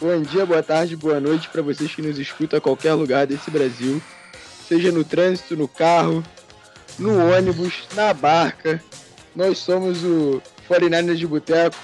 Bom 0.00 0.22
dia, 0.22 0.46
boa 0.46 0.62
tarde, 0.62 0.94
boa 0.94 1.18
noite 1.18 1.48
para 1.48 1.60
vocês 1.60 1.92
que 1.92 2.00
nos 2.00 2.20
escutam 2.20 2.58
a 2.58 2.60
qualquer 2.60 2.94
lugar 2.94 3.26
desse 3.26 3.50
Brasil, 3.50 4.00
seja 4.68 4.92
no 4.92 5.02
trânsito, 5.02 5.56
no 5.56 5.66
carro, 5.66 6.22
no 6.96 7.18
ônibus, 7.34 7.88
na 7.96 8.14
barca. 8.14 8.80
Nós 9.34 9.58
somos 9.58 10.04
o 10.04 10.40
49ers 10.70 11.16
de 11.16 11.26
Boteco. 11.26 11.76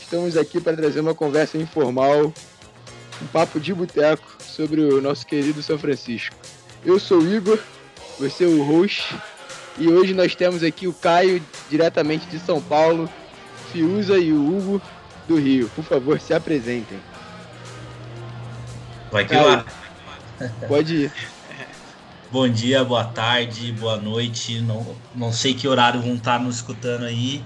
Estamos 0.00 0.36
aqui 0.36 0.60
para 0.60 0.76
trazer 0.76 0.98
uma 0.98 1.14
conversa 1.14 1.56
informal, 1.56 2.34
um 3.22 3.26
papo 3.28 3.60
de 3.60 3.72
boteco 3.72 4.26
sobre 4.40 4.80
o 4.80 5.00
nosso 5.00 5.24
querido 5.24 5.62
São 5.62 5.78
Francisco. 5.78 6.34
Eu 6.84 6.98
sou 6.98 7.20
o 7.20 7.32
Igor, 7.32 7.60
você 8.18 8.42
é 8.42 8.48
o 8.48 8.60
host, 8.64 9.14
e 9.78 9.86
hoje 9.86 10.14
nós 10.14 10.34
temos 10.34 10.64
aqui 10.64 10.88
o 10.88 10.92
Caio, 10.92 11.40
diretamente 11.70 12.26
de 12.26 12.40
São 12.40 12.60
Paulo, 12.60 13.08
Fiuza 13.70 14.18
e 14.18 14.32
o 14.32 14.44
Hugo 14.44 14.82
do 15.28 15.36
Rio. 15.36 15.70
Por 15.76 15.84
favor, 15.84 16.18
se 16.18 16.34
apresentem. 16.34 16.98
Vai 19.10 19.24
que 19.24 19.34
lá. 19.34 19.64
Pode 20.68 20.94
ir. 20.94 21.12
Bom 22.30 22.48
dia, 22.48 22.84
boa 22.84 23.04
tarde, 23.04 23.72
boa 23.72 23.96
noite. 23.96 24.60
Não, 24.60 24.86
não 25.12 25.32
sei 25.32 25.52
que 25.52 25.66
horário 25.66 26.00
vão 26.00 26.14
estar 26.14 26.38
nos 26.38 26.56
escutando 26.56 27.04
aí. 27.04 27.42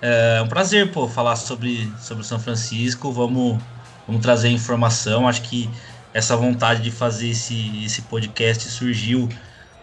É 0.00 0.40
um 0.40 0.46
prazer, 0.46 0.92
pô, 0.92 1.08
falar 1.08 1.34
sobre, 1.34 1.92
sobre 1.98 2.24
São 2.24 2.38
Francisco. 2.38 3.10
Vamos, 3.10 3.60
vamos 4.06 4.22
trazer 4.22 4.48
informação. 4.50 5.26
Acho 5.26 5.42
que 5.42 5.68
essa 6.14 6.36
vontade 6.36 6.82
de 6.82 6.92
fazer 6.92 7.30
esse, 7.30 7.84
esse 7.84 8.02
podcast 8.02 8.68
surgiu, 8.68 9.28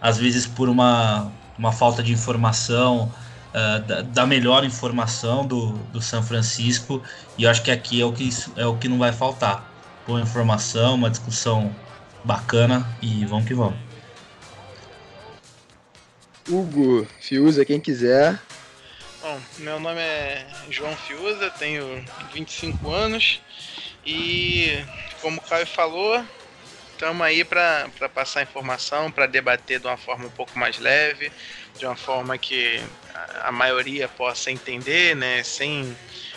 às 0.00 0.16
vezes, 0.16 0.46
por 0.46 0.70
uma, 0.70 1.30
uma 1.58 1.70
falta 1.70 2.02
de 2.02 2.12
informação, 2.14 3.12
uh, 3.50 3.80
da, 3.86 4.00
da, 4.00 4.26
melhor 4.26 4.64
informação 4.64 5.46
do, 5.46 5.72
do 5.92 6.00
São 6.00 6.22
Francisco. 6.22 7.02
E 7.36 7.46
acho 7.46 7.62
que 7.62 7.70
aqui 7.70 8.00
é 8.00 8.06
o 8.06 8.12
que, 8.12 8.30
é 8.56 8.64
o 8.64 8.76
que 8.76 8.88
não 8.88 8.98
vai 8.98 9.12
faltar 9.12 9.69
boa 10.06 10.20
informação, 10.20 10.94
uma 10.94 11.10
discussão 11.10 11.74
bacana 12.24 12.86
e 13.00 13.24
vamos 13.24 13.46
que 13.46 13.54
vamos. 13.54 13.78
Hugo 16.48 17.06
Fiuza, 17.20 17.64
quem 17.64 17.80
quiser. 17.80 18.40
Bom, 19.22 19.40
meu 19.58 19.78
nome 19.78 20.00
é 20.00 20.46
João 20.70 20.96
Fiuza, 20.96 21.50
tenho 21.50 22.04
25 22.32 22.90
anos 22.90 23.40
e, 24.04 24.82
como 25.20 25.38
o 25.38 25.40
Caio 25.42 25.66
falou, 25.66 26.24
estamos 26.92 27.22
aí 27.22 27.44
para 27.44 27.88
passar 28.12 28.42
informação, 28.42 29.10
para 29.10 29.26
debater 29.26 29.78
de 29.78 29.86
uma 29.86 29.96
forma 29.96 30.26
um 30.26 30.30
pouco 30.30 30.58
mais 30.58 30.78
leve, 30.78 31.30
de 31.78 31.86
uma 31.86 31.96
forma 31.96 32.36
que 32.38 32.82
a 33.42 33.52
maioria 33.52 34.08
possa 34.08 34.50
entender, 34.50 35.14
né, 35.14 35.42
sem 35.42 35.96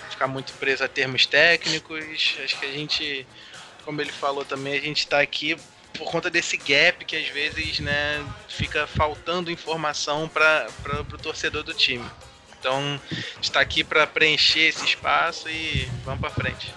ficar 0.09 0.27
muito 0.27 0.53
preso 0.53 0.83
a 0.83 0.87
termos 0.87 1.25
técnicos. 1.25 2.35
Acho 2.43 2.59
que 2.59 2.65
a 2.65 2.71
gente 2.71 3.25
como 3.83 4.01
ele 4.01 4.11
falou 4.11 4.43
também, 4.43 4.73
a 4.73 4.81
gente 4.81 4.99
está 4.99 5.19
aqui 5.21 5.55
por 5.97 6.09
conta 6.09 6.29
desse 6.29 6.57
gap 6.57 7.05
que 7.05 7.15
às 7.15 7.27
vezes 7.27 7.79
né, 7.79 8.23
fica 8.47 8.87
faltando 8.87 9.51
informação 9.51 10.27
para 10.27 10.67
o 11.13 11.17
torcedor 11.17 11.63
do 11.63 11.73
time. 11.73 12.05
Então, 12.59 12.99
está 13.41 13.59
aqui 13.59 13.83
para 13.83 14.07
preencher 14.07 14.67
esse 14.69 14.85
espaço 14.85 15.49
e 15.49 15.87
vamos 16.05 16.21
para 16.21 16.29
frente. 16.29 16.73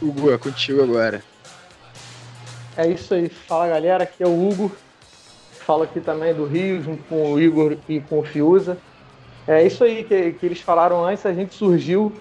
Hugo, 0.00 0.32
é 0.32 0.38
contigo 0.38 0.82
agora. 0.82 1.22
É 2.76 2.86
isso 2.86 3.14
aí. 3.14 3.28
Fala 3.28 3.68
galera, 3.68 4.04
aqui 4.04 4.22
é 4.22 4.26
o 4.26 4.48
Hugo. 4.48 4.74
Falo 5.66 5.82
aqui 5.82 6.00
também 6.00 6.34
do 6.34 6.44
Rio, 6.44 6.82
junto 6.82 7.02
com 7.04 7.32
o 7.32 7.40
Igor 7.40 7.76
e 7.88 8.00
com 8.00 8.20
o 8.20 8.24
Fiuza. 8.24 8.78
É 9.46 9.64
isso 9.64 9.84
aí 9.84 10.04
que, 10.04 10.32
que 10.32 10.46
eles 10.46 10.60
falaram 10.60 11.04
antes, 11.04 11.26
a 11.26 11.32
gente 11.32 11.54
surgiu 11.54 12.12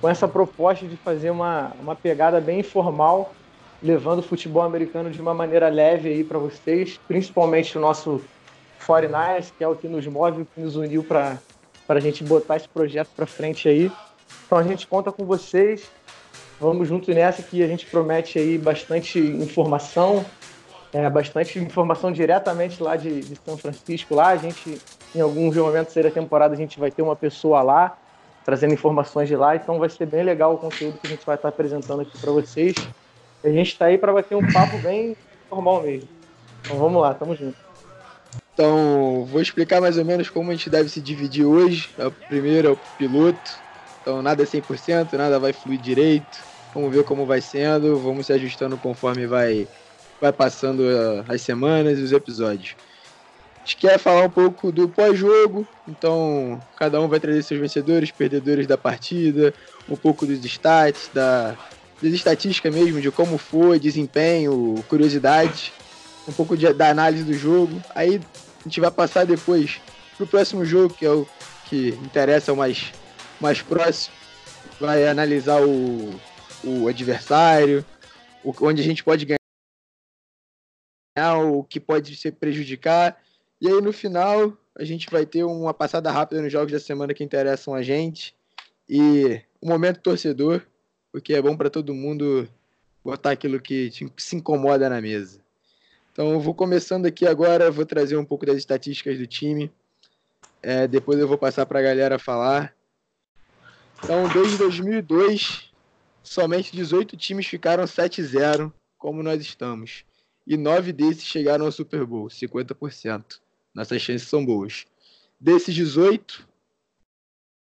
com 0.00 0.08
essa 0.08 0.28
proposta 0.28 0.86
de 0.86 0.96
fazer 0.96 1.30
uma, 1.30 1.72
uma 1.80 1.94
pegada 1.96 2.40
bem 2.40 2.60
informal, 2.60 3.32
levando 3.82 4.20
o 4.20 4.22
futebol 4.22 4.62
americano 4.62 5.10
de 5.10 5.20
uma 5.20 5.34
maneira 5.34 5.68
leve 5.68 6.08
aí 6.08 6.24
para 6.24 6.38
vocês, 6.38 6.98
principalmente 7.08 7.76
o 7.76 7.80
nosso 7.80 8.20
49ers, 8.86 9.52
que 9.56 9.62
é 9.62 9.68
o 9.68 9.74
que 9.74 9.88
nos 9.88 10.06
move, 10.06 10.42
o 10.42 10.46
que 10.46 10.60
nos 10.60 10.76
uniu 10.76 11.02
para 11.02 11.38
a 11.88 12.00
gente 12.00 12.22
botar 12.24 12.56
esse 12.56 12.68
projeto 12.68 13.08
para 13.14 13.26
frente 13.26 13.68
aí. 13.68 13.90
Então 14.46 14.58
a 14.58 14.62
gente 14.62 14.86
conta 14.86 15.10
com 15.10 15.24
vocês, 15.24 15.90
vamos 16.60 16.88
junto 16.88 17.12
nessa 17.12 17.42
que 17.42 17.62
a 17.62 17.66
gente 17.66 17.86
promete 17.86 18.38
aí 18.38 18.56
bastante 18.56 19.18
informação, 19.18 20.24
é, 20.92 21.08
bastante 21.10 21.58
informação 21.58 22.12
diretamente 22.12 22.82
lá 22.82 22.96
de, 22.96 23.20
de 23.20 23.38
São 23.44 23.56
Francisco 23.56 24.14
lá. 24.14 24.28
A 24.28 24.36
gente, 24.36 24.80
em 25.14 25.20
alguns 25.20 25.56
momentos 25.56 25.94
da 25.94 26.10
temporada, 26.10 26.54
a 26.54 26.56
gente 26.56 26.78
vai 26.78 26.90
ter 26.90 27.02
uma 27.02 27.16
pessoa 27.16 27.62
lá 27.62 27.96
trazendo 28.48 28.72
informações 28.72 29.28
de 29.28 29.36
lá. 29.36 29.54
Então 29.54 29.78
vai 29.78 29.90
ser 29.90 30.06
bem 30.06 30.22
legal 30.22 30.54
o 30.54 30.56
conteúdo 30.56 30.98
que 30.98 31.06
a 31.06 31.10
gente 31.10 31.26
vai 31.26 31.36
estar 31.36 31.50
apresentando 31.50 32.00
aqui 32.00 32.16
para 32.16 32.32
vocês. 32.32 32.74
A 33.44 33.48
gente 33.50 33.72
está 33.72 33.84
aí 33.84 33.98
para 33.98 34.10
bater 34.10 34.34
um 34.36 34.50
papo 34.50 34.78
bem 34.78 35.14
normal 35.50 35.82
mesmo. 35.82 36.08
Então 36.62 36.78
vamos 36.78 37.02
lá, 37.02 37.12
tamo 37.12 37.36
junto. 37.36 37.58
Então, 38.54 39.26
vou 39.30 39.42
explicar 39.42 39.82
mais 39.82 39.98
ou 39.98 40.04
menos 40.04 40.30
como 40.30 40.50
a 40.50 40.54
gente 40.54 40.70
deve 40.70 40.88
se 40.88 40.98
dividir 40.98 41.44
hoje. 41.44 41.90
O 41.98 42.10
primeiro 42.10 42.68
é 42.68 42.70
o 42.70 42.78
piloto. 42.96 43.58
Então, 44.00 44.22
nada 44.22 44.42
é 44.42 44.46
100%, 44.46 45.12
nada 45.12 45.38
vai 45.38 45.52
fluir 45.52 45.78
direito. 45.78 46.38
Vamos 46.74 46.90
ver 46.90 47.04
como 47.04 47.26
vai 47.26 47.42
sendo, 47.42 47.98
vamos 47.98 48.24
se 48.24 48.32
ajustando 48.32 48.78
conforme 48.78 49.26
vai, 49.26 49.68
vai 50.22 50.32
passando 50.32 50.80
uh, 50.80 51.22
as 51.28 51.42
semanas 51.42 51.98
e 51.98 52.02
os 52.02 52.12
episódios 52.12 52.74
gente 53.68 53.76
quer 53.76 53.98
falar 53.98 54.24
um 54.24 54.30
pouco 54.30 54.72
do 54.72 54.88
pós-jogo, 54.88 55.68
então 55.86 56.58
cada 56.74 56.98
um 57.02 57.06
vai 57.06 57.20
trazer 57.20 57.42
seus 57.42 57.60
vencedores, 57.60 58.10
perdedores 58.10 58.66
da 58.66 58.78
partida, 58.78 59.52
um 59.86 59.94
pouco 59.94 60.24
dos 60.24 60.42
stats, 60.42 61.10
da, 61.12 61.54
das 62.00 62.12
estatísticas 62.14 62.74
mesmo, 62.74 62.98
de 62.98 63.10
como 63.10 63.36
foi, 63.36 63.78
desempenho, 63.78 64.82
curiosidade, 64.88 65.70
um 66.26 66.32
pouco 66.32 66.56
de, 66.56 66.72
da 66.72 66.88
análise 66.88 67.24
do 67.24 67.34
jogo. 67.34 67.78
Aí 67.94 68.18
a 68.60 68.64
gente 68.64 68.80
vai 68.80 68.90
passar 68.90 69.26
depois 69.26 69.82
pro 70.16 70.26
próximo 70.26 70.64
jogo, 70.64 70.94
que 70.94 71.04
é 71.04 71.10
o 71.10 71.28
que 71.66 71.88
interessa 72.02 72.54
mais, 72.54 72.90
mais 73.38 73.60
próximo. 73.60 74.14
Vai 74.80 75.06
analisar 75.06 75.60
o, 75.60 76.18
o 76.64 76.88
adversário, 76.88 77.84
o, 78.42 78.54
onde 78.62 78.80
a 78.80 78.84
gente 78.84 79.04
pode 79.04 79.26
ganhar, 79.26 79.38
o 81.44 81.62
que 81.64 81.78
pode 81.78 82.16
se 82.16 82.32
prejudicar 82.32 83.14
e 83.60 83.68
aí 83.68 83.80
no 83.80 83.92
final 83.92 84.56
a 84.74 84.84
gente 84.84 85.10
vai 85.10 85.26
ter 85.26 85.44
uma 85.44 85.74
passada 85.74 86.10
rápida 86.10 86.40
nos 86.40 86.52
jogos 86.52 86.72
da 86.72 86.80
semana 86.80 87.12
que 87.12 87.24
interessam 87.24 87.74
a 87.74 87.82
gente 87.82 88.34
e 88.88 89.40
um 89.60 89.68
momento 89.68 90.00
torcedor, 90.00 90.62
porque 91.10 91.34
é 91.34 91.42
bom 91.42 91.56
para 91.56 91.68
todo 91.68 91.94
mundo 91.94 92.48
botar 93.04 93.32
aquilo 93.32 93.60
que 93.60 93.90
se 94.16 94.36
incomoda 94.36 94.88
na 94.88 95.00
mesa. 95.00 95.40
Então 96.12 96.32
eu 96.32 96.40
vou 96.40 96.54
começando 96.54 97.06
aqui 97.06 97.26
agora, 97.26 97.70
vou 97.70 97.86
trazer 97.86 98.16
um 98.16 98.24
pouco 98.24 98.46
das 98.46 98.56
estatísticas 98.56 99.18
do 99.18 99.26
time. 99.26 99.70
É, 100.62 100.86
depois 100.86 101.18
eu 101.18 101.28
vou 101.28 101.38
passar 101.38 101.66
para 101.66 101.78
a 101.78 101.82
galera 101.82 102.18
falar. 102.18 102.74
Então, 104.02 104.28
desde 104.28 104.58
2002, 104.58 105.72
somente 106.22 106.74
18 106.74 107.16
times 107.16 107.46
ficaram 107.46 107.84
7-0, 107.84 108.72
como 108.96 109.22
nós 109.22 109.40
estamos. 109.40 110.04
E 110.46 110.56
nove 110.56 110.92
desses 110.92 111.24
chegaram 111.24 111.66
ao 111.66 111.72
Super 111.72 112.04
Bowl, 112.04 112.26
50%. 112.28 113.40
Nossas 113.74 114.02
chances 114.02 114.28
são 114.28 114.44
boas. 114.44 114.86
Desses 115.40 115.74
18, 115.74 116.46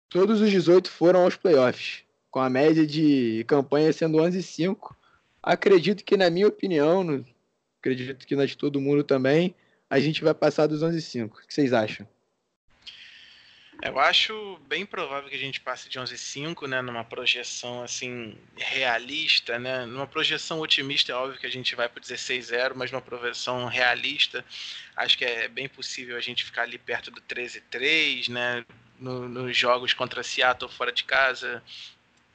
todos 0.09 0.41
os 0.41 0.49
18 0.49 0.89
foram 0.89 1.23
aos 1.23 1.35
playoffs, 1.35 2.03
com 2.31 2.39
a 2.39 2.49
média 2.49 2.85
de 2.85 3.43
campanha 3.47 3.93
sendo 3.93 4.17
11,5. 4.17 4.95
Acredito 5.41 6.03
que, 6.03 6.17
na 6.17 6.29
minha 6.29 6.47
opinião, 6.47 7.23
acredito 7.79 8.25
que 8.25 8.35
na 8.35 8.45
de 8.45 8.57
todo 8.57 8.81
mundo 8.81 9.03
também, 9.03 9.53
a 9.89 9.99
gente 9.99 10.23
vai 10.23 10.33
passar 10.33 10.67
dos 10.67 10.81
11,5. 10.81 11.27
O 11.27 11.47
que 11.47 11.53
vocês 11.53 11.71
acham? 11.71 12.07
Eu 13.81 13.99
acho 13.99 14.59
bem 14.67 14.85
provável 14.85 15.29
que 15.29 15.35
a 15.35 15.39
gente 15.39 15.61
passe 15.61 15.87
de 15.87 15.99
11,5, 15.99 16.67
né, 16.67 16.81
numa 16.81 17.03
projeção 17.03 17.83
assim 17.83 18.35
realista, 18.55 19.59
né? 19.59 19.85
Numa 19.85 20.07
projeção 20.07 20.59
otimista 20.59 21.11
é 21.11 21.15
óbvio 21.15 21.39
que 21.39 21.45
a 21.45 21.51
gente 21.51 21.75
vai 21.75 21.87
para 21.87 22.01
16-0, 22.01 22.73
mas 22.75 22.91
numa 22.91 23.01
projeção 23.01 23.65
realista, 23.67 24.43
acho 24.95 25.17
que 25.17 25.25
é 25.25 25.47
bem 25.47 25.69
possível 25.69 26.17
a 26.17 26.21
gente 26.21 26.43
ficar 26.43 26.63
ali 26.63 26.79
perto 26.79 27.11
do 27.11 27.21
13-3, 27.21 28.29
né? 28.29 28.65
No, 28.99 29.29
nos 29.29 29.55
jogos 29.55 29.93
contra 29.93 30.23
Seattle 30.23 30.71
fora 30.71 30.91
de 30.91 31.03
casa, 31.03 31.61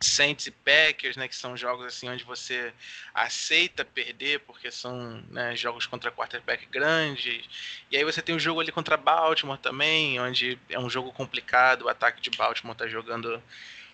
Saints 0.02 0.46
e 0.46 0.50
Packers, 0.50 1.16
né, 1.16 1.28
que 1.28 1.36
são 1.36 1.56
jogos 1.56 1.86
assim 1.86 2.08
onde 2.08 2.24
você 2.24 2.72
aceita 3.14 3.84
perder 3.84 4.40
porque 4.40 4.70
são 4.70 5.22
né, 5.30 5.54
jogos 5.56 5.86
contra 5.86 6.10
quarterback 6.10 6.66
grandes. 6.66 7.44
E 7.90 7.96
aí 7.96 8.04
você 8.04 8.20
tem 8.22 8.34
um 8.34 8.40
jogo 8.40 8.60
ali 8.60 8.72
contra 8.72 8.96
Baltimore 8.96 9.58
também, 9.58 10.20
onde 10.20 10.58
é 10.68 10.78
um 10.78 10.90
jogo 10.90 11.12
complicado, 11.12 11.82
o 11.82 11.88
ataque 11.88 12.20
de 12.20 12.30
Baltimore 12.30 12.76
tá 12.76 12.86
jogando 12.86 13.42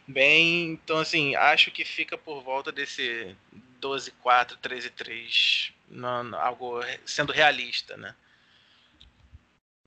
bem. 0.06 0.72
Então 0.72 0.98
assim, 0.98 1.34
acho 1.36 1.70
que 1.70 1.84
fica 1.84 2.16
por 2.16 2.42
volta 2.42 2.72
desse 2.72 3.36
12-4, 3.80 4.56
13-3, 4.62 5.72
algo 6.34 6.80
sendo 7.04 7.32
realista, 7.32 7.96
né? 7.96 8.14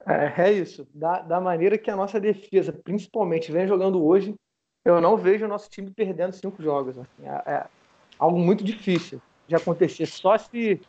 É, 0.06 0.50
é 0.50 0.52
isso. 0.54 0.88
Da, 0.94 1.20
da 1.20 1.40
maneira 1.40 1.78
que 1.78 1.92
a 1.92 1.96
nossa 1.96 2.20
defesa, 2.20 2.74
principalmente, 2.74 3.52
vem 3.52 3.68
jogando 3.68 4.04
hoje, 4.04 4.36
eu 4.84 5.00
não 5.00 5.18
vejo 5.18 5.46
o 5.46 5.48
nosso 5.48 5.70
time 5.70 5.92
perdendo 5.92 6.34
cinco 6.34 6.62
jogos. 6.62 6.98
Assim. 6.98 7.28
A, 7.28 7.44
a, 7.46 7.68
algo 8.18 8.40
muito 8.40 8.64
difícil 8.64 9.22
de 9.48 9.56
acontecer. 9.56 10.06
Só 10.06 10.38
se 10.38 10.82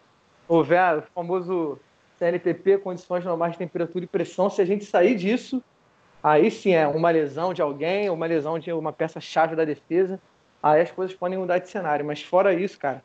houver 0.49 0.99
o 0.99 1.03
famoso 1.15 1.79
CLTP, 2.19 2.79
condições 2.79 3.25
normais 3.25 3.53
de 3.53 3.59
temperatura 3.59 4.05
e 4.05 4.09
pressão, 4.09 4.49
se 4.49 4.61
a 4.61 4.65
gente 4.65 4.85
sair 4.85 5.15
disso, 5.17 5.63
aí 6.23 6.51
sim 6.51 6.73
é 6.73 6.87
uma 6.87 7.11
lesão 7.11 7.53
de 7.53 7.61
alguém, 7.61 8.09
uma 8.11 8.27
lesão 8.27 8.59
de 8.59 8.73
uma 8.73 8.93
peça-chave 8.93 9.57
da 9.57 9.65
defesa, 9.65 10.21
aí 10.63 10.81
as 10.81 10.91
coisas 10.91 11.17
podem 11.17 11.39
mudar 11.39 11.59
de 11.59 11.69
cenário. 11.69 12.05
Mas 12.05 12.23
fora 12.23 12.55
isso, 12.55 12.79
cara, 12.79 13.03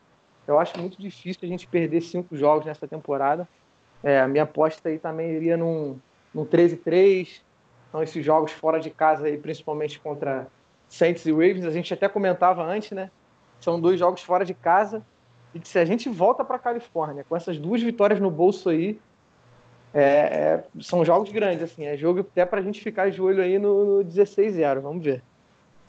eu 0.47 0.59
acho 0.59 0.79
muito 0.79 1.01
difícil 1.01 1.41
a 1.43 1.47
gente 1.47 1.67
perder 1.67 2.01
cinco 2.01 2.35
jogos 2.35 2.65
nessa 2.65 2.87
temporada. 2.87 3.47
É, 4.03 4.19
a 4.19 4.27
minha 4.27 4.43
aposta 4.43 4.89
aí 4.89 4.99
também 4.99 5.31
iria 5.31 5.57
num, 5.57 5.99
num 6.33 6.45
13-3. 6.45 7.41
São 7.91 8.03
esses 8.03 8.23
jogos 8.23 8.51
fora 8.51 8.79
de 8.79 8.89
casa 8.89 9.25
aí, 9.25 9.37
principalmente 9.37 9.99
contra 9.99 10.47
Saints 10.89 11.25
e 11.25 11.31
Ravens. 11.31 11.65
A 11.65 11.71
gente 11.71 11.93
até 11.93 12.07
comentava 12.07 12.63
antes, 12.63 12.91
né? 12.91 13.09
São 13.59 13.79
dois 13.79 13.99
jogos 13.99 14.21
fora 14.21 14.45
de 14.45 14.53
casa. 14.53 15.03
E 15.53 15.59
que 15.59 15.67
se 15.67 15.79
a 15.79 15.85
gente 15.85 16.09
volta 16.09 16.43
para 16.43 16.59
Califórnia 16.59 17.25
com 17.27 17.35
essas 17.35 17.57
duas 17.57 17.81
vitórias 17.81 18.19
no 18.19 18.29
bolso 18.29 18.69
aí, 18.69 18.99
é, 19.93 20.01
é, 20.01 20.63
são 20.81 21.03
jogos 21.03 21.31
grandes, 21.31 21.63
assim. 21.63 21.85
É 21.85 21.97
jogo 21.97 22.19
até 22.19 22.45
para 22.45 22.59
a 22.59 22.63
gente 22.63 22.81
ficar 22.81 23.09
de 23.09 23.21
olho 23.21 23.41
aí 23.41 23.57
no, 23.57 24.03
no 24.03 24.05
16-0. 24.05 24.81
Vamos 24.81 25.03
ver. 25.03 25.23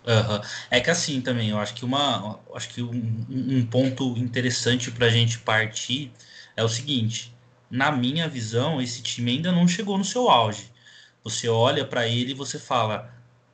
Uhum. 0.06 0.40
É 0.70 0.80
que 0.80 0.90
assim 0.90 1.20
também, 1.20 1.50
eu 1.50 1.58
acho 1.58 1.74
que 1.74 1.84
uma, 1.84 2.38
acho 2.54 2.68
que 2.70 2.82
um, 2.82 3.26
um 3.28 3.66
ponto 3.66 4.16
interessante 4.16 4.90
para 4.90 5.06
a 5.06 5.10
gente 5.10 5.38
partir 5.40 6.12
é 6.56 6.64
o 6.64 6.68
seguinte: 6.68 7.34
na 7.70 7.92
minha 7.92 8.28
visão, 8.28 8.80
esse 8.80 9.02
time 9.02 9.32
ainda 9.32 9.52
não 9.52 9.68
chegou 9.68 9.98
no 9.98 10.04
seu 10.04 10.30
auge. 10.30 10.70
Você 11.24 11.48
olha 11.48 11.84
para 11.84 12.06
ele 12.06 12.30
e 12.30 12.34
você 12.34 12.58
fala, 12.58 13.12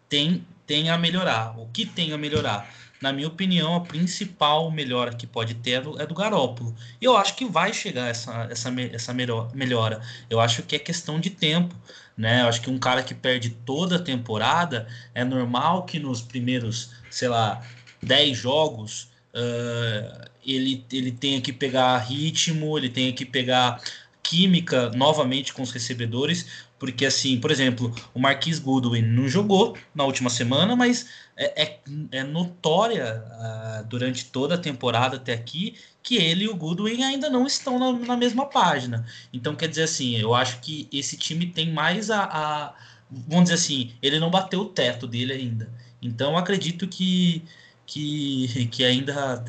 tem, 0.08 0.46
tem 0.66 0.90
a 0.90 0.98
melhorar. 0.98 1.58
O 1.58 1.66
que 1.68 1.86
tem 1.86 2.12
a 2.12 2.18
melhorar? 2.18 2.68
Na 3.00 3.12
minha 3.12 3.28
opinião, 3.28 3.74
a 3.74 3.80
principal 3.80 4.70
melhora 4.70 5.14
que 5.14 5.26
pode 5.26 5.54
ter 5.54 5.72
é 5.72 5.80
do, 5.80 6.00
é 6.00 6.06
Garópolo. 6.06 6.74
E 7.00 7.04
eu 7.04 7.16
acho 7.16 7.34
que 7.36 7.44
vai 7.44 7.72
chegar 7.72 8.08
essa, 8.08 8.48
essa, 8.50 8.72
essa 8.92 9.12
melhora. 9.12 10.00
Eu 10.30 10.40
acho 10.40 10.62
que 10.62 10.76
é 10.76 10.78
questão 10.78 11.20
de 11.20 11.30
tempo. 11.30 11.74
Né? 12.16 12.42
Eu 12.42 12.48
acho 12.48 12.60
que 12.60 12.70
um 12.70 12.78
cara 12.78 13.02
que 13.02 13.14
perde 13.14 13.50
toda 13.50 13.96
a 13.96 13.98
temporada, 13.98 14.86
é 15.14 15.24
normal 15.24 15.84
que 15.84 15.98
nos 15.98 16.22
primeiros, 16.22 16.92
sei 17.10 17.28
lá, 17.28 17.60
10 18.02 18.38
jogos, 18.38 19.08
uh, 19.34 20.30
ele, 20.46 20.84
ele 20.92 21.10
tenha 21.10 21.40
que 21.40 21.52
pegar 21.52 21.98
ritmo, 21.98 22.78
ele 22.78 22.88
tenha 22.88 23.12
que 23.12 23.24
pegar 23.24 23.80
química 24.22 24.90
novamente 24.90 25.52
com 25.52 25.62
os 25.62 25.70
recebedores, 25.70 26.46
porque 26.84 27.06
assim, 27.06 27.40
por 27.40 27.50
exemplo, 27.50 27.94
o 28.12 28.20
Marquis 28.20 28.58
Goodwin 28.58 29.00
não 29.00 29.26
jogou 29.26 29.74
na 29.94 30.04
última 30.04 30.28
semana, 30.28 30.76
mas 30.76 31.08
é, 31.34 31.62
é, 31.62 31.78
é 32.12 32.22
notória 32.22 33.24
uh, 33.24 33.86
durante 33.86 34.26
toda 34.26 34.56
a 34.56 34.58
temporada 34.58 35.16
até 35.16 35.32
aqui 35.32 35.76
que 36.02 36.16
ele 36.16 36.44
e 36.44 36.48
o 36.48 36.54
Goodwin 36.54 37.02
ainda 37.02 37.30
não 37.30 37.46
estão 37.46 37.78
na, 37.78 38.06
na, 38.06 38.16
mesma 38.18 38.44
página. 38.44 39.06
Então, 39.32 39.56
quer 39.56 39.66
dizer 39.66 39.84
assim, 39.84 40.16
eu 40.16 40.34
acho 40.34 40.60
que 40.60 40.86
esse 40.92 41.16
time 41.16 41.46
tem 41.46 41.72
mais 41.72 42.10
a, 42.10 42.24
a, 42.24 42.74
Vamos 43.10 43.44
dizer 43.44 43.54
assim, 43.54 43.92
ele 44.02 44.20
não 44.20 44.30
bateu 44.30 44.60
o 44.60 44.66
teto 44.66 45.06
dele 45.06 45.32
ainda. 45.32 45.70
Então, 46.02 46.36
acredito 46.36 46.86
que, 46.86 47.42
que, 47.86 48.66
que 48.70 48.84
ainda 48.84 49.42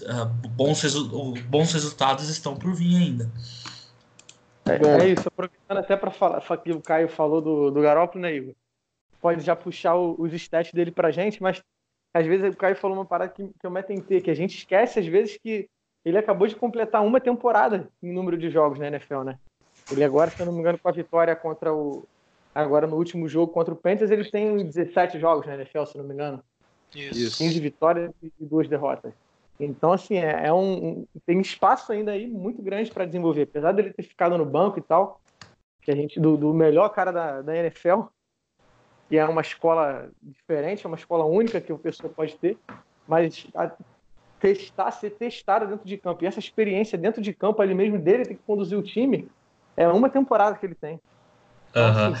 uh, 0.00 0.48
bons, 0.48 0.80
resu 0.80 1.34
bons 1.46 1.74
resultados 1.74 2.30
estão 2.30 2.56
por 2.56 2.74
vir 2.74 2.96
ainda. 2.96 3.30
É, 4.76 5.04
é, 5.04 5.08
isso, 5.08 5.28
aproveitando 5.28 5.78
até 5.78 5.96
para 5.96 6.10
falar, 6.10 6.40
que 6.58 6.72
o 6.72 6.80
Caio 6.80 7.08
falou 7.08 7.40
do, 7.40 7.70
do 7.70 7.80
Garoppolo, 7.80 8.22
né, 8.22 8.34
Igor? 8.34 8.54
Pode 9.20 9.42
já 9.42 9.54
puxar 9.54 9.96
o, 9.96 10.14
os 10.18 10.32
stats 10.32 10.72
dele 10.72 10.90
pra 10.90 11.10
gente, 11.10 11.42
mas 11.42 11.62
às 12.14 12.26
vezes 12.26 12.52
o 12.52 12.56
Caio 12.56 12.76
falou 12.76 12.96
uma 12.96 13.04
parada 13.04 13.30
que, 13.30 13.46
que 13.46 13.66
eu 13.66 13.70
meto 13.70 13.92
em 13.92 14.00
T, 14.00 14.20
que 14.20 14.30
a 14.30 14.34
gente 14.34 14.56
esquece 14.56 14.98
às 14.98 15.06
vezes 15.06 15.38
que 15.38 15.68
ele 16.04 16.18
acabou 16.18 16.46
de 16.46 16.56
completar 16.56 17.04
uma 17.04 17.20
temporada 17.20 17.88
em 18.02 18.12
número 18.12 18.36
de 18.38 18.50
jogos 18.50 18.78
na 18.78 18.88
NFL, 18.88 19.22
né? 19.22 19.38
Ele 19.90 20.04
agora, 20.04 20.30
se 20.30 20.40
eu 20.40 20.46
não 20.46 20.52
me 20.52 20.60
engano, 20.60 20.78
com 20.78 20.88
a 20.88 20.92
vitória 20.92 21.34
contra 21.36 21.74
o. 21.74 22.04
Agora 22.54 22.86
no 22.86 22.96
último 22.96 23.28
jogo 23.28 23.52
contra 23.52 23.72
o 23.72 23.76
Panthers, 23.76 24.10
ele 24.10 24.28
tem 24.28 24.64
17 24.64 25.20
jogos 25.20 25.46
na 25.46 25.54
NFL, 25.54 25.84
se 25.84 25.96
eu 25.96 26.02
não 26.02 26.08
me 26.08 26.14
engano. 26.14 26.42
Isso. 26.94 27.38
15 27.38 27.60
vitórias 27.60 28.10
e 28.22 28.32
duas 28.40 28.68
derrotas. 28.68 29.12
Então, 29.60 29.92
assim, 29.92 30.16
é, 30.16 30.46
é 30.46 30.52
um, 30.52 31.06
tem 31.26 31.38
espaço 31.40 31.92
ainda 31.92 32.12
aí 32.12 32.26
muito 32.26 32.62
grande 32.62 32.90
para 32.90 33.04
desenvolver. 33.04 33.42
Apesar 33.42 33.72
dele 33.72 33.92
ter 33.92 34.02
ficado 34.02 34.38
no 34.38 34.46
banco 34.46 34.78
e 34.78 34.82
tal, 34.82 35.20
que 35.82 35.90
a 35.90 35.94
gente, 35.94 36.18
do, 36.18 36.36
do 36.36 36.54
melhor 36.54 36.88
cara 36.88 37.12
da, 37.12 37.42
da 37.42 37.56
NFL, 37.56 38.02
que 39.08 39.18
é 39.18 39.24
uma 39.26 39.42
escola 39.42 40.10
diferente, 40.22 40.86
é 40.86 40.88
uma 40.88 40.96
escola 40.96 41.24
única 41.24 41.60
que 41.60 41.72
o 41.72 41.78
pessoa 41.78 42.12
pode 42.12 42.36
ter, 42.38 42.56
mas 43.06 43.46
a, 43.54 43.70
testar, 44.40 44.90
ser 44.92 45.10
testado 45.10 45.66
dentro 45.66 45.86
de 45.86 45.98
campo. 45.98 46.24
E 46.24 46.26
essa 46.26 46.38
experiência 46.38 46.96
dentro 46.96 47.20
de 47.20 47.34
campo 47.34 47.60
ali 47.60 47.74
mesmo 47.74 47.98
dele, 47.98 48.24
tem 48.24 48.36
que 48.36 48.42
conduzir 48.42 48.78
o 48.78 48.82
time, 48.82 49.28
é 49.76 49.86
uma 49.88 50.08
temporada 50.08 50.56
que 50.56 50.64
ele 50.64 50.74
tem. 50.74 50.98
Uhum. 51.72 52.12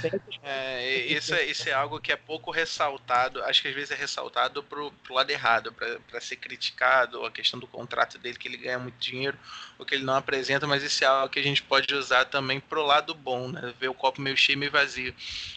É, 0.44 1.06
isso, 1.06 1.34
é, 1.34 1.44
isso 1.44 1.68
é 1.68 1.72
algo 1.72 2.00
que 2.00 2.12
é 2.12 2.16
pouco 2.16 2.52
ressaltado, 2.52 3.42
acho 3.42 3.60
que 3.60 3.68
às 3.68 3.74
vezes 3.74 3.90
é 3.90 3.96
ressaltado 3.96 4.62
pro, 4.62 4.92
pro 5.02 5.14
lado 5.14 5.28
errado, 5.30 5.72
para 5.72 6.20
ser 6.20 6.36
criticado, 6.36 7.24
a 7.24 7.32
questão 7.32 7.58
do 7.58 7.66
contrato 7.66 8.16
dele, 8.16 8.38
que 8.38 8.46
ele 8.46 8.56
ganha 8.56 8.78
muito 8.78 8.96
dinheiro, 8.98 9.36
o 9.76 9.84
que 9.84 9.96
ele 9.96 10.04
não 10.04 10.14
apresenta, 10.14 10.68
mas 10.68 10.84
isso 10.84 11.02
é 11.02 11.06
algo 11.08 11.28
que 11.28 11.40
a 11.40 11.42
gente 11.42 11.64
pode 11.64 11.92
usar 11.92 12.26
também 12.26 12.60
pro 12.60 12.86
lado 12.86 13.12
bom, 13.12 13.48
né? 13.48 13.74
Ver 13.80 13.88
o 13.88 13.94
copo 13.94 14.20
meio 14.20 14.36
cheio, 14.36 14.58
meio 14.58 14.70
vazio. 14.70 15.12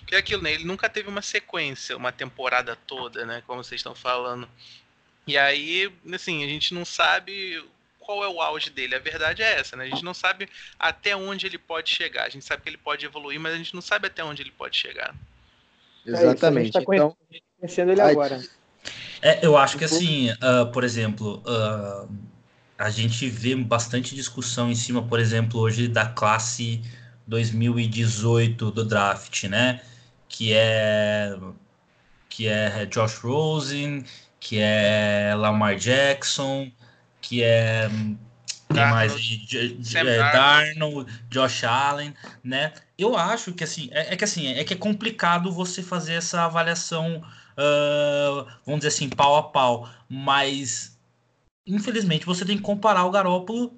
Que 0.08 0.16
é 0.16 0.18
aquilo, 0.18 0.42
né? 0.42 0.54
Ele 0.54 0.66
nunca 0.66 0.90
teve 0.90 1.08
uma 1.08 1.22
sequência, 1.22 1.96
uma 1.96 2.12
temporada 2.12 2.76
toda, 2.88 3.26
né? 3.28 3.44
Como 3.46 3.64
vocês 3.64 3.80
estão 3.80 3.94
falando. 3.94 4.50
E 5.28 5.38
aí, 5.38 5.94
assim, 6.12 6.44
a 6.44 6.48
gente 6.48 6.74
não 6.74 6.84
sabe 6.84 7.64
qual 8.04 8.24
é 8.24 8.28
o 8.28 8.42
auge 8.42 8.70
dele. 8.70 8.96
A 8.96 9.00
verdade 9.00 9.42
é 9.42 9.60
essa, 9.60 9.76
né? 9.76 9.86
A 9.86 9.88
gente 9.88 10.04
não 10.04 10.14
sabe 10.14 10.48
até 10.78 11.16
onde 11.16 11.46
ele 11.46 11.58
pode 11.58 11.90
chegar. 11.90 12.26
A 12.26 12.30
gente 12.30 12.46
sabe 12.46 12.62
que 12.62 12.70
ele 12.70 12.78
pode 12.78 13.06
evoluir, 13.06 13.40
mas 13.40 13.54
a 13.54 13.58
gente 13.58 13.74
não 13.74 13.82
sabe 13.82 14.08
até 14.08 14.24
onde 14.24 14.42
ele 14.42 14.52
pode 14.52 14.78
chegar. 14.78 15.16
Exatamente. 16.06 16.78
É 16.78 16.82
isso, 16.82 16.94
então, 16.94 17.18
conhecendo 17.60 17.92
ele 17.92 18.02
agora. 18.02 18.42
É, 19.22 19.46
eu 19.46 19.58
acho 19.58 19.78
que 19.78 19.86
assim, 19.86 20.32
uh, 20.32 20.70
por 20.74 20.84
exemplo, 20.84 21.42
uh, 21.48 22.10
a 22.78 22.90
gente 22.90 23.30
vê 23.30 23.56
bastante 23.56 24.14
discussão 24.14 24.70
em 24.70 24.76
cima, 24.76 25.02
por 25.02 25.20
exemplo, 25.20 25.60
hoje 25.62 25.88
da 25.88 26.06
classe 26.06 26.82
2018 27.26 28.72
do 28.72 28.84
draft, 28.84 29.46
né? 29.46 29.82
Que 30.28 30.54
é 30.54 31.38
que 32.28 32.48
é 32.48 32.86
Josh 32.88 33.20
Rosen, 33.20 34.04
que 34.40 34.58
é 34.60 35.34
Lamar 35.38 35.76
Jackson, 35.76 36.72
que 37.24 37.42
é 37.42 37.90
quem 38.74 38.86
mais? 38.90 39.14
É, 39.96 40.18
Darnold, 40.18 41.12
Josh 41.30 41.64
Allen, 41.64 42.14
né? 42.44 42.74
Eu 42.98 43.18
acho 43.18 43.54
que 43.54 43.64
assim, 43.64 43.90
é, 43.92 44.14
é, 44.14 44.18
que 44.18 44.24
assim, 44.24 44.48
é 44.48 44.64
que 44.64 44.74
é 44.74 44.78
complicado 44.78 45.52
você 45.52 45.82
fazer 45.82 46.14
essa 46.14 46.44
avaliação, 46.44 47.18
uh, 47.18 48.46
vamos 48.66 48.82
dizer 48.82 48.90
assim, 48.90 49.10
pau 49.10 49.36
a 49.36 49.44
pau, 49.44 49.90
mas 50.10 50.98
infelizmente 51.66 52.26
você 52.26 52.44
tem 52.46 52.58
que 52.58 52.64
comparar 52.64 53.06
o 53.06 53.12
Garópolo 53.12 53.74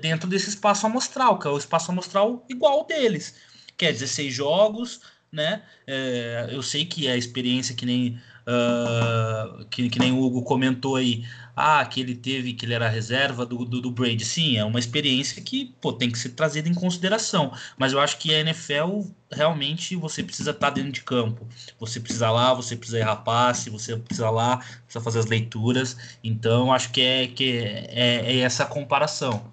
dentro 0.00 0.28
desse 0.28 0.48
espaço 0.48 0.86
amostral, 0.86 1.38
que 1.38 1.46
é 1.46 1.50
o 1.50 1.58
espaço 1.58 1.92
amostral 1.92 2.44
igual 2.48 2.84
deles, 2.84 3.34
que 3.78 3.86
é 3.86 3.92
16 3.92 4.34
jogos, 4.34 5.00
né? 5.32 5.62
É, 5.86 6.48
eu 6.50 6.62
sei 6.62 6.84
que 6.84 7.08
a 7.08 7.16
experiência 7.16 7.74
que 7.74 7.86
nem 7.86 8.20
uh, 8.48 9.64
que, 9.66 9.88
que 9.90 9.98
nem 9.98 10.12
o 10.12 10.22
Hugo 10.22 10.42
comentou 10.42 10.96
aí, 10.96 11.24
ah, 11.54 11.84
que 11.84 12.00
ele 12.00 12.14
teve, 12.14 12.54
que 12.54 12.64
ele 12.64 12.74
era 12.74 12.88
reserva 12.88 13.44
do, 13.44 13.64
do, 13.64 13.80
do, 13.80 13.90
Brady. 13.90 14.24
Sim, 14.24 14.56
é 14.56 14.64
uma 14.64 14.78
experiência 14.78 15.42
que 15.42 15.74
pô, 15.80 15.92
tem 15.92 16.10
que 16.10 16.18
ser 16.18 16.30
trazida 16.30 16.68
em 16.68 16.74
consideração. 16.74 17.52
Mas 17.76 17.92
eu 17.92 18.00
acho 18.00 18.18
que 18.18 18.34
a 18.34 18.40
NFL 18.40 19.02
realmente 19.30 19.96
você 19.96 20.22
precisa 20.22 20.52
estar 20.52 20.70
dentro 20.70 20.92
de 20.92 21.02
campo. 21.02 21.46
Você 21.78 22.00
precisa 22.00 22.30
lá, 22.30 22.54
você 22.54 22.76
precisa 22.76 22.98
errar 22.98 23.16
passe, 23.16 23.70
você 23.70 23.96
precisa 23.96 24.30
lá, 24.30 24.58
precisa 24.84 25.00
fazer 25.02 25.18
as 25.18 25.26
leituras. 25.26 25.96
Então, 26.22 26.72
acho 26.72 26.92
que 26.92 27.00
é, 27.00 27.26
que 27.26 27.58
é, 27.58 27.86
é, 27.90 28.36
é 28.36 28.38
essa 28.38 28.64
comparação. 28.64 29.52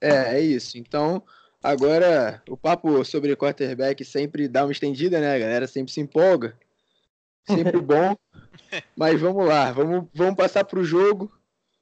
É, 0.00 0.36
é 0.36 0.40
isso. 0.40 0.76
Então, 0.76 1.22
agora 1.62 2.42
o 2.48 2.56
papo 2.56 3.04
sobre 3.04 3.36
quarterback 3.36 4.04
sempre 4.04 4.48
dá 4.48 4.64
uma 4.64 4.72
estendida, 4.72 5.20
né? 5.20 5.34
A 5.34 5.38
galera 5.38 5.66
sempre 5.66 5.92
se 5.92 6.00
empolga 6.00 6.56
sempre 7.48 7.80
bom. 7.80 8.16
Mas 8.94 9.20
vamos 9.20 9.46
lá, 9.46 9.72
vamos, 9.72 10.06
vamos 10.14 10.36
passar 10.36 10.64
para 10.64 10.78
o 10.78 10.84
jogo, 10.84 11.32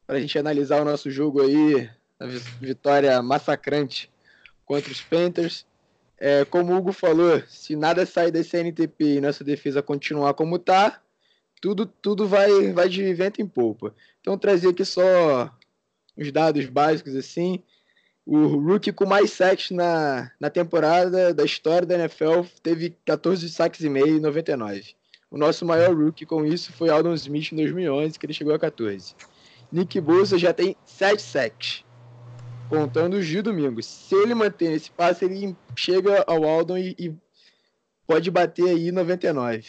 para 0.07 0.17
a 0.17 0.21
gente 0.21 0.39
analisar 0.39 0.81
o 0.81 0.85
nosso 0.85 1.11
jogo 1.11 1.43
aí, 1.43 1.91
a 2.21 2.27
vitória 2.61 3.21
massacrante 3.23 4.11
contra 4.65 4.93
os 4.93 5.01
Panthers. 5.01 5.67
É, 6.19 6.45
como 6.47 6.73
o 6.73 6.77
Hugo 6.77 6.93
falou, 6.93 7.43
se 7.47 7.77
nada 7.77 8.07
sair 8.07 8.31
desse 8.31 8.57
NTP 8.57 9.17
e 9.17 9.21
nossa 9.21 9.45
defesa 9.45 9.83
continuar 9.83 10.33
como 10.33 10.57
está, 10.57 11.03
tudo, 11.61 11.85
tudo 11.85 12.27
vai, 12.27 12.73
vai 12.73 12.89
de 12.89 13.13
vento 13.13 13.43
em 13.43 13.47
polpa. 13.47 13.95
Então, 14.21 14.39
trazer 14.39 14.69
aqui 14.69 14.85
só 14.85 15.53
os 16.17 16.33
dados 16.33 16.65
básicos 16.67 17.15
assim. 17.17 17.63
O 18.27 18.59
rookie 18.59 18.93
com 18.93 19.07
mais 19.07 19.31
sacks 19.33 19.71
na, 19.71 20.33
na 20.41 20.51
temporada 20.51 21.33
da 21.33 21.45
história 21.45 21.87
da 21.87 21.95
NFL 21.95 22.43
teve 22.61 22.97
14 23.05 23.49
sacks 23.49 23.81
e 23.81 23.89
meio 23.89 24.17
em 24.17 24.21
99. 24.21 24.97
O 25.31 25.39
nosso 25.39 25.65
maior 25.65 25.97
rookie 25.97 26.27
com 26.27 26.45
isso 26.45 26.73
foi 26.73 26.91
Aldon 26.91 27.15
Smith 27.15 27.53
em 27.53 27.57
2011, 27.57 28.19
que 28.19 28.27
ele 28.27 28.33
chegou 28.33 28.53
a 28.53 28.59
14. 28.59 29.15
Nick 29.71 30.01
Bosa 30.01 30.37
já 30.37 30.53
tem 30.53 30.77
7 30.85 31.23
sacks, 31.23 31.85
contando 32.69 33.15
os 33.15 33.27
de 33.27 33.41
domingo. 33.41 33.81
Se 33.81 34.17
ele 34.17 34.35
manter 34.35 34.73
esse 34.73 34.91
passe, 34.91 35.25
ele 35.25 35.57
chega 35.77 36.25
ao 36.27 36.45
Aldon 36.45 36.79
e, 36.79 36.97
e 36.99 37.15
pode 38.09 38.29
bater 38.29 38.71
aí 38.71 38.91
99. 38.91 39.65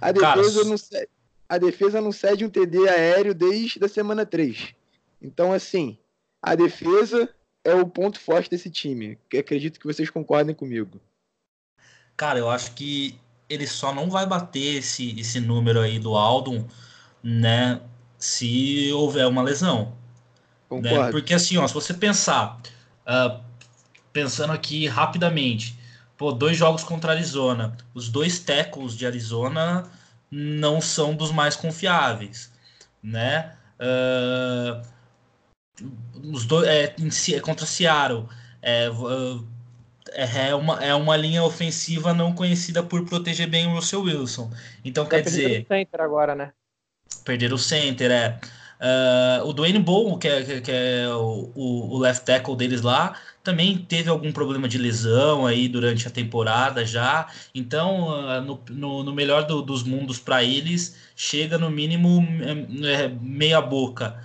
A 0.00 0.10
defesa, 0.10 0.64
não 0.64 0.78
cede, 0.78 1.08
a 1.48 1.58
defesa 1.58 2.00
não 2.00 2.12
cede 2.12 2.46
um 2.46 2.50
TD 2.50 2.88
aéreo 2.88 3.34
desde 3.34 3.84
a 3.84 3.88
semana 3.88 4.24
3. 4.24 4.74
Então, 5.20 5.52
assim, 5.52 5.98
a 6.40 6.54
defesa 6.54 7.28
é 7.64 7.74
o 7.74 7.86
ponto 7.86 8.20
forte 8.20 8.50
desse 8.50 8.70
time. 8.70 9.18
Que 9.28 9.38
acredito 9.38 9.80
que 9.80 9.86
vocês 9.86 10.10
concordem 10.10 10.54
comigo. 10.54 11.00
Cara, 12.16 12.38
eu 12.38 12.50
acho 12.50 12.72
que 12.72 13.18
ele 13.48 13.66
só 13.66 13.92
não 13.92 14.08
vai 14.08 14.26
bater 14.26 14.76
esse, 14.76 15.18
esse 15.18 15.40
número 15.40 15.80
aí 15.80 15.98
do 15.98 16.14
Aldon, 16.14 16.66
né? 17.22 17.80
Se 18.18 18.92
houver 18.92 19.26
uma 19.26 19.42
lesão. 19.42 19.96
Né? 20.70 21.10
Porque 21.10 21.34
assim, 21.34 21.56
ó, 21.56 21.66
se 21.66 21.74
você 21.74 21.94
pensar, 21.94 22.60
uh, 23.06 23.40
pensando 24.12 24.52
aqui 24.52 24.86
rapidamente, 24.86 25.78
pô, 26.16 26.32
dois 26.32 26.56
jogos 26.56 26.84
contra 26.84 27.12
Arizona, 27.12 27.76
os 27.92 28.08
dois 28.08 28.38
tackles 28.38 28.94
de 28.94 29.06
Arizona 29.06 29.90
não 30.30 30.80
são 30.80 31.14
dos 31.14 31.30
mais 31.30 31.54
confiáveis, 31.54 32.52
né? 33.02 33.56
Uh, 33.78 34.93
os 36.22 36.44
dois 36.44 36.68
é, 36.68 36.94
em, 36.98 37.40
contra 37.40 37.66
Seattle 37.66 38.28
é, 38.62 38.88
é, 40.12 40.48
é, 40.48 40.54
uma, 40.54 40.84
é 40.84 40.94
uma 40.94 41.16
linha 41.16 41.42
ofensiva 41.42 42.14
não 42.14 42.32
conhecida 42.32 42.82
por 42.82 43.04
proteger 43.04 43.48
bem 43.48 43.66
o 43.66 43.74
Russell 43.74 44.02
Wilson. 44.02 44.50
Então, 44.84 45.06
quer 45.06 45.22
dizer. 45.22 45.62
o 45.62 45.66
center 45.68 46.00
agora, 46.00 46.34
né? 46.34 46.52
Perder 47.24 47.52
o 47.52 47.58
center, 47.58 48.10
é. 48.10 48.38
Uh, 48.80 49.46
o 49.46 49.52
Dwayne 49.52 49.78
Bowen, 49.78 50.18
que 50.18 50.28
é, 50.28 50.60
que 50.60 50.70
é 50.70 51.08
o, 51.08 51.50
o, 51.54 51.98
left 51.98 52.26
tackle 52.26 52.56
deles 52.56 52.82
lá, 52.82 53.16
também 53.42 53.78
teve 53.78 54.10
algum 54.10 54.30
problema 54.30 54.68
de 54.68 54.76
lesão 54.76 55.46
aí 55.46 55.68
durante 55.68 56.06
a 56.06 56.10
temporada 56.10 56.84
já. 56.84 57.28
Então, 57.54 58.08
uh, 58.08 58.42
no, 58.42 58.60
no, 58.68 59.04
no, 59.04 59.12
melhor 59.12 59.46
do, 59.46 59.62
dos 59.62 59.82
mundos 59.82 60.18
para 60.18 60.44
eles, 60.44 60.96
chega 61.16 61.56
no 61.56 61.70
mínimo 61.70 62.26
é, 62.84 63.08
meia 63.08 63.60
boca 63.60 64.18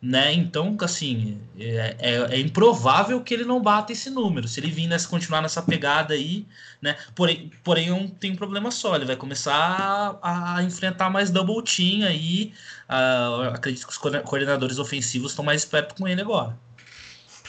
né? 0.00 0.32
Então, 0.32 0.76
assim, 0.82 1.40
é, 1.58 1.96
é, 1.98 2.14
é, 2.34 2.40
improvável 2.40 3.20
que 3.22 3.32
ele 3.32 3.44
não 3.44 3.60
bata 3.60 3.92
esse 3.92 4.10
número. 4.10 4.46
Se 4.46 4.60
ele 4.60 4.70
vir 4.70 4.86
nessa, 4.86 5.08
continuar 5.08 5.40
nessa 5.40 5.62
pegada 5.62 6.14
aí, 6.14 6.46
né? 6.80 6.96
Porém, 7.14 7.50
porém 7.64 8.08
tem 8.20 8.32
um 8.32 8.36
problema 8.36 8.70
só, 8.70 8.94
ele 8.94 9.06
vai 9.06 9.16
começar 9.16 10.18
a, 10.22 10.56
a 10.56 10.62
enfrentar 10.62 11.10
mais 11.10 11.30
double 11.30 11.62
team 11.62 12.06
aí. 12.06 12.52
Uh, 12.88 13.54
acredito 13.54 13.86
que 13.86 13.92
os 13.92 13.98
coordenadores 13.98 14.78
ofensivos 14.78 15.32
estão 15.32 15.44
mais 15.44 15.62
espertos 15.62 15.96
com 15.98 16.06
ele 16.06 16.20
agora. 16.20 16.56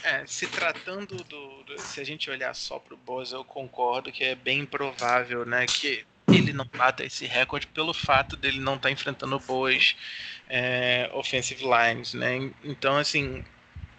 É, 0.04 0.24
se 0.25 0.48
tratando 0.48 1.18
do, 1.18 1.63
do, 1.63 1.82
Se 1.82 2.00
a 2.00 2.04
gente 2.04 2.30
olhar 2.30 2.56
só 2.56 2.80
pro 2.80 2.96
Boza, 2.96 3.36
eu 3.36 3.44
concordo 3.44 4.12
que 4.12 4.24
é 4.24 4.36
bem 4.36 4.62
improvável, 4.62 5.46
né? 5.46 5.66
Que 5.66 6.06
ele 6.27 6.54
não 6.54 6.66
bata 6.66 7.04
esse 7.04 7.25
recorde 7.25 7.68
pelo 7.68 7.94
fato 7.94 8.36
dele 8.36 8.60
não 8.60 8.75
estar 8.75 8.89
tá 8.89 8.92
enfrentando 8.92 9.39
boas 9.39 9.96
é, 10.50 11.10
offensive 11.13 11.63
lines, 11.63 12.13
né? 12.13 12.51
Então, 12.63 12.98
assim, 12.98 13.44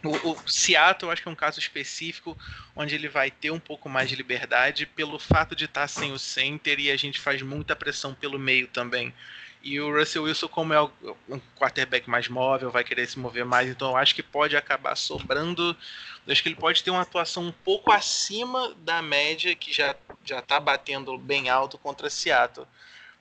o, 0.04 0.30
o, 0.30 0.48
Seattle 0.48 1.08
eu 1.08 1.12
acho 1.12 1.22
que 1.22 1.28
é 1.28 1.32
um 1.32 1.36
caso 1.36 1.58
específico 1.58 2.36
onde 2.74 2.94
ele 2.94 3.08
vai 3.08 3.30
ter 3.30 3.50
um 3.50 3.58
pouco 3.58 3.88
mais 3.88 4.08
de 4.08 4.16
liberdade 4.16 4.86
pelo 4.86 5.18
fato 5.18 5.56
de 5.56 5.64
estar 5.64 5.88
sem 5.88 6.12
o 6.12 6.18
center 6.18 6.78
e 6.78 6.90
a 6.90 6.96
gente 6.96 7.20
faz 7.20 7.42
muita 7.42 7.74
pressão 7.74 8.14
pelo 8.14 8.38
meio 8.38 8.68
também. 8.68 9.12
E 9.60 9.80
o 9.80 9.92
Russell 9.92 10.22
Wilson, 10.22 10.48
como 10.48 10.72
é 10.72 10.80
um 11.28 11.40
quarterback 11.56 12.08
mais 12.08 12.28
móvel, 12.28 12.70
vai 12.70 12.84
querer 12.84 13.08
se 13.08 13.18
mover 13.18 13.44
mais, 13.44 13.68
então 13.68 13.90
eu 13.90 13.96
acho 13.96 14.14
que 14.14 14.22
pode 14.22 14.56
acabar 14.56 14.94
sobrando. 14.94 15.76
Eu 16.24 16.32
acho 16.32 16.42
que 16.42 16.48
ele 16.48 16.56
pode 16.56 16.82
ter 16.82 16.90
uma 16.90 17.02
atuação 17.02 17.44
um 17.44 17.52
pouco 17.52 17.90
acima 17.90 18.72
da 18.78 19.02
média, 19.02 19.54
que 19.56 19.72
já, 19.72 19.96
já 20.24 20.40
tá 20.40 20.60
batendo 20.60 21.18
bem 21.18 21.48
alto 21.50 21.76
contra 21.76 22.08
Seattle. 22.08 22.66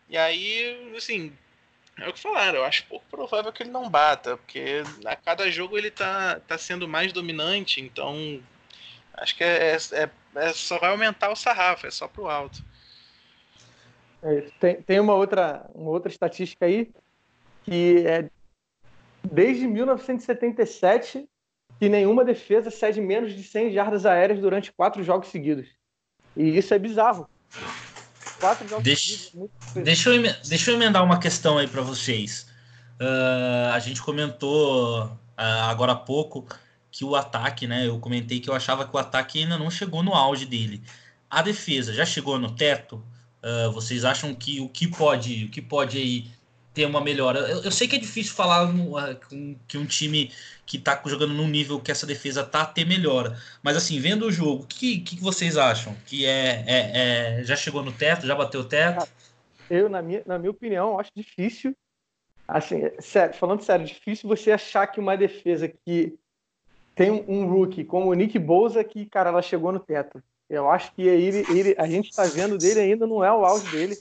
E 0.10 0.16
aí, 0.16 0.94
assim, 0.96 1.34
é 2.00 2.08
o 2.08 2.14
que 2.14 2.20
falaram, 2.20 2.60
eu 2.60 2.66
acho 2.66 2.86
pouco 2.86 3.06
provável 3.10 3.52
que 3.52 3.64
ele 3.64 3.72
não 3.72 3.90
bata, 3.90 4.38
porque 4.38 4.84
a 5.06 5.16
cada 5.16 5.50
jogo 5.50 5.78
ele 5.78 5.90
tá, 5.90 6.40
tá 6.48 6.58
sendo 6.58 6.88
mais 6.88 7.12
dominante, 7.12 7.82
então 7.82 8.42
acho 9.14 9.36
que 9.36 9.44
é, 9.44 9.76
é, 9.76 9.78
é, 9.94 10.10
é 10.36 10.54
só 10.54 10.78
vai 10.78 10.92
aumentar 10.92 11.32
o 11.32 11.36
sarrafo, 11.36 11.88
é 11.88 11.92
só 11.92 12.08
pro 12.08 12.30
alto. 12.30 12.64
É, 14.22 14.42
tem, 14.60 14.82
tem 14.82 15.00
uma 15.00 15.14
outra, 15.14 15.66
uma 15.74 15.90
outra 15.90 16.12
estatística 16.12 16.66
aí, 16.66 16.92
que 17.64 18.06
é 18.06 18.30
desde 19.24 19.68
1977 19.68 21.28
que 21.80 21.90
nenhuma 21.90 22.26
defesa 22.26 22.72
cede 22.72 23.00
menos 23.00 23.34
de 23.34 23.44
100 23.44 23.72
jardas 23.72 24.06
aéreas 24.06 24.40
durante 24.40 24.72
quatro 24.72 25.04
jogos 25.04 25.28
seguidos. 25.28 25.68
E 26.36 26.58
isso 26.58 26.74
é 26.74 26.80
bizarro. 26.80 27.30
Quatro 28.40 28.68
jogos 28.68 28.84
deixa, 28.84 29.32
deixa, 29.76 30.10
eu, 30.10 30.22
deixa 30.46 30.72
eu 30.72 30.76
emendar 30.76 31.04
uma 31.04 31.20
questão 31.20 31.58
aí 31.58 31.68
para 31.68 31.82
vocês. 31.82 32.48
Uh, 33.00 33.74
a 33.74 33.80
gente 33.80 34.02
comentou 34.02 35.06
uh, 35.06 35.12
agora 35.38 35.94
há 35.94 35.96
pouco 35.96 36.48
que 36.92 37.04
o 37.04 37.16
ataque, 37.16 37.68
né? 37.68 37.88
Eu 37.88 38.00
comentei 38.00 38.40
que 38.40 38.50
eu 38.50 38.54
achava 38.54 38.88
que 38.88 38.96
o 38.96 39.00
ataque 39.00 39.40
ainda 39.40 39.58
não 39.58 39.70
chegou 39.70 40.04
no 40.04 40.14
auge 40.14 40.46
dele. 40.46 40.84
A 41.30 41.42
defesa 41.42 41.94
já 41.94 42.06
chegou 42.06 42.40
no 42.40 42.52
teto? 42.52 43.04
Uh, 43.44 43.72
vocês 43.72 44.04
acham 44.04 44.34
que 44.34 44.60
o 44.60 44.70
que 44.70 44.88
pode, 44.88 45.46
o 45.46 45.50
que 45.50 45.62
pode 45.62 45.98
aí 45.98 46.32
ter 46.78 46.86
uma 46.86 47.02
melhora? 47.02 47.40
Eu, 47.40 47.64
eu 47.64 47.72
sei 47.72 47.88
que 47.88 47.96
é 47.96 48.00
difícil 48.00 48.36
falar 48.36 48.72
no, 48.72 48.94
que 49.68 49.80
um 49.80 49.86
time 49.86 50.32
que 50.64 50.78
tá 50.78 51.02
jogando 51.08 51.34
num 51.34 51.48
nível 51.48 51.80
que 51.80 51.90
essa 51.90 52.06
defesa 52.06 52.44
tá 52.44 52.64
ter 52.68 52.86
melhora. 52.86 53.36
Mas 53.64 53.76
assim, 53.76 54.00
vendo 54.00 54.28
o 54.28 54.32
jogo, 54.32 54.64
o 54.64 54.68
que, 54.68 55.00
que, 55.00 55.20
vocês 55.20 55.58
acham? 55.58 55.96
Que 56.06 56.28
é, 56.28 56.64
é, 56.68 57.40
é, 57.40 57.44
já 57.44 57.56
chegou 57.56 57.82
no 57.82 57.92
teto, 57.92 58.28
já 58.28 58.36
bateu 58.36 58.62
o 58.62 58.66
teto? 58.66 59.08
Eu, 59.68 59.90
na 59.90 60.04
minha, 60.04 60.22
na 60.28 60.38
minha 60.38 60.52
opinião, 60.52 61.00
acho 61.00 61.10
difícil. 61.16 61.76
Assim, 62.48 62.92
sério, 63.00 63.34
falando 63.34 63.64
sério, 63.64 63.86
difícil 63.86 64.30
você 64.30 64.52
achar 64.52 64.86
que 64.86 65.00
uma 65.00 65.18
defesa 65.18 65.68
que 65.68 66.14
tem 66.94 67.10
um 67.28 67.48
rookie 67.48 67.84
como 67.84 68.12
o 68.12 68.14
Nick 68.14 68.38
Bouza 68.38 68.84
que, 68.84 69.08
cara, 69.08 69.32
ela 69.32 69.42
chegou 69.42 69.72
no 69.72 69.80
teto. 69.80 70.22
Eu 70.48 70.70
acho 70.70 70.94
que 70.94 71.02
ele, 71.02 71.44
ele 71.50 71.76
a 71.78 71.88
gente 71.88 72.10
está 72.10 72.24
vendo 72.24 72.58
dele 72.58 72.80
ainda 72.80 73.08
não 73.08 73.24
é 73.24 73.32
o 73.34 73.44
auge 73.44 73.68
dele. 73.72 73.98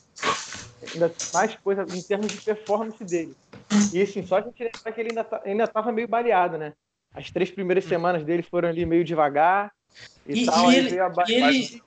Ainda 0.92 1.12
mais 1.32 1.54
coisa 1.56 1.86
em 1.88 2.02
termos 2.02 2.28
de 2.28 2.40
performance 2.40 3.02
dele. 3.04 3.34
E 3.92 4.02
assim, 4.02 4.26
só 4.26 4.38
a 4.38 4.40
gente 4.42 4.62
lembrar 4.62 4.92
que 4.92 5.00
ele 5.00 5.10
ainda, 5.10 5.24
tá, 5.24 5.42
ainda 5.44 5.66
tava 5.66 5.90
meio 5.90 6.06
baleado, 6.06 6.58
né? 6.58 6.72
As 7.14 7.30
três 7.30 7.50
primeiras 7.50 7.84
hum. 7.84 7.88
semanas 7.88 8.24
dele 8.24 8.42
foram 8.42 8.68
ali 8.68 8.84
meio 8.84 9.04
devagar 9.04 9.72
e, 10.26 10.42
e 10.42 10.46
tal. 10.46 10.70
E 10.70 10.76
ele, 10.76 10.88
ele, 11.28 11.82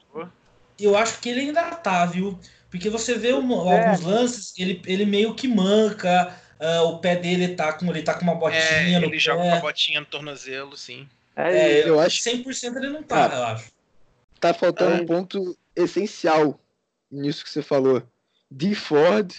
eu 0.79 0.98
acho 0.98 1.19
que 1.19 1.29
ele 1.29 1.41
ainda 1.41 1.63
tá, 1.75 2.05
viu? 2.05 2.39
Porque 2.69 2.89
você 2.89 3.15
vê 3.15 3.34
um, 3.34 3.69
é. 3.69 3.86
alguns 3.86 4.01
lances, 4.05 4.53
ele, 4.58 4.81
ele 4.86 5.05
meio 5.05 5.34
que 5.34 5.48
manca, 5.48 6.36
uh, 6.60 6.84
o 6.88 7.00
pé 7.00 7.15
dele 7.15 7.55
tá 7.55 7.74
com, 7.74 7.86
ele 7.88 8.03
tá 8.03 8.13
com 8.13 8.22
uma 8.22 8.36
botinha 8.36 8.62
é, 8.62 9.00
no 9.00 9.05
ele 9.05 9.12
pé. 9.12 9.19
joga 9.19 9.41
com 9.41 9.48
uma 9.48 9.60
botinha 9.60 10.00
no 10.00 10.05
tornozelo, 10.05 10.77
sim. 10.77 11.08
É, 11.36 11.79
é 11.79 11.89
eu 11.89 12.00
acho 12.00 12.22
100% 12.22 12.75
ele 12.77 12.89
não 12.89 13.01
tá, 13.01 13.29
eu 13.34 13.43
acho. 13.46 13.72
Tá 14.39 14.53
faltando 14.53 15.01
um 15.01 15.05
ponto 15.05 15.58
essencial 15.75 16.60
nisso 17.12 17.43
que 17.43 17.50
você 17.50 17.62
falou. 17.62 18.03
De 18.51 18.73
Ford 18.73 19.33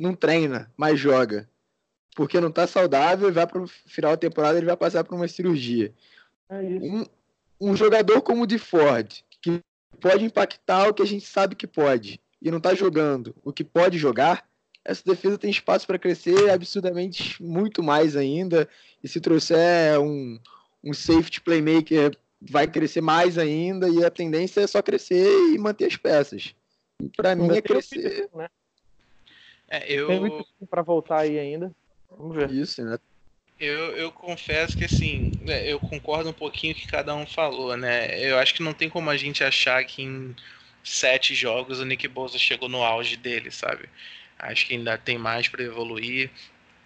não 0.00 0.14
treina, 0.14 0.70
mas 0.76 0.98
joga 0.98 1.48
porque 2.14 2.40
não 2.40 2.48
está 2.48 2.66
saudável 2.66 3.28
e 3.28 3.32
vai 3.32 3.46
para 3.46 3.62
o 3.62 3.66
final 3.66 4.12
da 4.12 4.16
temporada 4.16 4.58
ele 4.58 4.66
vai 4.66 4.76
passar 4.76 5.04
por 5.04 5.14
uma 5.14 5.28
cirurgia. 5.28 5.92
É 6.48 6.56
um, 6.56 7.06
um, 7.60 7.76
jogador 7.76 8.20
como 8.22 8.42
o 8.42 8.46
de 8.46 8.58
Ford, 8.58 9.22
que 9.40 9.60
pode 10.00 10.24
impactar 10.24 10.88
o 10.88 10.94
que 10.94 11.02
a 11.02 11.06
gente 11.06 11.26
sabe 11.26 11.54
que 11.54 11.66
pode, 11.66 12.20
e 12.42 12.50
não 12.50 12.58
está 12.58 12.74
jogando 12.74 13.34
o 13.44 13.52
que 13.52 13.64
pode 13.64 13.96
jogar, 13.96 14.46
essa 14.84 15.02
defesa 15.04 15.38
tem 15.38 15.50
espaço 15.50 15.86
para 15.86 15.98
crescer 15.98 16.50
absurdamente 16.50 17.42
muito 17.42 17.82
mais 17.82 18.16
ainda. 18.16 18.66
E 19.04 19.08
se 19.08 19.20
trouxer 19.20 20.00
um, 20.00 20.38
um 20.82 20.94
safety 20.94 21.40
playmaker, 21.40 22.16
vai 22.40 22.66
crescer 22.66 23.02
mais 23.02 23.36
ainda. 23.36 23.90
E 23.90 24.02
a 24.02 24.10
tendência 24.10 24.62
é 24.62 24.66
só 24.66 24.80
crescer 24.80 25.28
e 25.52 25.58
manter 25.58 25.84
as 25.84 25.96
peças. 25.96 26.54
Para 27.16 27.34
mim 27.34 27.50
é 27.56 27.62
crescer. 27.62 28.28
Né? 28.34 28.48
É, 29.68 29.92
eu... 29.92 30.06
Tem 30.08 30.20
muito 30.20 30.46
para 30.68 30.82
voltar 30.82 31.20
aí 31.20 31.38
ainda. 31.38 31.72
Vamos 32.10 32.36
ver. 32.36 32.50
Isso, 32.50 32.84
né? 32.84 32.98
Eu, 33.58 33.94
eu 33.96 34.10
confesso 34.10 34.76
que 34.76 34.84
assim, 34.84 35.32
é, 35.46 35.70
eu 35.70 35.78
concordo 35.78 36.30
um 36.30 36.32
pouquinho 36.32 36.74
com 36.74 36.80
o 36.80 36.82
que 36.82 36.88
cada 36.88 37.14
um 37.14 37.26
falou, 37.26 37.76
né? 37.76 38.18
Eu 38.18 38.38
acho 38.38 38.54
que 38.54 38.62
não 38.62 38.72
tem 38.72 38.88
como 38.88 39.10
a 39.10 39.16
gente 39.18 39.44
achar 39.44 39.84
que 39.84 40.02
em 40.02 40.34
sete 40.82 41.34
jogos 41.34 41.78
o 41.78 41.84
Nick 41.84 42.08
Bosa 42.08 42.38
chegou 42.38 42.70
no 42.70 42.82
auge 42.82 43.18
dele, 43.18 43.50
sabe? 43.50 43.86
Acho 44.38 44.66
que 44.66 44.74
ainda 44.74 44.96
tem 44.96 45.18
mais 45.18 45.46
para 45.46 45.62
evoluir. 45.62 46.30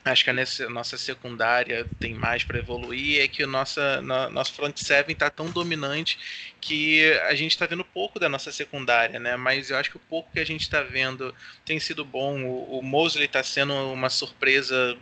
Acho 0.04 0.22
que 0.22 0.30
a 0.30 0.68
nossa 0.68 0.98
secundária 0.98 1.86
tem 1.98 2.12
mais 2.12 2.44
para 2.44 2.58
evoluir. 2.58 3.22
É 3.22 3.28
que 3.28 3.42
o 3.42 3.46
nossa, 3.46 4.02
no, 4.02 4.28
nosso 4.28 4.52
front 4.52 4.76
seven 4.76 5.14
está 5.14 5.30
tão 5.30 5.50
dominante 5.50 6.18
que 6.60 7.10
a 7.26 7.34
gente 7.34 7.52
está 7.52 7.64
vendo 7.64 7.82
pouco 7.84 8.20
da 8.20 8.28
nossa 8.28 8.52
secundária, 8.52 9.18
né? 9.18 9.34
Mas 9.36 9.70
eu 9.70 9.78
acho 9.78 9.90
que 9.90 9.96
o 9.96 10.00
pouco 10.00 10.30
que 10.32 10.40
a 10.40 10.44
gente 10.44 10.60
está 10.60 10.82
vendo 10.82 11.34
tem 11.64 11.80
sido 11.80 12.04
bom. 12.04 12.44
O, 12.44 12.80
o 12.80 12.82
Mosley 12.82 13.24
está 13.24 13.42
sendo 13.42 13.72
uma 13.92 14.10
surpresa 14.10 14.94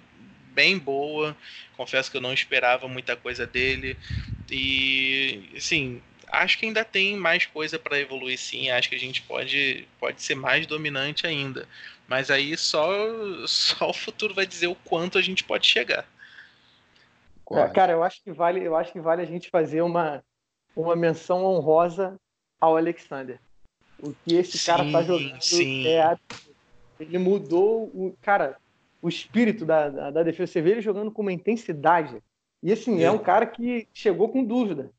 bem 0.53 0.79
boa. 0.79 1.37
Confesso 1.77 2.09
que 2.11 2.17
eu 2.17 2.21
não 2.21 2.33
esperava 2.33 2.87
muita 2.87 3.17
coisa 3.17 3.45
dele. 3.45 3.97
E, 4.49 5.49
assim, 5.57 6.01
acho 6.29 6.59
que 6.59 6.67
ainda 6.67 6.85
tem 6.85 7.17
mais 7.17 7.45
coisa 7.47 7.79
para 7.79 7.99
evoluir 7.99 8.39
sim. 8.39 8.71
Acho 8.71 8.89
que 8.89 8.95
a 8.95 9.01
gente 9.01 9.23
pode, 9.23 9.87
pode 9.99 10.23
ser 10.23 10.35
mais 10.35 10.67
dominante 10.67 11.27
ainda. 11.27 11.69
Mas 12.13 12.31
aí 12.31 12.59
só, 12.59 12.87
só 13.47 13.89
o 13.89 13.95
futuro 13.95 14.35
vai 14.35 14.45
dizer 14.45 14.67
o 14.67 14.75
quanto 14.75 15.17
a 15.17 15.23
gente 15.23 15.43
pode 15.43 15.67
chegar. 15.67 16.07
É, 17.51 17.69
cara, 17.69 17.93
eu 17.93 18.03
acho 18.03 18.23
que 18.23 18.31
vale, 18.31 18.63
eu 18.63 18.77
acho 18.77 18.93
que 18.93 19.01
vale 19.01 19.23
a 19.23 19.25
gente 19.25 19.49
fazer 19.49 19.81
uma, 19.81 20.23
uma 20.77 20.95
menção 20.95 21.43
honrosa 21.43 22.21
ao 22.61 22.77
Alexander. 22.77 23.41
O 23.99 24.13
que 24.13 24.35
esse 24.35 24.59
sim, 24.59 24.67
cara 24.67 24.93
tá 24.93 25.03
jogando 25.03 25.41
sim. 25.41 25.87
é 25.87 26.19
ele 27.01 27.17
mudou 27.17 27.85
o 27.95 28.15
cara, 28.21 28.59
o 29.01 29.09
espírito 29.09 29.65
da, 29.65 29.89
da, 29.89 30.11
da, 30.11 30.23
defesa. 30.23 30.53
Você 30.53 30.61
vê 30.61 30.73
ele 30.73 30.83
jogando 30.83 31.11
com 31.11 31.23
uma 31.23 31.33
intensidade. 31.33 32.23
E 32.63 32.71
assim, 32.71 33.01
é, 33.01 33.05
é 33.05 33.11
um 33.11 33.19
cara 33.19 33.47
que 33.47 33.89
chegou 33.95 34.29
com 34.29 34.45
dúvida. 34.45 34.91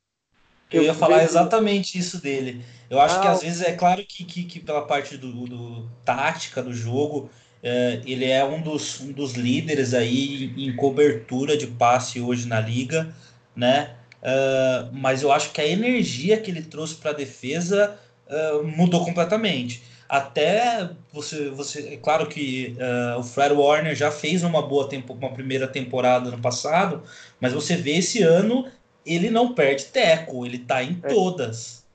Eu 0.74 0.84
ia 0.84 0.94
falar 0.94 1.24
exatamente 1.24 1.98
isso 1.98 2.20
dele. 2.20 2.63
Eu 2.89 3.00
acho 3.00 3.18
ah, 3.18 3.22
que 3.22 3.27
às 3.27 3.42
vezes 3.42 3.62
é 3.62 3.74
claro 3.74 4.03
que, 4.08 4.24
que, 4.24 4.44
que 4.44 4.60
pela 4.60 4.82
parte 4.82 5.18
do, 5.18 5.32
do, 5.48 5.89
tática 6.03 6.62
do 6.62 6.74
jogo, 6.74 7.30
é, 7.62 8.01
ele 8.06 8.25
é 8.25 8.44
um 8.44 8.62
dos, 8.62 9.00
um 9.01 9.12
dos 9.12 9.34
líderes 9.34 9.94
aí 9.94 10.53
em 10.58 10.75
cobertura 10.75 11.56
de 11.56 11.68
passe 11.68 12.20
hoje 12.20 12.48
na 12.48 12.60
liga, 12.60 13.13
né? 13.56 13.96
Uh, 14.22 14.89
mas 14.94 15.22
eu 15.22 15.32
acho 15.32 15.51
que 15.51 15.60
a 15.60 15.68
energia 15.68 16.38
que 16.38 16.50
ele 16.50 16.62
trouxe 16.62 16.96
para 16.96 17.12
a 17.12 17.13
defesa 17.13 17.98
uh, 18.27 18.63
mudou 18.63 19.03
completamente. 19.03 19.84
Até 20.08 20.89
você, 21.12 21.50
você 21.50 21.94
é 21.94 21.98
claro 21.98 22.27
que 22.27 22.75
o 23.18 23.24
Fred 23.24 23.56
Warner 23.56 23.96
já 23.96 24.12
fez 24.12 24.44
uma 24.44 24.62
boa 24.62 24.88
tempo, 24.88 25.13
uma 25.13 25.34
primeira 25.34 25.68
temporada 25.68 26.30
no 26.30 26.38
passado, 26.38 27.01
mas 27.42 27.51
você 27.51 27.75
vê 27.75 27.94
esse 27.94 28.22
ano 28.22 28.68
ele 29.06 29.30
não 29.30 29.54
perde 29.54 29.86
teco, 29.86 30.46
ele 30.46 30.60
tá 30.60 30.84
em 30.84 31.00
é. 31.04 31.08
todas. 31.08 31.86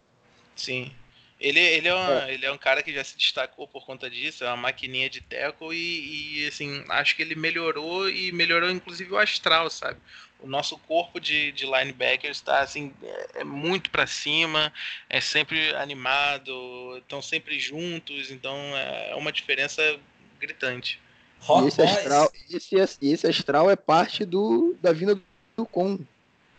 Sim. 0.54 0.92
Ele, 1.40 1.60
ele, 1.60 1.86
é 1.86 1.94
uma, 1.94 2.24
é. 2.24 2.34
ele 2.34 2.46
é 2.46 2.52
um 2.52 2.58
cara 2.58 2.82
que 2.82 2.92
já 2.92 3.04
se 3.04 3.16
destacou 3.16 3.68
por 3.68 3.86
conta 3.86 4.10
disso, 4.10 4.42
é 4.42 4.48
uma 4.48 4.56
maquininha 4.56 5.08
de 5.08 5.20
teco 5.20 5.72
e, 5.72 6.42
e, 6.42 6.48
assim, 6.48 6.84
acho 6.88 7.14
que 7.14 7.22
ele 7.22 7.36
melhorou 7.36 8.10
e 8.10 8.32
melhorou 8.32 8.68
inclusive 8.70 9.12
o 9.12 9.18
astral, 9.18 9.70
sabe? 9.70 9.98
O 10.40 10.48
nosso 10.48 10.76
corpo 10.78 11.20
de, 11.20 11.52
de 11.52 11.64
linebackers 11.64 12.38
está 12.38 12.60
assim, 12.60 12.92
é, 13.02 13.40
é 13.40 13.44
muito 13.44 13.88
para 13.88 14.06
cima, 14.06 14.72
é 15.08 15.20
sempre 15.20 15.74
animado, 15.76 16.98
estão 16.98 17.22
sempre 17.22 17.58
juntos, 17.60 18.32
então 18.32 18.56
é 18.76 19.14
uma 19.14 19.30
diferença 19.30 19.98
gritante. 20.40 21.00
E 21.40 21.68
esse 21.68 21.82
astral, 21.82 22.32
esse, 22.50 22.76
esse 23.00 23.26
astral 23.28 23.70
é 23.70 23.76
parte 23.76 24.24
do, 24.24 24.76
da 24.82 24.92
vinda 24.92 25.20
do 25.56 25.64
Con 25.64 26.00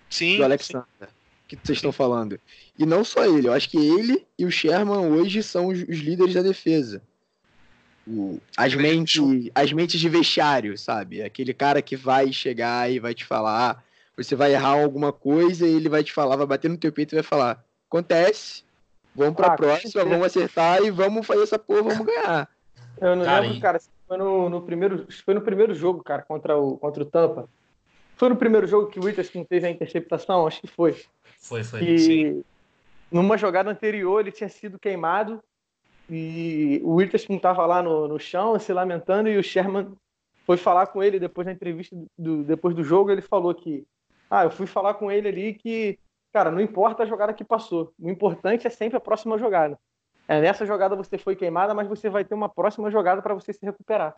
sim, 0.10 0.38
do 0.38 0.44
Alexander, 0.44 0.86
sim. 1.00 1.08
que 1.48 1.56
vocês 1.56 1.78
estão 1.78 1.92
falando. 1.92 2.40
E 2.78 2.86
não 2.86 3.04
só 3.04 3.26
ele, 3.26 3.48
eu 3.48 3.54
acho 3.54 3.70
que 3.70 3.78
ele 3.78 4.26
e 4.38 4.46
o 4.46 4.52
Sherman 4.52 5.12
hoje 5.12 5.44
são 5.44 5.68
os, 5.68 5.82
os 5.82 5.98
líderes 5.98 6.34
da 6.34 6.42
defesa. 6.42 7.02
O, 8.08 8.40
as, 8.58 8.74
mentes, 8.74 9.22
as 9.54 9.72
mentes 9.72 10.00
de 10.00 10.10
vestiário, 10.10 10.78
sabe? 10.78 11.22
Aquele 11.22 11.54
cara 11.54 11.82
que 11.82 11.96
vai 11.96 12.34
chegar 12.34 12.92
e 12.92 13.00
vai 13.00 13.14
te 13.14 13.24
falar, 13.24 13.84
você 14.18 14.36
vai 14.36 14.54
errar 14.54 14.82
alguma 14.82 15.14
coisa 15.14 15.68
e 15.68 15.74
ele 15.74 15.90
vai 15.90 16.04
te 16.04 16.12
falar, 16.12 16.36
vai 16.36 16.48
bater 16.48 16.70
no 16.70 16.78
teu 16.78 16.92
peito 16.92 17.14
e 17.14 17.18
vai 17.18 17.24
falar: 17.24 17.64
acontece, 17.88 18.64
vamos 19.16 19.36
pra 19.36 19.54
ah, 19.54 19.56
próxima, 19.56 20.04
vamos 20.04 20.26
acertar 20.26 20.82
e 20.82 20.90
vamos 20.90 21.26
fazer 21.26 21.44
essa 21.44 21.60
porra, 21.60 21.84
vamos 21.84 22.06
ganhar. 22.06 22.50
Eu 23.00 23.16
não 23.16 23.26
cara, 23.26 23.42
lembro, 23.42 23.62
cara, 23.62 23.80
foi 24.08 24.18
no, 24.18 24.50
no, 24.50 24.62
primeiro, 24.62 25.08
foi 25.24 25.34
no 25.34 25.42
primeiro 25.42 25.74
jogo, 25.74 26.04
cara, 26.04 26.22
contra 26.22 26.58
o, 26.58 26.78
contra 26.78 27.04
o 27.04 27.06
Tampa. 27.06 27.48
Foi 28.20 28.28
no 28.28 28.36
primeiro 28.36 28.68
jogo 28.68 28.88
que 28.88 29.00
o 29.00 29.06
Witherspoon 29.06 29.46
fez 29.46 29.64
a 29.64 29.70
interceptação? 29.70 30.46
Acho 30.46 30.60
que 30.60 30.68
foi. 30.68 31.02
Foi, 31.40 31.64
foi. 31.64 31.82
E 31.82 32.00
sim. 32.00 32.44
numa 33.10 33.38
jogada 33.38 33.72
anterior 33.72 34.20
ele 34.20 34.30
tinha 34.30 34.50
sido 34.50 34.78
queimado 34.78 35.42
e 36.10 36.82
o 36.84 36.96
Witherspoon 36.96 37.38
estava 37.38 37.66
lá 37.66 37.82
no, 37.82 38.10
no 38.10 38.20
chão 38.20 38.60
se 38.60 38.74
lamentando 38.74 39.30
e 39.30 39.38
o 39.38 39.44
Sherman 39.44 39.94
foi 40.46 40.58
falar 40.58 40.88
com 40.88 41.02
ele 41.02 41.18
depois 41.18 41.46
da 41.46 41.54
entrevista 41.54 41.96
do, 42.18 42.44
depois 42.44 42.76
do 42.76 42.84
jogo 42.84 43.10
ele 43.10 43.22
falou 43.22 43.56
que 43.56 43.88
ah 44.30 44.44
eu 44.44 44.52
fui 44.52 44.68
falar 44.68 44.96
com 44.96 45.10
ele 45.10 45.30
ali 45.30 45.54
que 45.54 45.98
cara 46.34 46.52
não 46.52 46.60
importa 46.60 47.04
a 47.04 47.06
jogada 47.06 47.34
que 47.34 47.44
passou 47.44 47.94
o 47.98 48.10
importante 48.10 48.68
é 48.68 48.70
sempre 48.70 48.98
a 48.98 49.00
próxima 49.00 49.38
jogada 49.38 49.80
é, 50.28 50.42
nessa 50.42 50.66
jogada 50.66 50.96
você 50.96 51.18
foi 51.18 51.36
queimada 51.36 51.74
mas 51.74 51.88
você 51.88 52.10
vai 52.10 52.26
ter 52.26 52.34
uma 52.34 52.50
próxima 52.50 52.90
jogada 52.90 53.22
para 53.22 53.36
você 53.36 53.54
se 53.54 53.64
recuperar 53.64 54.16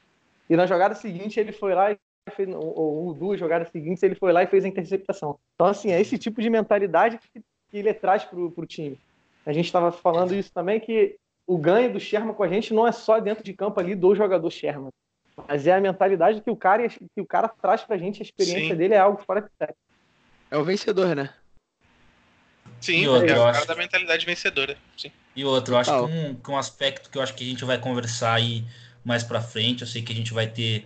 e 0.49 0.55
na 0.55 0.65
jogada 0.65 0.95
seguinte 0.95 1.39
ele 1.39 1.51
foi 1.51 1.75
lá 1.75 1.91
e 1.91 1.97
fez, 2.29 2.47
ou, 2.49 2.77
ou, 2.77 3.13
duas 3.13 3.39
jogadas 3.39 3.69
seguintes, 3.71 4.03
ele 4.03 4.15
foi 4.15 4.31
lá 4.31 4.43
e 4.43 4.47
fez 4.47 4.63
a 4.63 4.67
interceptação. 4.67 5.39
Então, 5.55 5.67
assim, 5.67 5.91
é 5.91 5.99
esse 5.99 6.17
tipo 6.17 6.41
de 6.41 6.49
mentalidade 6.49 7.17
que, 7.17 7.41
que 7.69 7.77
ele 7.77 7.93
traz 7.93 8.23
para 8.23 8.37
o 8.37 8.65
time. 8.65 8.99
A 9.45 9.51
gente 9.51 9.65
estava 9.65 9.91
falando 9.91 10.35
isso 10.35 10.51
também, 10.53 10.79
que 10.79 11.17
o 11.47 11.57
ganho 11.57 11.91
do 11.91 11.99
Sherman 11.99 12.33
com 12.33 12.43
a 12.43 12.47
gente 12.47 12.73
não 12.73 12.87
é 12.87 12.91
só 12.91 13.19
dentro 13.19 13.43
de 13.43 13.53
campo 13.53 13.79
ali 13.79 13.95
do 13.95 14.15
jogador 14.15 14.49
Sherman, 14.51 14.91
mas 15.47 15.65
é 15.65 15.73
a 15.73 15.81
mentalidade 15.81 16.41
que 16.41 16.51
o 16.51 16.55
cara, 16.55 16.87
que 16.87 17.21
o 17.21 17.25
cara 17.25 17.47
traz 17.47 17.81
para 17.81 17.95
a 17.95 17.99
gente, 17.99 18.21
a 18.21 18.25
experiência 18.25 18.69
Sim. 18.69 18.75
dele 18.75 18.93
é 18.93 18.99
algo 18.99 19.21
fora 19.25 19.41
de 19.41 19.49
série. 19.57 19.73
É 20.51 20.57
o 20.57 20.63
vencedor, 20.63 21.15
né? 21.15 21.33
Sim, 22.79 23.07
outro, 23.07 23.29
é 23.29 23.39
o 23.39 23.51
cara 23.51 23.65
da 23.65 23.75
mentalidade 23.75 24.25
vencedora. 24.25 24.77
Sim. 24.97 25.11
E 25.35 25.45
outro, 25.45 25.73
eu 25.73 25.77
acho 25.77 25.91
que 25.91 26.13
um, 26.13 26.35
que 26.35 26.51
um 26.51 26.57
aspecto 26.57 27.09
que 27.09 27.17
eu 27.17 27.21
acho 27.21 27.33
que 27.33 27.43
a 27.43 27.47
gente 27.47 27.63
vai 27.63 27.79
conversar 27.79 28.33
aí 28.33 28.65
mais 29.03 29.23
para 29.23 29.41
frente, 29.41 29.81
eu 29.81 29.87
sei 29.87 30.01
que 30.01 30.11
a 30.11 30.15
gente 30.15 30.33
vai 30.33 30.47
ter 30.47 30.85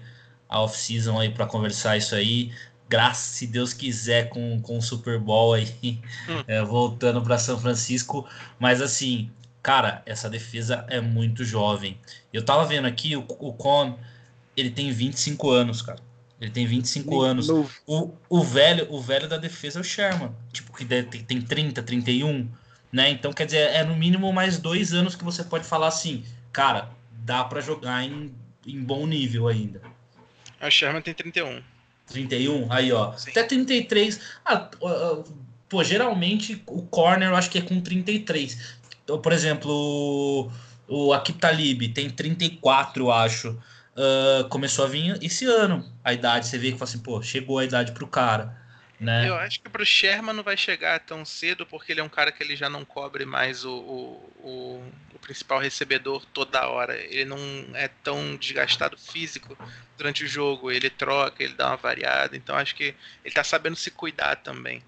a 0.50 0.62
off-season 0.62 1.20
aí 1.20 1.30
para 1.30 1.46
conversar 1.46 1.98
isso 1.98 2.16
aí. 2.16 2.52
Graças, 2.88 3.36
se 3.36 3.48
Deus 3.48 3.74
quiser, 3.74 4.30
com, 4.30 4.62
com 4.62 4.78
o 4.78 4.82
Super 4.82 5.20
Bowl 5.20 5.54
aí, 5.54 5.74
hum. 5.84 6.44
é, 6.48 6.64
voltando 6.64 7.22
para 7.22 7.38
São 7.38 7.60
Francisco. 7.60 8.28
Mas 8.60 8.82
assim, 8.82 9.32
cara, 9.62 10.04
essa 10.06 10.30
defesa 10.30 10.86
é 10.88 11.02
muito 11.02 11.44
jovem. 11.44 11.98
Eu 12.32 12.46
tava 12.46 12.66
vendo 12.66 12.86
aqui, 12.86 13.16
o, 13.16 13.26
o 13.40 13.54
Con, 13.54 13.98
ele 14.56 14.70
tem 14.70 14.92
25 14.92 15.50
anos, 15.50 15.82
cara. 15.82 16.00
Ele 16.40 16.52
tem 16.52 16.68
25 16.68 17.10
muito 17.10 17.24
anos. 17.24 17.50
O, 17.88 18.12
o, 18.30 18.44
velho, 18.44 18.88
o 18.92 19.02
velho 19.02 19.28
da 19.28 19.38
defesa 19.38 19.80
é 19.80 19.82
o 19.82 19.84
Sherman, 19.84 20.32
tipo, 20.52 20.76
que 20.76 20.86
tem, 20.86 21.04
tem 21.04 21.42
30, 21.42 21.82
31, 21.82 22.48
né? 22.92 23.10
Então, 23.10 23.34
quer 23.34 23.46
dizer, 23.46 23.72
é 23.72 23.84
no 23.84 23.96
mínimo 23.96 24.32
mais 24.32 24.58
dois 24.58 24.94
anos 24.94 25.16
que 25.16 25.24
você 25.24 25.44
pode 25.44 25.66
falar 25.66 25.88
assim, 25.88 26.24
cara, 26.52 26.90
dá 27.12 27.44
para 27.44 27.62
jogar 27.62 28.04
em, 28.04 28.34
em 28.68 28.84
bom 28.84 29.08
nível 29.08 29.48
ainda. 29.48 29.82
A 30.66 30.70
Sherman 30.72 31.02
tem 31.02 31.14
31. 31.14 31.62
31? 32.08 32.72
Aí, 32.72 32.92
ó. 32.92 33.14
Sim. 33.14 33.32
Até 33.32 33.44
33. 33.44 34.20
Ah, 34.44 34.70
pô, 35.70 35.84
geralmente 35.84 36.62
o 36.68 36.82
corner 36.84 37.30
eu 37.30 37.36
acho 37.36 37.50
que 37.50 37.60
é 37.60 37.62
com 37.62 37.80
33. 37.80 38.80
Então, 39.04 39.20
por 39.22 39.32
exemplo, 39.32 39.72
o, 39.72 40.52
o 40.88 41.14
Akip 41.14 41.40
Talib 41.40 41.90
tem 41.90 42.10
34, 42.10 43.12
acho. 43.12 43.58
Uh, 43.96 44.48
começou 44.50 44.86
a 44.86 44.88
vir 44.88 45.18
esse 45.24 45.46
ano 45.46 45.86
a 46.04 46.14
idade. 46.14 46.48
Você 46.48 46.58
vê 46.58 46.72
que 46.72 46.78
fala 46.78 46.90
assim, 46.90 47.00
pô, 47.00 47.22
chegou 47.22 47.60
a 47.60 47.66
idade 47.66 47.92
pro 47.92 48.08
cara. 48.08 48.58
Né? 49.00 49.28
Eu 49.28 49.36
acho 49.36 49.60
que 49.60 49.70
pro 49.70 49.86
Sherman 49.86 50.34
não 50.34 50.44
vai 50.44 50.56
chegar 50.56 51.00
tão 51.00 51.26
cedo, 51.26 51.66
porque 51.66 51.92
ele 51.92 52.00
é 52.00 52.04
um 52.04 52.10
cara 52.10 52.32
que 52.32 52.42
ele 52.42 52.56
já 52.56 52.70
não 52.70 52.86
cobre 52.86 53.26
mais 53.26 53.66
o, 53.66 53.74
o, 53.74 54.34
o, 54.40 54.84
o, 55.14 55.20
principal 55.20 55.60
recebedor 55.60 56.26
toda 56.34 56.68
hora. 56.68 56.96
Ele 56.96 57.26
não 57.26 57.38
é 57.74 57.90
tão 58.04 58.38
desgastado 58.38 58.98
físico 58.98 59.58
durante 59.98 60.24
o 60.24 60.28
jogo. 60.28 60.72
Ele 60.72 60.90
troca, 60.90 61.44
ele 61.44 61.54
dá 61.54 61.68
uma 61.68 61.78
variada. 61.78 62.38
Então 62.38 62.56
acho 62.56 62.74
que 62.76 62.96
ele 63.24 63.36
tá 63.36 63.44
sabendo 63.44 63.76
se 63.76 63.92
cuidar 63.92 64.38
também. 64.38 64.82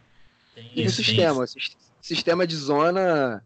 e 0.55 0.85
o 0.85 0.89
sistema? 0.89 1.45
Sistema 2.01 2.47
de 2.47 2.55
zona 2.55 3.43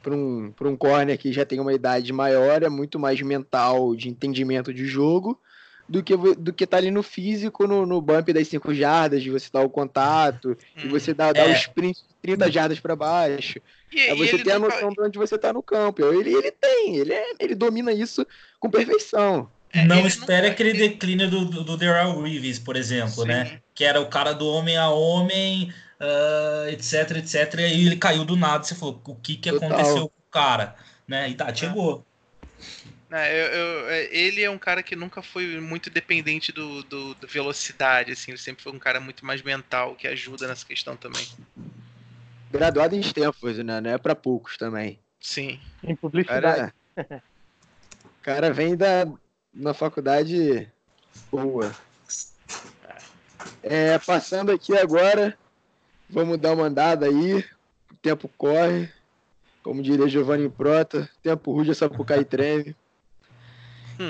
para 0.00 0.14
um, 0.14 0.54
um 0.60 0.76
corner 0.76 1.18
que 1.18 1.32
já 1.32 1.44
tem 1.44 1.58
uma 1.58 1.72
idade 1.72 2.12
maior 2.12 2.62
é 2.62 2.68
muito 2.68 2.98
mais 2.98 3.20
mental, 3.20 3.96
de 3.96 4.08
entendimento 4.08 4.72
de 4.72 4.86
jogo 4.86 5.40
do 5.88 6.02
que 6.02 6.16
do 6.16 6.52
que 6.52 6.66
tá 6.66 6.78
ali 6.78 6.90
no 6.90 7.02
físico, 7.02 7.66
no, 7.66 7.84
no 7.84 8.00
bump 8.00 8.32
das 8.32 8.48
5 8.48 8.74
jardas, 8.74 9.22
de 9.22 9.30
você 9.30 9.48
dar 9.52 9.62
o 9.62 9.70
contato, 9.70 10.56
e 10.76 10.88
você 10.88 11.12
dar, 11.12 11.32
dar 11.32 11.48
é. 11.48 11.52
o 11.52 11.54
sprint 11.54 11.98
de 11.98 12.14
30 12.22 12.50
jardas 12.50 12.80
para 12.80 12.96
baixo. 12.96 13.60
E, 13.92 14.00
é 14.00 14.14
você 14.14 14.38
ter 14.38 14.52
a 14.52 14.58
noção 14.58 14.90
de 14.90 15.00
onde 15.00 15.18
você 15.18 15.36
tá 15.38 15.52
no 15.52 15.62
campo. 15.62 16.02
Ele, 16.04 16.34
ele 16.34 16.50
tem, 16.50 16.96
ele, 16.96 17.12
é, 17.12 17.32
ele 17.38 17.54
domina 17.54 17.92
isso 17.92 18.26
com 18.58 18.70
perfeição. 18.70 19.48
É, 19.72 19.84
não 19.84 20.06
espere 20.06 20.46
aquele 20.46 20.72
declínio 20.72 21.28
do, 21.28 21.44
do, 21.44 21.64
do 21.64 21.76
Daryl 21.76 22.22
Reeves, 22.22 22.60
por 22.60 22.76
exemplo, 22.76 23.24
né? 23.24 23.44
Sim. 23.44 23.52
né? 23.52 23.60
Que 23.74 23.84
era 23.84 24.00
o 24.00 24.06
cara 24.06 24.32
do 24.32 24.46
homem 24.46 24.76
a 24.76 24.88
homem, 24.88 25.72
uh, 26.00 26.68
etc, 26.68 27.16
etc. 27.16 27.58
E 27.58 27.86
ele 27.86 27.96
caiu 27.96 28.24
do 28.24 28.36
nada. 28.36 28.62
Você 28.62 28.74
falou, 28.74 29.00
o 29.04 29.14
que, 29.16 29.36
que 29.36 29.50
aconteceu 29.50 30.08
com 30.08 30.20
o 30.28 30.30
cara? 30.30 30.76
Né? 31.06 31.28
E 31.30 31.34
tá, 31.34 31.52
chegou. 31.52 32.04
É, 33.16 33.32
eu, 33.32 33.46
eu, 33.46 33.88
é, 33.90 34.04
ele 34.10 34.42
é 34.42 34.50
um 34.50 34.58
cara 34.58 34.82
que 34.82 34.96
nunca 34.96 35.22
foi 35.22 35.60
muito 35.60 35.88
dependente 35.88 36.50
do, 36.50 36.82
do, 36.82 37.14
do, 37.14 37.28
velocidade, 37.28 38.10
assim, 38.10 38.32
ele 38.32 38.38
sempre 38.38 38.64
foi 38.64 38.72
um 38.72 38.78
cara 38.78 38.98
muito 38.98 39.24
mais 39.24 39.40
mental, 39.40 39.94
que 39.94 40.08
ajuda 40.08 40.48
nessa 40.48 40.66
questão 40.66 40.96
também. 40.96 41.24
Graduado 42.50 42.96
em 42.96 43.00
Stanford, 43.00 43.62
né? 43.62 43.80
Não 43.80 43.90
é 43.90 43.98
pra 43.98 44.16
poucos 44.16 44.56
também. 44.56 44.98
Sim. 45.20 45.60
Em 45.84 45.94
publicidade. 45.94 46.72
Cara, 46.96 47.22
cara 48.20 48.52
vem 48.52 48.76
da 48.76 49.06
na 49.52 49.72
faculdade 49.72 50.68
boa. 51.30 51.72
É, 53.62 53.96
passando 54.00 54.50
aqui 54.50 54.76
agora, 54.76 55.38
vamos 56.10 56.36
dar 56.38 56.54
uma 56.54 56.64
andada 56.64 57.06
aí. 57.06 57.44
O 57.92 57.96
tempo 58.02 58.28
corre. 58.36 58.90
Como 59.62 59.82
diria 59.82 60.08
Giovanni 60.08 60.50
Prota, 60.50 61.08
tempo 61.22 61.52
rude 61.52 61.70
é 61.70 61.74
Sapucaí 61.74 62.24
treme. 62.24 62.74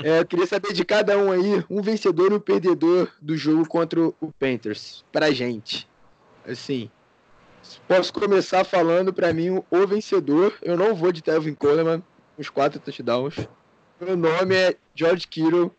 É, 0.03 0.19
eu 0.19 0.25
queria 0.25 0.47
saber 0.47 0.73
de 0.73 0.83
cada 0.83 1.17
um 1.17 1.31
aí, 1.31 1.63
um 1.69 1.81
vencedor 1.81 2.31
e 2.31 2.35
um 2.35 2.39
perdedor 2.39 3.11
do 3.21 3.37
jogo 3.37 3.67
contra 3.67 3.99
o 3.99 4.33
Panthers, 4.39 5.03
pra 5.11 5.31
gente. 5.31 5.87
Assim, 6.47 6.89
posso 7.87 8.13
começar 8.13 8.63
falando 8.63 9.13
para 9.13 9.33
mim 9.33 9.63
o 9.69 9.87
vencedor. 9.87 10.53
Eu 10.61 10.77
não 10.77 10.95
vou 10.95 11.11
de 11.11 11.21
Tevin 11.21 11.53
Coleman, 11.53 12.03
os 12.37 12.49
quatro 12.49 12.79
touchdowns. 12.79 13.35
Meu 13.99 14.17
nome 14.17 14.55
é 14.55 14.75
George 14.93 15.27
Kittle. 15.27 15.71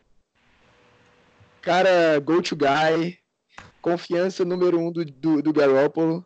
Cara, 1.61 2.19
go 2.21 2.41
to 2.41 2.57
guy. 2.57 3.19
Confiança 3.83 4.45
número 4.45 4.79
um 4.79 4.91
do, 4.91 5.05
do, 5.05 5.43
do 5.43 5.53
Garoppolo. 5.53 6.25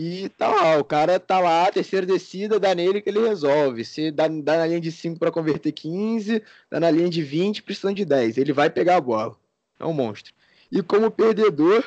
E 0.00 0.28
tá 0.28 0.46
lá, 0.46 0.78
o 0.78 0.84
cara 0.84 1.18
tá 1.18 1.40
lá, 1.40 1.68
terceira 1.72 2.06
descida, 2.06 2.60
dá 2.60 2.72
nele 2.72 3.02
que 3.02 3.08
ele 3.08 3.18
resolve. 3.18 3.84
Se 3.84 4.12
dá, 4.12 4.28
dá 4.28 4.58
na 4.58 4.66
linha 4.68 4.80
de 4.80 4.92
5 4.92 5.18
para 5.18 5.32
converter 5.32 5.72
15, 5.72 6.40
dá 6.70 6.78
na 6.78 6.88
linha 6.88 7.08
de 7.08 7.20
20, 7.20 7.64
precisando 7.64 7.96
de 7.96 8.04
10. 8.04 8.38
Ele 8.38 8.52
vai 8.52 8.70
pegar 8.70 8.94
a 8.94 9.00
bola. 9.00 9.36
É 9.76 9.84
um 9.84 9.92
monstro. 9.92 10.32
E 10.70 10.84
como 10.84 11.10
perdedor, 11.10 11.84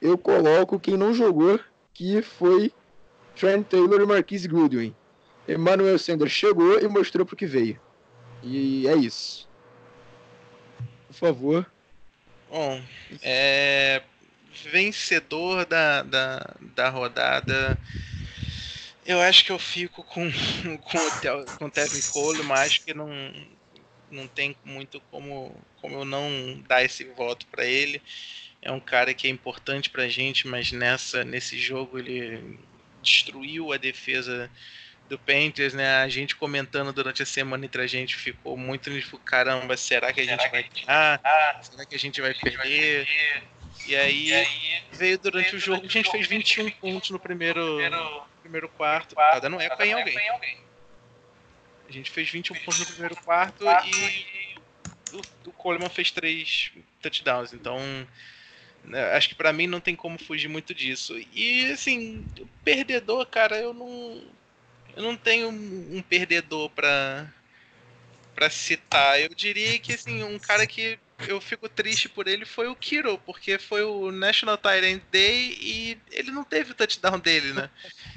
eu 0.00 0.16
coloco 0.16 0.78
quem 0.78 0.96
não 0.96 1.12
jogou, 1.12 1.58
que 1.92 2.22
foi 2.22 2.72
Trent 3.34 3.66
Taylor 3.66 4.00
e 4.00 4.06
Marquise 4.06 4.46
Goodwin. 4.46 4.94
Emmanuel 5.48 5.98
Sanders 5.98 6.30
chegou 6.30 6.78
e 6.78 6.86
mostrou 6.86 7.26
pro 7.26 7.34
que 7.34 7.44
veio. 7.44 7.80
E 8.40 8.86
é 8.86 8.94
isso. 8.94 9.48
Por 11.08 11.14
favor. 11.14 11.66
Bom, 12.48 12.80
é, 13.20 14.00
vencedor 14.70 15.64
da, 15.64 16.02
da, 16.02 16.54
da 16.74 16.88
rodada. 16.88 17.78
Eu 19.06 19.20
acho 19.20 19.44
que 19.44 19.52
eu 19.52 19.58
fico 19.58 20.02
com, 20.04 20.30
com, 20.82 20.98
o, 20.98 21.58
com 21.58 21.64
o 21.66 21.70
Tevin 21.70 22.00
Cole, 22.12 22.42
mas 22.42 22.60
acho 22.60 22.84
que 22.84 22.94
não, 22.94 23.08
não 24.10 24.26
tem 24.26 24.56
muito 24.64 25.00
como, 25.10 25.54
como 25.80 25.96
eu 25.96 26.04
não 26.04 26.62
dar 26.66 26.84
esse 26.84 27.04
voto 27.04 27.46
para 27.46 27.64
ele. 27.64 28.02
É 28.62 28.70
um 28.70 28.80
cara 28.80 29.14
que 29.14 29.26
é 29.26 29.30
importante 29.30 29.88
para 29.88 30.02
a 30.02 30.08
gente, 30.08 30.46
mas 30.46 30.70
nessa, 30.70 31.24
nesse 31.24 31.58
jogo 31.58 31.98
ele 31.98 32.58
destruiu 33.02 33.72
a 33.72 33.78
defesa 33.78 34.50
do 35.08 35.18
Panthers, 35.18 35.72
né? 35.72 36.02
A 36.02 36.08
gente 36.08 36.36
comentando 36.36 36.92
durante 36.92 37.22
a 37.22 37.26
semana 37.26 37.64
entre 37.64 37.82
a 37.82 37.86
gente 37.86 38.14
ficou 38.16 38.56
muito 38.56 38.90
tipo, 39.00 39.18
caramba, 39.18 39.76
será 39.76 40.12
que 40.12 40.20
a 40.20 40.24
gente 40.24 40.48
vai 40.50 40.62
ganhar? 40.62 41.20
Será 41.62 41.84
que 41.86 41.94
a 41.94 41.98
gente 41.98 42.20
vai 42.20 42.34
perder? 42.34 43.08
E 43.86 43.96
aí, 43.96 44.28
e 44.28 44.34
aí 44.34 44.82
veio 44.92 45.18
durante 45.18 45.56
o 45.56 45.58
jogo, 45.58 45.84
a 45.84 45.88
gente 45.88 46.10
fez 46.10 46.26
21 46.26 46.70
pontos 46.70 47.10
no 47.10 47.18
primeiro, 47.18 47.78
primeiro 48.40 48.68
quarto. 48.68 49.14
Tá 49.14 49.38
dando 49.38 49.60
eco 49.60 49.82
em 49.82 49.92
alguém. 49.92 50.60
A 51.88 51.92
gente 51.92 52.10
fez 52.10 52.30
21 52.30 52.54
pontos 52.56 52.80
no 52.80 52.86
primeiro 52.86 53.16
quarto 53.16 53.64
e 53.64 54.56
o, 55.12 55.48
o 55.48 55.52
Coleman 55.52 55.88
fez 55.88 56.10
três 56.10 56.70
touchdowns. 57.02 57.52
Então, 57.52 57.78
né, 58.84 59.16
acho 59.16 59.28
que 59.30 59.34
para 59.34 59.52
mim 59.52 59.66
não 59.66 59.80
tem 59.80 59.96
como 59.96 60.18
fugir 60.18 60.48
muito 60.48 60.74
disso. 60.74 61.18
E 61.32 61.72
assim, 61.72 62.24
perdedor, 62.64 63.26
cara, 63.26 63.58
eu 63.58 63.74
não 63.74 64.22
eu 64.96 65.02
não 65.02 65.16
tenho 65.16 65.48
um 65.48 66.02
perdedor 66.02 66.70
para 66.70 67.32
para 68.34 68.50
citar. 68.50 69.20
Eu 69.20 69.30
diria 69.30 69.78
que 69.78 69.92
assim, 69.92 70.22
um 70.22 70.38
cara 70.38 70.66
que 70.66 70.98
eu 71.28 71.40
fico 71.40 71.68
triste 71.68 72.08
por 72.08 72.26
ele 72.28 72.44
foi 72.44 72.68
o 72.68 72.76
Kiro, 72.76 73.18
porque 73.18 73.58
foi 73.58 73.82
o 73.82 74.10
National 74.10 74.56
Tyrant 74.56 75.02
Day 75.10 75.56
e 75.60 75.98
ele 76.10 76.30
não 76.30 76.44
teve 76.44 76.72
o 76.72 76.74
touchdown 76.74 77.18
dele, 77.18 77.52
né? 77.52 77.70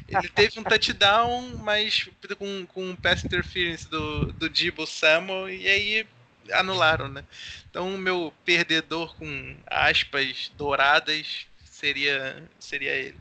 Ele 0.08 0.28
teve 0.30 0.60
um 0.60 0.64
touchdown, 0.64 1.58
mas 1.58 2.10
com, 2.38 2.66
com 2.66 2.96
pass 2.96 3.24
interference 3.24 3.90
do, 3.90 4.32
do 4.34 4.50
Debo 4.50 4.86
Samuel, 4.86 5.50
e 5.50 5.68
aí 5.68 6.08
anularam, 6.52 7.08
né? 7.08 7.24
Então 7.70 7.94
o 7.94 7.98
meu 7.98 8.34
perdedor 8.46 9.16
com 9.16 9.56
aspas 9.68 10.52
douradas 10.58 11.48
seria, 11.66 12.44
seria 12.60 12.92
ele. 12.92 13.18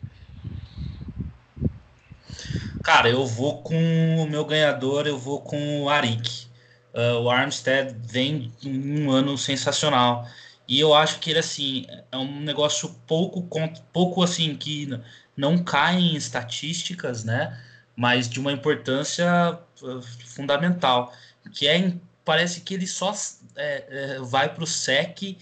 Cara, 2.82 3.08
eu 3.08 3.24
vou 3.24 3.62
com 3.62 4.16
o 4.16 4.28
meu 4.28 4.44
ganhador, 4.44 5.06
eu 5.06 5.16
vou 5.16 5.40
com 5.40 5.82
o 5.82 5.88
Arik. 5.88 6.48
Uh, 6.94 7.20
o 7.22 7.30
Armstead 7.30 7.96
vem 8.04 8.52
um 8.64 9.10
ano 9.10 9.36
sensacional. 9.38 10.28
E 10.68 10.78
eu 10.78 10.94
acho 10.94 11.18
que 11.18 11.30
ele, 11.30 11.38
assim, 11.38 11.86
é 12.10 12.16
um 12.16 12.40
negócio 12.40 12.94
pouco, 13.06 13.46
pouco 13.92 14.22
assim, 14.22 14.54
que 14.56 14.88
não 15.36 15.62
cai 15.62 15.96
em 15.96 16.16
estatísticas, 16.16 17.24
né? 17.24 17.58
Mas 17.96 18.28
de 18.28 18.40
uma 18.40 18.52
importância 18.52 19.58
uh, 19.82 20.02
fundamental. 20.26 21.12
Que 21.52 21.66
é, 21.66 21.94
parece 22.24 22.60
que 22.60 22.74
ele 22.74 22.86
só 22.86 23.14
é, 23.56 24.16
é, 24.16 24.18
vai 24.20 24.48
para 24.52 24.64
o 24.64 24.66
SEC 24.66 25.38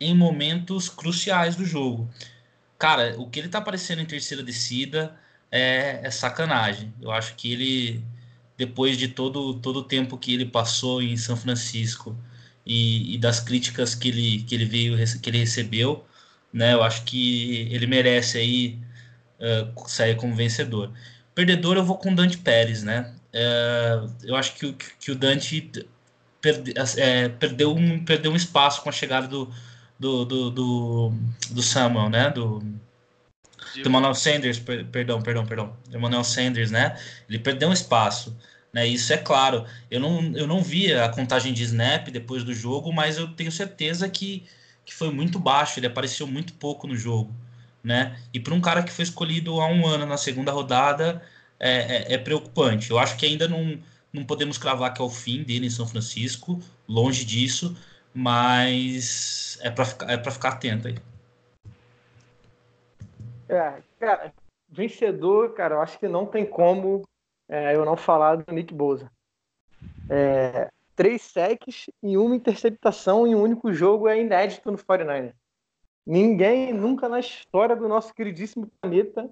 em 0.00 0.14
momentos 0.14 0.88
cruciais 0.88 1.56
do 1.56 1.64
jogo. 1.64 2.08
Cara, 2.78 3.14
o 3.18 3.28
que 3.28 3.38
ele 3.38 3.48
tá 3.48 3.58
aparecendo 3.58 4.00
em 4.02 4.06
terceira 4.06 4.42
descida 4.42 5.16
é, 5.50 6.00
é 6.02 6.10
sacanagem. 6.10 6.92
Eu 7.00 7.10
acho 7.12 7.34
que 7.36 7.52
ele 7.52 8.04
depois 8.62 8.96
de 8.96 9.08
todo, 9.08 9.54
todo 9.54 9.80
o 9.80 9.82
tempo 9.82 10.16
que 10.16 10.32
ele 10.32 10.46
passou 10.46 11.02
em 11.02 11.16
São 11.16 11.36
Francisco 11.36 12.16
e, 12.64 13.14
e, 13.16 13.18
das 13.18 13.40
críticas 13.40 13.92
que 13.92 14.08
ele, 14.08 14.42
que 14.44 14.54
ele 14.54 14.64
veio 14.64 14.96
que 15.20 15.30
ele 15.30 15.38
recebeu, 15.38 16.04
né? 16.52 16.72
Eu 16.74 16.82
acho 16.84 17.02
que 17.02 17.68
ele 17.72 17.88
merece 17.88 18.38
aí 18.38 18.78
uh, 19.40 19.88
sair 19.88 20.14
como 20.16 20.36
vencedor. 20.36 20.92
Perdedor 21.34 21.76
eu 21.76 21.84
vou 21.84 21.98
com 21.98 22.12
o 22.12 22.14
Dante 22.14 22.38
Pérez, 22.38 22.84
né? 22.84 23.12
Uh, 23.34 24.08
eu 24.22 24.36
acho 24.36 24.54
que, 24.54 24.72
que 25.00 25.10
o 25.10 25.16
Dante 25.16 25.72
perde, 26.40 26.72
é, 26.98 27.28
perdeu, 27.30 27.74
um, 27.74 28.04
perdeu 28.04 28.30
um 28.30 28.36
espaço 28.36 28.80
com 28.82 28.90
a 28.90 28.92
chegada 28.92 29.26
do, 29.26 29.52
do, 29.98 30.24
do, 30.24 30.50
do, 30.50 31.12
do 31.50 31.62
Samuel, 31.62 32.08
né? 32.08 32.30
Do, 32.30 32.60
do 32.60 33.88
Emmanuel 33.88 34.14
Sanders, 34.14 34.60
per, 34.60 34.84
perdão, 34.86 35.20
perdão, 35.20 35.44
perdão. 35.44 35.76
Do 35.88 35.96
Emmanuel 35.96 36.22
Sanders, 36.22 36.70
né? 36.70 36.96
Ele 37.28 37.40
perdeu 37.40 37.68
um 37.68 37.72
espaço. 37.72 38.36
Né, 38.72 38.86
isso 38.86 39.12
é 39.12 39.18
claro. 39.18 39.66
Eu 39.90 40.00
não, 40.00 40.32
eu 40.34 40.46
não 40.46 40.62
vi 40.62 40.92
a 40.92 41.08
contagem 41.08 41.52
de 41.52 41.62
snap 41.62 42.08
depois 42.08 42.42
do 42.42 42.54
jogo, 42.54 42.92
mas 42.92 43.18
eu 43.18 43.28
tenho 43.28 43.52
certeza 43.52 44.08
que, 44.08 44.46
que 44.84 44.94
foi 44.94 45.12
muito 45.12 45.38
baixo. 45.38 45.78
Ele 45.78 45.86
apareceu 45.86 46.26
muito 46.26 46.54
pouco 46.54 46.86
no 46.86 46.96
jogo. 46.96 47.34
Né? 47.84 48.16
E 48.32 48.40
para 48.40 48.54
um 48.54 48.60
cara 48.60 48.82
que 48.82 48.92
foi 48.92 49.02
escolhido 49.02 49.60
há 49.60 49.66
um 49.66 49.86
ano 49.86 50.06
na 50.06 50.16
segunda 50.16 50.52
rodada, 50.52 51.22
é, 51.58 52.12
é, 52.12 52.14
é, 52.14 52.18
preocupante. 52.18 52.90
Eu 52.90 52.98
acho 52.98 53.16
que 53.16 53.26
ainda 53.26 53.46
não, 53.46 53.78
não 54.12 54.24
podemos 54.24 54.56
cravar 54.56 54.94
que 54.94 55.02
é 55.02 55.04
o 55.04 55.10
fim 55.10 55.42
dele 55.42 55.66
em 55.66 55.70
São 55.70 55.86
Francisco, 55.86 56.60
longe 56.88 57.24
disso, 57.24 57.76
mas 58.14 59.58
é 59.62 59.70
para 59.70 59.84
é 60.08 60.30
ficar 60.30 60.50
atento 60.50 60.88
aí. 60.88 60.96
É, 63.48 63.74
cara, 64.00 64.32
vencedor, 64.70 65.54
cara, 65.54 65.74
eu 65.74 65.82
acho 65.82 65.98
que 65.98 66.08
não 66.08 66.24
tem 66.24 66.46
como 66.46 67.02
é, 67.48 67.74
eu 67.74 67.84
não 67.84 67.96
falar 67.96 68.36
do 68.36 68.52
Nick 68.52 68.72
Bosa. 68.74 69.10
É, 70.08 70.70
três 70.94 71.22
sacks 71.22 71.90
e 72.02 72.16
uma 72.16 72.36
interceptação 72.36 73.26
em 73.26 73.34
um 73.34 73.42
único 73.42 73.72
jogo 73.72 74.08
é 74.08 74.20
inédito 74.20 74.70
no 74.70 74.82
49 74.82 75.32
Ninguém 76.04 76.72
nunca 76.72 77.08
na 77.08 77.20
história 77.20 77.76
do 77.76 77.88
nosso 77.88 78.12
queridíssimo 78.12 78.68
planeta 78.80 79.30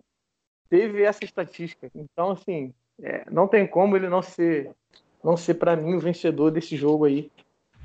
teve 0.68 1.02
essa 1.02 1.24
estatística. 1.24 1.90
Então, 1.94 2.30
assim, 2.30 2.72
é, 3.02 3.24
não 3.28 3.48
tem 3.48 3.66
como 3.66 3.96
ele 3.96 4.08
não 4.08 4.22
ser, 4.22 4.70
não 5.22 5.36
ser 5.36 5.54
para 5.54 5.74
mim 5.74 5.94
o 5.94 6.00
vencedor 6.00 6.50
desse 6.52 6.76
jogo 6.76 7.06
aí. 7.06 7.30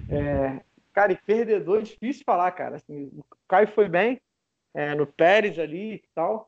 É, 0.07 0.61
cara, 0.93 1.11
e 1.11 1.15
perdedor 1.15 1.79
é 1.79 1.81
difícil 1.81 2.23
falar, 2.23 2.51
cara. 2.51 2.75
Assim, 2.75 3.09
o 3.17 3.23
Caio 3.47 3.67
foi 3.69 3.89
bem 3.89 4.21
é, 4.71 4.93
no 4.93 5.07
Pérez 5.07 5.57
ali 5.57 5.95
e 5.95 6.03
tal. 6.13 6.47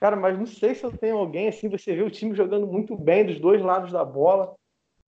Cara, 0.00 0.14
mas 0.14 0.38
não 0.38 0.46
sei 0.46 0.74
se 0.74 0.84
eu 0.84 0.96
tenho 0.96 1.16
alguém 1.16 1.48
assim. 1.48 1.68
Você 1.68 1.94
vê 1.94 2.02
o 2.02 2.10
time 2.10 2.34
jogando 2.34 2.66
muito 2.66 2.96
bem 2.96 3.26
dos 3.26 3.40
dois 3.40 3.60
lados 3.60 3.92
da 3.92 4.04
bola, 4.04 4.54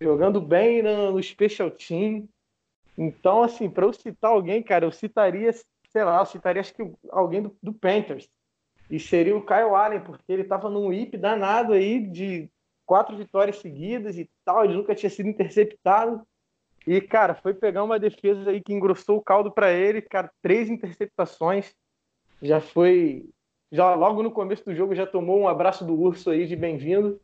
jogando 0.00 0.40
bem 0.40 0.82
no, 0.82 1.12
no 1.12 1.22
special 1.22 1.70
team. 1.70 2.28
Então, 2.98 3.42
assim, 3.42 3.70
para 3.70 3.86
eu 3.86 3.92
citar 3.92 4.32
alguém, 4.32 4.62
cara, 4.62 4.84
eu 4.84 4.92
citaria, 4.92 5.52
sei 5.52 6.04
lá, 6.04 6.20
eu 6.20 6.26
citaria 6.26 6.60
acho 6.60 6.74
que 6.74 6.92
alguém 7.10 7.42
do, 7.42 7.56
do 7.62 7.72
Panthers. 7.72 8.28
E 8.90 8.98
seria 8.98 9.36
o 9.36 9.46
Kyle 9.46 9.74
Allen, 9.74 10.00
porque 10.00 10.32
ele 10.32 10.42
estava 10.42 10.68
num 10.68 10.88
whip 10.88 11.16
danado 11.16 11.72
aí 11.72 12.04
de 12.04 12.50
quatro 12.84 13.16
vitórias 13.16 13.58
seguidas 13.58 14.18
e 14.18 14.28
tal. 14.44 14.64
Ele 14.64 14.74
nunca 14.74 14.94
tinha 14.94 15.08
sido 15.08 15.28
interceptado. 15.28 16.26
E, 16.84 17.00
cara, 17.00 17.34
foi 17.34 17.54
pegar 17.54 17.84
uma 17.84 18.00
defesa 18.00 18.50
aí 18.50 18.60
que 18.60 18.72
engrossou 18.72 19.18
o 19.18 19.22
caldo 19.22 19.52
para 19.52 19.70
ele, 19.70 20.02
cara, 20.02 20.30
três 20.42 20.68
interceptações. 20.68 21.72
Já 22.42 22.60
foi 22.60 23.28
já 23.70 23.94
logo 23.94 24.22
no 24.22 24.30
começo 24.30 24.64
do 24.64 24.74
jogo 24.74 24.94
já 24.94 25.06
tomou 25.06 25.38
um 25.38 25.48
abraço 25.48 25.84
do 25.84 25.94
urso 25.94 26.30
aí 26.30 26.46
de 26.46 26.56
bem-vindo. 26.56 27.20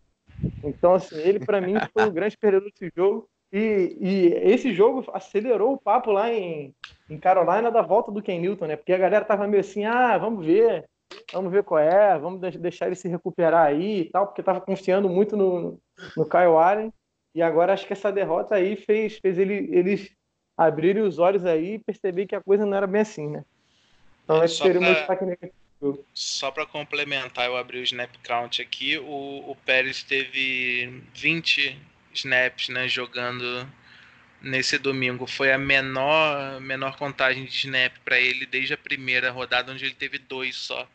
Então, 0.63 0.95
assim, 0.95 1.17
ele 1.17 1.41
para 1.41 1.61
mim 1.61 1.75
foi 1.93 2.07
o 2.07 2.13
grande 2.13 2.37
perdedor 2.37 2.71
desse 2.71 2.93
jogo. 2.95 3.29
E, 3.53 3.97
e 4.01 4.27
esse 4.53 4.73
jogo 4.73 5.05
acelerou 5.13 5.73
o 5.73 5.79
papo 5.79 6.11
lá 6.11 6.33
em, 6.33 6.75
em 7.09 7.19
Carolina 7.19 7.71
da 7.71 7.83
volta 7.83 8.11
do 8.13 8.23
Ken 8.23 8.39
Newton, 8.39 8.67
né? 8.67 8.77
Porque 8.77 8.93
a 8.93 8.99
galera 8.99 9.25
tava 9.25 9.47
meio 9.47 9.61
assim, 9.61 9.85
ah, 9.85 10.19
vamos 10.19 10.45
ver, 10.45 10.85
vamos 11.33 11.51
ver 11.51 11.63
qual 11.63 11.81
é, 11.81 12.19
vamos 12.19 12.41
deixar 12.41 12.87
ele 12.87 12.97
se 12.97 13.09
recuperar 13.09 13.67
aí 13.67 14.01
e 14.01 14.11
tal, 14.11 14.27
porque 14.27 14.43
tava 14.43 14.61
confiando 14.61 15.09
muito 15.09 15.37
no, 15.37 15.79
no 16.17 16.29
Kyle 16.29 16.57
Allen. 16.57 16.93
E 17.35 17.43
agora 17.43 17.73
acho 17.73 17.87
que 17.87 17.93
essa 17.93 18.11
derrota 18.11 18.55
aí 18.55 18.77
fez, 18.77 19.19
fez 19.19 19.39
ele, 19.39 19.69
eles 19.73 20.11
abrirem 20.57 21.03
os 21.03 21.19
olhos 21.19 21.45
aí 21.45 21.75
e 21.75 21.79
perceber 21.79 22.27
que 22.27 22.35
a 22.35 22.43
coisa 22.43 22.65
não 22.65 22.77
era 22.77 22.87
bem 22.87 23.03
assim, 23.03 23.29
né? 23.29 23.45
Então 24.25 24.41
é, 24.41 24.47
esse 24.47 24.57
seria 24.57 24.81
pra... 24.81 24.93
destaque 24.93 25.25
negativo. 25.25 25.66
Só 26.15 26.51
para 26.51 26.65
complementar, 26.67 27.47
eu 27.47 27.57
abri 27.57 27.79
o 27.79 27.83
snap 27.83 28.11
count 28.23 28.63
aqui. 28.63 28.97
O, 28.99 29.51
o 29.51 29.57
Pérez 29.65 30.03
teve 30.03 31.03
20 31.15 31.79
snaps 32.15 32.69
né, 32.71 32.89
jogando 32.89 33.69
nesse 34.41 34.79
domingo. 34.79 35.27
Foi 35.27 35.53
a 35.53 35.59
menor, 35.59 36.61
menor 36.61 36.97
contagem 36.97 37.45
de 37.45 37.55
snap 37.55 37.93
para 38.05 38.19
ele 38.19 38.47
desde 38.47 38.75
a 38.75 38.79
primeira 38.79 39.31
rodada, 39.31 39.73
onde 39.73 39.85
ele 39.85 39.95
teve 39.95 40.19
dois 40.19 40.57
só. 40.57 40.89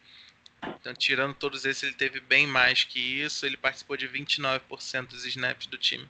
Então, 0.79 0.93
tirando 0.93 1.33
todos 1.35 1.65
esses, 1.65 1.83
ele 1.83 1.93
teve 1.93 2.19
bem 2.19 2.47
mais 2.47 2.83
que 2.83 2.99
isso. 2.99 3.45
Ele 3.45 3.57
participou 3.57 3.97
de 3.97 4.07
29% 4.07 5.07
dos 5.07 5.25
snaps 5.25 5.67
do 5.67 5.77
time. 5.77 6.07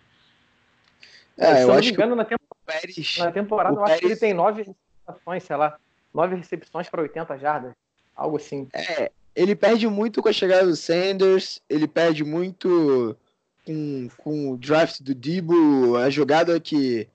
É, 1.38 1.64
eu 1.64 1.74
acho 1.74 1.92
que 1.92 1.98
na, 1.98 2.26
temporada, 2.26 2.56
Pérez, 2.66 3.18
na 3.18 3.32
temporada, 3.32 3.76
eu 3.76 3.84
Pérez... 3.84 3.92
acho 3.94 4.02
que 4.02 4.06
ele 4.08 4.18
tem 4.18 4.34
nove 4.34 4.76
recepções, 5.08 5.44
sei 5.44 5.56
lá, 5.56 5.80
nove 6.14 6.36
recepções 6.36 6.90
para 6.90 7.02
80 7.02 7.38
jardas, 7.40 7.74
algo 8.16 8.38
assim. 8.38 8.68
É, 8.74 9.12
ele 9.36 9.56
perde 9.56 9.88
muito 9.88 10.22
com 10.22 10.30
a 10.30 10.34
chegada 10.34 10.66
do 10.66 10.76
Sanders, 10.76 11.62
ele 11.70 11.88
perde 11.88 12.24
muito 12.24 13.16
com, 13.66 14.10
com 14.18 14.52
o 14.52 14.58
draft 14.58 15.02
do 15.02 15.16
Debo, 15.16 15.96
a 15.98 16.10
jogada 16.10 16.60
que 16.60 17.08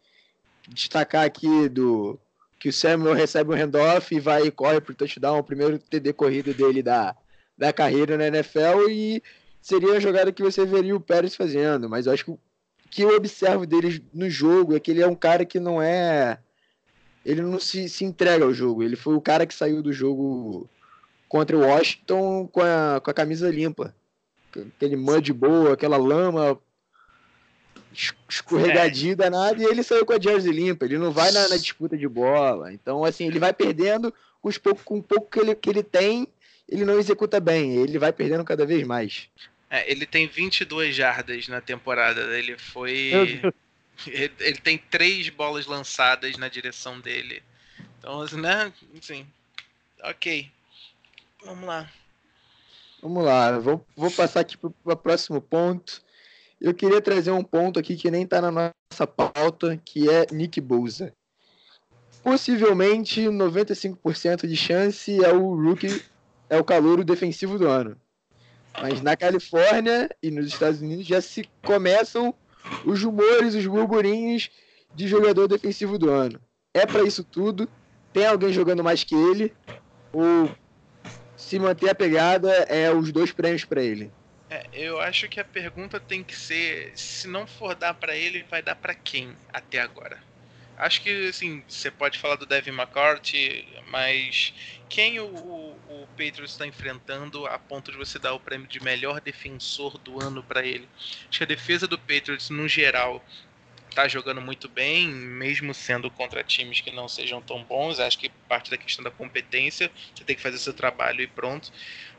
destacar 0.69 1.25
aqui 1.25 1.69
do 1.69 2.19
que 2.59 2.71
o 2.71 2.73
Samuel 2.73 3.15
recebe 3.15 3.53
um 3.53 3.57
handoff 3.57 4.15
e 4.15 4.21
vai 4.21 4.47
e 4.47 4.51
corre 4.51 4.81
pro 4.81 4.95
touchdown, 4.95 5.39
o 5.39 5.45
primeiro 5.45 5.79
TD 5.79 6.13
corrido 6.13 6.55
dele 6.55 6.83
da, 6.83 7.15
da 7.57 7.73
carreira 7.73 8.17
na 8.17 8.29
NFL 8.29 8.89
e 8.91 9.23
seria 9.61 9.95
a 9.95 10.01
jogada 10.01 10.33
que 10.33 10.43
você 10.43 10.65
veria 10.65 10.97
o 10.97 11.01
Pérez 11.01 11.37
fazendo, 11.37 11.89
mas 11.89 12.07
eu 12.07 12.13
acho 12.13 12.25
que 12.25 12.31
o 12.31 12.39
que 12.91 13.03
eu 13.03 13.15
observo 13.15 13.67
dele 13.67 14.03
no 14.13 14.31
jogo 14.31 14.75
é 14.75 14.81
que 14.81 14.91
ele 14.91 15.03
é 15.03 15.07
um 15.07 15.15
cara 15.15 15.45
que 15.45 15.61
não 15.61 15.83
é 15.83 16.39
ele 17.25 17.43
não 17.43 17.59
se, 17.59 17.89
se 17.89 18.05
entrega 18.05 18.45
ao 18.45 18.55
jogo, 18.55 18.83
ele 18.83 18.97
foi 18.97 19.15
o 19.15 19.21
cara 19.21 19.47
que 19.47 19.55
saiu 19.55 19.83
do 19.83 19.93
jogo 19.93 20.69
contra 21.29 21.57
o 21.57 21.61
Washington 21.61 22.49
com 22.49 22.61
a, 22.61 23.01
com 23.01 23.11
a 23.11 23.15
camisa 23.15 23.51
limpa 23.51 23.95
aquele 24.77 24.97
mud 24.97 25.33
boa, 25.33 25.75
aquela 25.75 25.97
lama 25.97 26.59
escorregadia 28.29 29.13
é. 29.13 29.17
danada, 29.17 29.63
e 29.63 29.65
ele 29.65 29.83
saiu 29.83 30.05
com 30.05 30.13
a 30.13 30.21
jersey 30.21 30.53
limpa, 30.53 30.85
ele 30.85 30.99
não 30.99 31.11
vai 31.11 31.31
na, 31.33 31.49
na 31.49 31.57
disputa 31.57 31.97
de 31.97 32.07
bola. 32.07 32.73
Então, 32.73 33.05
assim, 33.05 33.27
ele 33.27 33.39
vai 33.39 33.55
perdendo 33.55 34.13
com, 34.41 34.49
os 34.49 34.59
pouco, 34.59 34.83
com 34.85 34.99
o 34.99 35.03
pouco 35.03 35.31
que 35.31 35.41
ele, 35.41 35.55
que 35.55 35.71
ele 35.71 35.83
tem, 35.83 36.29
ele 36.69 36.85
não 36.85 36.99
executa 36.99 37.41
bem, 37.41 37.75
ele 37.77 37.99
vai 37.99 38.13
perdendo 38.13 38.45
cada 38.45 38.67
vez 38.67 38.87
mais. 38.87 39.29
É, 39.71 39.91
ele 39.91 40.05
tem 40.05 40.27
22 40.27 40.95
jardas 40.95 41.49
na 41.49 41.61
temporada, 41.61 42.21
ele 42.37 42.59
foi... 42.59 43.13
Ele, 44.07 44.33
ele, 44.41 44.59
tem 44.59 44.77
três 44.77 45.31
bolas 45.31 45.65
lançadas 45.65 46.37
na 46.37 46.49
direção 46.49 47.01
dele. 47.01 47.43
Então, 47.99 48.21
assim, 48.21 48.39
né, 48.39 48.71
assim, 48.99 49.27
ok. 50.05 50.51
Vamos 51.47 51.65
lá. 51.65 51.89
Vamos 53.01 53.25
lá, 53.25 53.57
vou, 53.61 53.87
vou 53.97 54.11
passar 54.11 54.41
aqui 54.41 54.57
para 54.57 54.73
o 54.85 54.97
próximo 54.97 55.41
ponto. 55.41 56.03
Eu 56.61 56.75
queria 56.75 57.01
trazer 57.01 57.31
um 57.31 57.45
ponto 57.45 57.79
aqui 57.79 57.95
que 57.95 58.11
nem 58.11 58.25
está 58.25 58.41
na 58.41 58.51
nossa 58.51 59.07
pauta, 59.07 59.81
que 59.85 60.11
é 60.11 60.27
Nick 60.33 60.61
Bosa. 60.61 61.13
Possivelmente 62.21 63.21
95% 63.21 64.49
de 64.49 64.57
chance 64.57 65.25
é 65.25 65.33
o 65.33 65.55
rookie, 65.55 66.03
é 66.51 66.59
o 66.59 66.65
calouro 66.65 67.05
defensivo 67.05 67.57
do 67.57 67.69
ano. 67.69 67.97
Mas 68.83 69.01
na 69.01 69.17
Califórnia 69.17 70.11
e 70.21 70.33
nos 70.33 70.49
Estados 70.49 70.83
Unidos 70.83 71.07
já 71.07 71.21
se 71.21 71.49
começam 71.65 72.35
os 72.85 73.01
rumores, 73.01 73.55
os 73.55 73.65
burburinhos 73.65 74.51
de 74.97 75.07
jogador 75.07 75.47
defensivo 75.47 75.97
do 75.97 76.11
ano. 76.11 76.41
É 76.75 76.85
para 76.85 77.05
isso 77.05 77.23
tudo? 77.23 77.69
Tem 78.13 78.27
alguém 78.27 78.53
jogando 78.53 78.83
mais 78.83 79.05
que 79.05 79.15
ele? 79.15 79.55
Ou 80.13 80.51
se 81.37 81.59
manter 81.59 81.91
a 81.91 81.95
pegada, 81.95 82.51
é 82.69 82.91
os 82.91 83.13
dois 83.13 83.33
prêmios 83.33 83.65
para 83.65 83.83
ele. 83.83 84.11
É, 84.49 84.65
eu 84.73 85.01
acho 85.01 85.29
que 85.29 85.41
a 85.41 85.45
pergunta 85.45 85.99
tem 85.99 86.23
que 86.23 86.37
ser: 86.37 86.93
se 86.97 87.27
não 87.27 87.47
for 87.47 87.75
dar 87.75 87.95
para 87.95 88.15
ele, 88.17 88.45
vai 88.51 88.63
dar 88.63 88.77
para 88.77 88.95
quem 88.95 89.37
até 89.53 89.81
agora? 89.81 90.19
Acho 90.79 91.01
que 91.01 91.29
assim, 91.29 91.65
você 91.67 91.91
pode 91.91 92.19
falar 92.19 92.37
do 92.37 92.45
Devin 92.45 92.71
McCarthy, 92.71 93.67
mas 93.89 94.53
quem 94.91 95.19
o, 95.19 95.25
o, 95.25 95.71
o 95.89 96.07
Patriots 96.09 96.53
está 96.53 96.67
enfrentando 96.67 97.47
a 97.47 97.59
ponto 97.59 97.91
de 97.91 97.97
você 97.97 98.19
dar 98.19 98.35
o 98.35 98.41
prêmio 98.41 98.69
de 98.69 98.83
melhor 98.83 99.21
defensor 99.21 99.97
do 99.99 100.23
ano 100.23 100.43
para 100.43 100.65
ele? 100.65 100.87
Acho 101.29 101.39
que 101.39 101.45
a 101.45 101.47
defesa 101.47 101.89
do 101.89 101.99
Patriots, 101.99 102.51
no 102.51 102.69
geral, 102.69 103.25
tá 103.97 104.07
jogando 104.07 104.43
muito 104.43 104.69
bem, 104.69 105.09
mesmo 105.09 105.73
sendo 105.73 106.11
contra 106.11 106.45
times 106.45 106.83
que 106.83 106.91
não 106.91 107.09
sejam 107.09 107.41
tão 107.41 107.65
bons. 107.65 107.99
Acho 107.99 108.19
que 108.19 108.29
parte 108.47 108.71
da 108.71 108.77
questão 108.77 109.03
da 109.03 109.11
competência, 109.11 109.91
você 110.15 110.23
tem 110.23 110.37
que 110.37 110.43
fazer 110.43 110.59
seu 110.59 110.75
trabalho 110.75 111.23
e 111.23 111.27
pronto. 111.27 111.73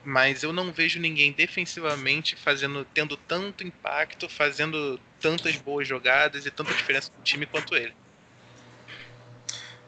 Mas 0.04 0.42
eu 0.42 0.52
não 0.52 0.72
vejo 0.72 1.00
ninguém 1.00 1.32
defensivamente 1.32 2.36
fazendo, 2.36 2.84
tendo 2.96 3.16
tanto 3.16 3.64
impacto, 3.64 4.28
fazendo 4.28 5.00
tantas 5.22 5.56
boas 5.58 5.88
jogadas 5.88 6.48
e 6.48 6.52
tanta 6.52 6.74
diferença 6.74 7.12
no 7.16 7.24
time 7.24 7.46
quanto 7.46 7.76
ele. 7.76 7.94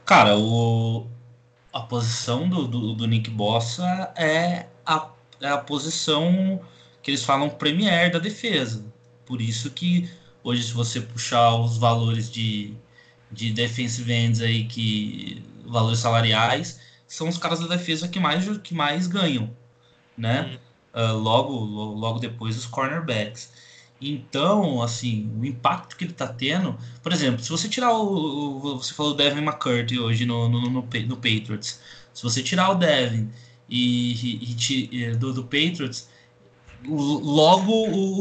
Cara, 0.06 0.38
o, 0.38 1.08
a 1.73 1.80
posição 1.80 2.47
do, 2.47 2.67
do, 2.67 2.93
do 2.93 3.08
Nick 3.08 3.32
Bossa 3.32 4.13
é 4.15 4.67
a, 4.86 5.10
é 5.41 5.47
a 5.47 5.58
posição 5.58 6.62
que 7.02 7.10
eles 7.10 7.23
falam 7.23 7.49
premier 7.49 8.12
da 8.12 8.19
defesa. 8.19 8.86
Por 9.25 9.41
isso 9.41 9.71
que 9.71 10.08
Hoje, 10.43 10.63
se 10.63 10.73
você 10.73 11.02
puxar 11.02 11.56
os 11.56 11.78
valores 11.78 12.32
de, 12.32 12.73
de 13.32 13.52
defensive 13.52 14.12
ends 14.12 14.41
aí, 14.41 14.65
que 14.65 15.43
valores 15.65 15.99
salariais, 15.99 16.80
são 17.08 17.28
os 17.28 17.38
caras 17.38 17.60
da 17.60 17.67
defesa 17.67 18.08
que 18.08 18.19
mais, 18.19 18.58
que 18.60 18.73
mais 18.73 19.08
ganham, 19.08 19.56
né? 20.17 20.60
Uh, 20.93 21.17
logo, 21.17 21.54
logo 21.54 22.19
depois 22.19 22.58
os 22.58 22.65
cornerbacks. 22.65 23.52
Então, 24.02 24.82
assim, 24.82 25.30
o 25.38 25.45
impacto 25.45 25.97
que 25.97 26.06
ele 26.06 26.13
tá 26.13 26.28
tendo, 26.28 26.78
por 27.04 27.12
exemplo, 27.12 27.43
se 27.43 27.49
você 27.49 27.67
tirar 27.67 27.91
o, 27.93 28.75
o 28.75 28.78
você 28.78 28.93
falou 28.93 29.12
o 29.12 29.15
Devin 29.15 29.41
McCurdy 29.41 29.99
hoje 29.99 30.25
no, 30.25 30.47
no, 30.47 30.62
no, 30.62 30.82
no, 30.82 31.15
Patriots, 31.17 31.82
se 32.13 32.23
você 32.23 32.41
tirar 32.41 32.69
o 32.71 32.75
Devin 32.75 33.30
e, 33.67 34.13
e, 34.13 34.89
e 34.91 35.15
do, 35.15 35.34
do 35.34 35.43
Patriots, 35.43 36.08
logo 36.85 37.71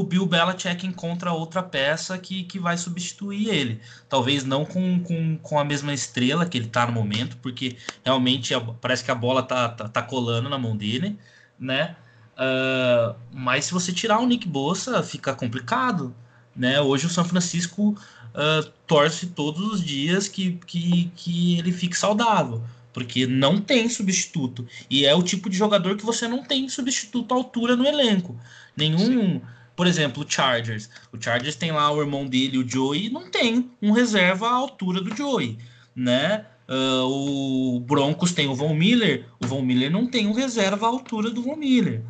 o 0.00 0.02
Bill 0.02 0.26
Belichick 0.26 0.86
encontra 0.86 1.32
outra 1.32 1.62
peça 1.62 2.18
que, 2.18 2.42
que 2.44 2.58
vai 2.58 2.76
substituir 2.76 3.48
ele. 3.48 3.80
Talvez 4.08 4.44
não 4.44 4.64
com, 4.64 5.00
com, 5.00 5.38
com 5.38 5.58
a 5.58 5.64
mesma 5.64 5.92
estrela 5.92 6.46
que 6.46 6.58
ele 6.58 6.66
está 6.66 6.86
no 6.86 6.92
momento, 6.92 7.36
porque 7.38 7.76
realmente 8.04 8.54
a, 8.54 8.60
parece 8.60 9.04
que 9.04 9.10
a 9.10 9.14
bola 9.14 9.42
tá, 9.42 9.68
tá, 9.68 9.88
tá, 9.88 10.02
colando 10.02 10.48
na 10.48 10.58
mão 10.58 10.76
dele, 10.76 11.18
né? 11.58 11.96
Uh, 12.34 13.16
mas 13.32 13.66
se 13.66 13.72
você 13.72 13.92
tirar 13.92 14.20
o 14.20 14.26
Nick 14.26 14.46
Bossa, 14.46 15.02
fica 15.02 15.34
complicado, 15.34 16.14
né? 16.54 16.80
Hoje 16.80 17.06
o 17.06 17.10
São 17.10 17.24
Francisco 17.24 17.90
uh, 17.90 18.68
torce 18.86 19.26
todos 19.26 19.72
os 19.72 19.84
dias 19.84 20.28
que, 20.28 20.52
que, 20.66 21.12
que 21.14 21.58
ele 21.58 21.72
fique 21.72 21.96
saudável 21.96 22.62
porque 22.98 23.28
não 23.28 23.60
tem 23.60 23.88
substituto. 23.88 24.66
E 24.90 25.06
é 25.06 25.14
o 25.14 25.22
tipo 25.22 25.48
de 25.48 25.56
jogador 25.56 25.96
que 25.96 26.04
você 26.04 26.26
não 26.26 26.42
tem 26.42 26.68
substituto 26.68 27.32
à 27.32 27.36
altura 27.36 27.76
no 27.76 27.86
elenco. 27.86 28.36
Nenhum. 28.76 28.98
Sim. 28.98 29.40
Por 29.76 29.86
exemplo, 29.86 30.24
o 30.24 30.26
Chargers. 30.28 30.90
O 31.12 31.22
Chargers 31.22 31.54
tem 31.54 31.70
lá 31.70 31.92
o 31.92 32.00
irmão 32.00 32.26
dele, 32.26 32.58
o 32.58 32.68
Joey, 32.68 33.06
e 33.06 33.10
não 33.10 33.30
tem 33.30 33.70
um 33.80 33.92
reserva 33.92 34.48
à 34.48 34.52
altura 34.52 35.00
do 35.00 35.16
Joey, 35.16 35.56
né? 35.94 36.44
Uh, 36.68 37.76
o 37.76 37.80
Broncos 37.80 38.32
tem 38.32 38.48
o 38.48 38.54
Von 38.56 38.74
Miller, 38.74 39.26
o 39.40 39.46
Von 39.46 39.62
Miller 39.62 39.92
não 39.92 40.08
tem 40.08 40.26
um 40.26 40.32
reserva 40.32 40.86
à 40.86 40.88
altura 40.88 41.30
do 41.30 41.40
Von 41.40 41.54
Miller, 41.54 42.02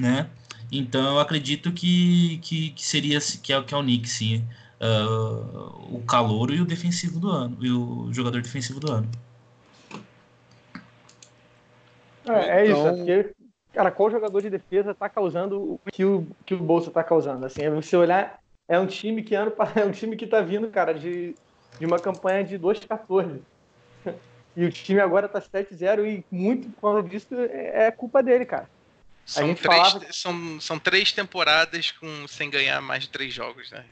né? 0.00 0.30
Então 0.72 1.02
eu 1.02 1.20
acredito 1.20 1.70
que, 1.72 2.38
que, 2.42 2.70
que 2.70 2.84
seria 2.84 3.20
que 3.20 3.52
é, 3.52 3.62
que 3.62 3.74
é 3.74 3.76
o 3.76 3.82
Nick, 3.82 4.08
sim, 4.08 4.42
uh, 4.80 5.94
o 5.94 6.02
calouro 6.06 6.54
e 6.54 6.60
o 6.62 6.64
defensivo 6.64 7.20
do 7.20 7.30
ano, 7.30 7.58
e 7.60 7.70
o 7.70 8.10
jogador 8.10 8.40
defensivo 8.40 8.80
do 8.80 8.90
ano. 8.90 9.10
É, 12.26 12.60
é 12.60 12.66
isso, 12.66 12.86
é 12.86 12.92
porque, 12.92 13.34
cara, 13.72 13.90
qual 13.90 14.10
jogador 14.10 14.40
de 14.40 14.50
defesa 14.50 14.92
está 14.92 15.08
causando 15.08 15.60
o 15.60 15.80
que 15.90 16.04
o, 16.04 16.26
que 16.44 16.54
o 16.54 16.58
Bolsa 16.58 16.88
está 16.88 17.02
causando? 17.02 17.46
Assim, 17.46 17.62
é 17.62 17.70
você 17.70 17.96
olhar, 17.96 18.38
é 18.68 18.78
um 18.78 18.86
time 18.86 19.22
que 19.22 19.34
ano 19.34 19.52
é 19.76 19.84
um 19.84 19.90
time 19.90 20.16
que 20.16 20.24
está 20.24 20.40
vindo, 20.40 20.68
cara, 20.68 20.92
de, 20.92 21.34
de 21.78 21.86
uma 21.86 21.98
campanha 21.98 22.44
de 22.44 22.58
2-14. 22.58 23.40
E 24.54 24.66
o 24.66 24.70
time 24.70 25.00
agora 25.00 25.26
tá 25.26 25.40
7-0 25.40 26.04
e 26.04 26.22
muito 26.30 26.68
por 26.72 26.82
causa 26.82 27.08
disso 27.08 27.34
é, 27.34 27.86
é 27.86 27.90
culpa 27.90 28.22
dele, 28.22 28.44
cara. 28.44 28.68
São, 29.24 29.54
três, 29.54 29.60
falava... 29.60 30.12
são, 30.12 30.60
são 30.60 30.78
três 30.78 31.10
temporadas 31.10 31.90
com, 31.92 32.28
sem 32.28 32.50
ganhar 32.50 32.80
mais 32.82 33.04
de 33.04 33.08
três 33.08 33.32
jogos, 33.32 33.70
né? 33.70 33.82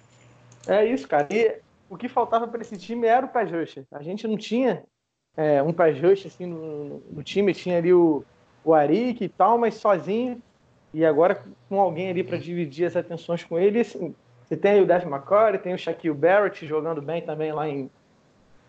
É 0.66 0.85
isso, 0.85 1.09
cara. 1.09 1.27
E 1.31 1.61
o 1.88 1.97
que 1.97 2.09
faltava 2.09 2.47
para 2.47 2.61
esse 2.61 2.77
time 2.77 3.07
era 3.07 3.25
o 3.25 3.59
rush. 3.59 3.79
A 3.90 4.03
gente 4.03 4.27
não 4.29 4.37
tinha 4.37 4.85
é, 5.37 5.62
um 5.62 5.73
pass 5.73 5.99
rush 6.01 6.27
assim, 6.27 6.47
no, 6.47 7.03
no, 7.11 7.23
time, 7.23 7.55
tinha 7.55 7.79
ali 7.79 7.93
o, 7.93 8.25
o 8.64 8.75
Arik 8.75 9.25
e 9.25 9.29
tal, 9.29 9.59
mas 9.59 9.75
sozinho. 9.75 10.40
E 10.93 11.05
agora 11.05 11.45
com 11.69 11.81
alguém 11.81 12.11
ali 12.11 12.25
para 12.25 12.37
dividir 12.37 12.85
as 12.85 12.97
atenções 12.97 13.45
com 13.45 13.59
ele, 13.59 13.81
assim, 13.81 14.14
você 14.45 14.57
tem 14.57 14.83
o 14.83 14.87
Dev 14.87 15.05
McCory, 15.05 15.59
tem 15.59 15.73
o 15.73 15.79
Shaquille 15.79 16.16
Barrett 16.16 16.66
jogando 16.66 17.01
bem 17.01 17.23
também 17.23 17.53
lá, 17.53 17.69
em, 17.69 17.88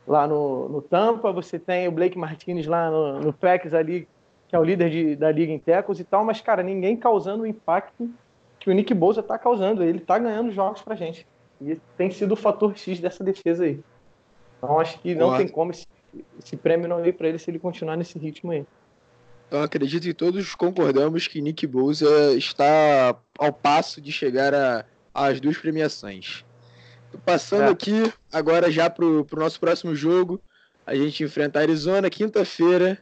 lá 0.07 0.27
no, 0.27 0.69
no 0.69 0.81
Tampa, 0.83 1.31
você 1.31 1.57
tem 1.57 1.87
o 1.87 1.91
Blake 1.91 2.17
Martinez 2.17 2.67
lá 2.67 2.91
no, 2.91 3.19
no 3.19 3.33
Packers 3.33 3.73
ali, 3.73 4.07
que 4.47 4.55
é 4.55 4.59
o 4.59 4.63
líder 4.63 4.89
de, 4.91 5.15
da 5.15 5.31
liga 5.31 5.51
em 5.51 5.57
tecos 5.57 5.99
e 5.99 6.03
tal, 6.03 6.23
mas, 6.23 6.41
cara, 6.41 6.61
ninguém 6.61 6.95
causando 6.95 7.41
o 7.41 7.47
impacto 7.47 8.07
que 8.61 8.69
o 8.69 8.73
Nick 8.73 8.93
Bosa 8.93 9.19
está 9.19 9.37
causando. 9.37 9.83
Ele 9.83 9.97
está 9.97 10.17
ganhando 10.17 10.51
jogos 10.51 10.81
pra 10.81 10.95
gente. 10.95 11.27
E 11.59 11.75
tem 11.97 12.09
sido 12.11 12.33
o 12.33 12.35
fator 12.35 12.77
X 12.77 12.99
dessa 12.99 13.23
defesa 13.23 13.65
aí. 13.65 13.79
Então 14.57 14.79
acho 14.79 14.99
que 14.99 15.15
não 15.15 15.35
tem 15.35 15.47
como 15.47 15.71
esse, 15.71 15.87
esse 16.43 16.57
prêmio 16.57 16.87
não 16.87 17.05
ir 17.05 17.13
para 17.13 17.27
ele 17.27 17.37
se 17.37 17.49
ele 17.49 17.59
continuar 17.59 17.95
nesse 17.95 18.17
ritmo 18.17 18.51
aí. 18.51 18.65
Então 19.47 19.61
acredito 19.61 20.03
que 20.03 20.13
todos 20.13 20.55
concordamos 20.55 21.27
que 21.27 21.41
Nick 21.41 21.67
Bosa 21.67 22.33
está 22.33 23.15
ao 23.37 23.51
passo 23.51 23.99
de 23.99 24.11
chegar 24.11 24.85
às 25.13 25.39
duas 25.41 25.57
premiações. 25.57 26.45
Passando 27.25 27.63
é. 27.63 27.69
aqui 27.69 28.13
agora 28.31 28.71
já 28.71 28.89
pro, 28.89 29.25
pro 29.25 29.41
nosso 29.41 29.59
próximo 29.59 29.93
jogo. 29.93 30.39
A 30.85 30.95
gente 30.95 31.23
enfrenta 31.23 31.59
a 31.59 31.61
Arizona 31.61 32.09
quinta-feira 32.09 32.97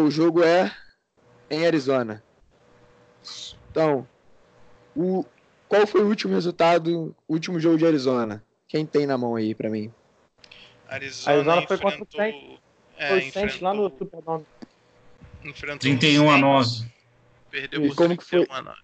o 0.00 0.10
jogo 0.10 0.42
é 0.42 0.72
em 1.50 1.66
Arizona. 1.66 2.22
Então, 3.70 4.06
o, 4.96 5.24
qual 5.68 5.86
foi 5.86 6.02
o 6.02 6.08
último 6.08 6.34
resultado, 6.34 7.14
o 7.26 7.32
último 7.32 7.60
jogo 7.60 7.78
de 7.78 7.86
Arizona? 7.86 8.42
Quem 8.66 8.84
tem 8.84 9.06
na 9.06 9.16
mão 9.16 9.36
aí 9.36 9.54
para 9.54 9.70
mim? 9.70 9.92
Arizona, 10.88 11.36
Arizona 11.36 11.66
foi 11.66 11.78
contra 11.78 12.02
o 12.02 12.08
Saints. 12.10 12.58
É, 12.96 13.08
foi 13.08 13.28
o 13.28 13.32
Saints 13.32 13.60
lá 13.60 13.74
no 13.74 13.90
Superdome. 13.96 14.46
Enfrentou 15.44 15.78
31 15.78 16.30
a 16.30 16.38
9. 16.38 16.86
Perdeu 17.50 17.84
e 17.84 17.88
por 17.88 17.96
como 17.96 18.16
31 18.16 18.16
que 18.16 18.48
foi? 18.48 18.56
a 18.56 18.62
9. 18.62 18.78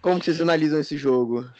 Como 0.00 0.18
que 0.18 0.24
vocês 0.26 0.40
analisam 0.40 0.80
esse 0.80 0.96
jogo? 0.96 1.50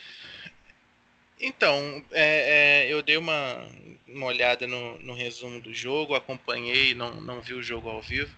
Então, 1.41 2.03
é, 2.13 2.85
é, 2.87 2.93
eu 2.93 3.03
dei 3.03 3.17
uma, 3.17 3.67
uma 4.07 4.27
olhada 4.27 4.67
no, 4.67 4.99
no, 5.01 5.15
resumo 5.15 5.61
do 5.61 5.75
jogo, 5.75 6.15
acompanhei, 6.15 6.95
não, 6.95 7.21
não 7.21 7.41
vi 7.41 7.55
o 7.55 7.63
jogo 7.63 7.89
ao 7.89 8.01
vivo, 8.01 8.35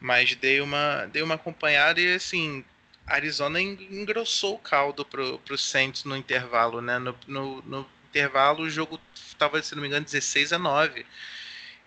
mas 0.00 0.34
dei 0.34 0.60
uma, 0.60 1.06
dei 1.06 1.22
uma 1.22 1.36
acompanhada 1.36 2.00
e 2.00 2.14
assim, 2.14 2.64
Arizona 3.06 3.60
engrossou 3.60 4.56
o 4.56 4.58
caldo 4.58 5.04
pro, 5.04 5.38
pro 5.38 5.56
Saints 5.56 6.04
no 6.04 6.16
intervalo, 6.16 6.80
né? 6.80 6.98
No, 6.98 7.14
no, 7.26 7.62
no 7.62 7.86
intervalo 8.10 8.64
o 8.64 8.70
jogo 8.70 9.00
estava, 9.14 9.62
se 9.62 9.74
não 9.74 9.82
me 9.82 9.88
engano, 9.88 10.04
16 10.04 10.52
a 10.52 10.58
9. 10.58 11.06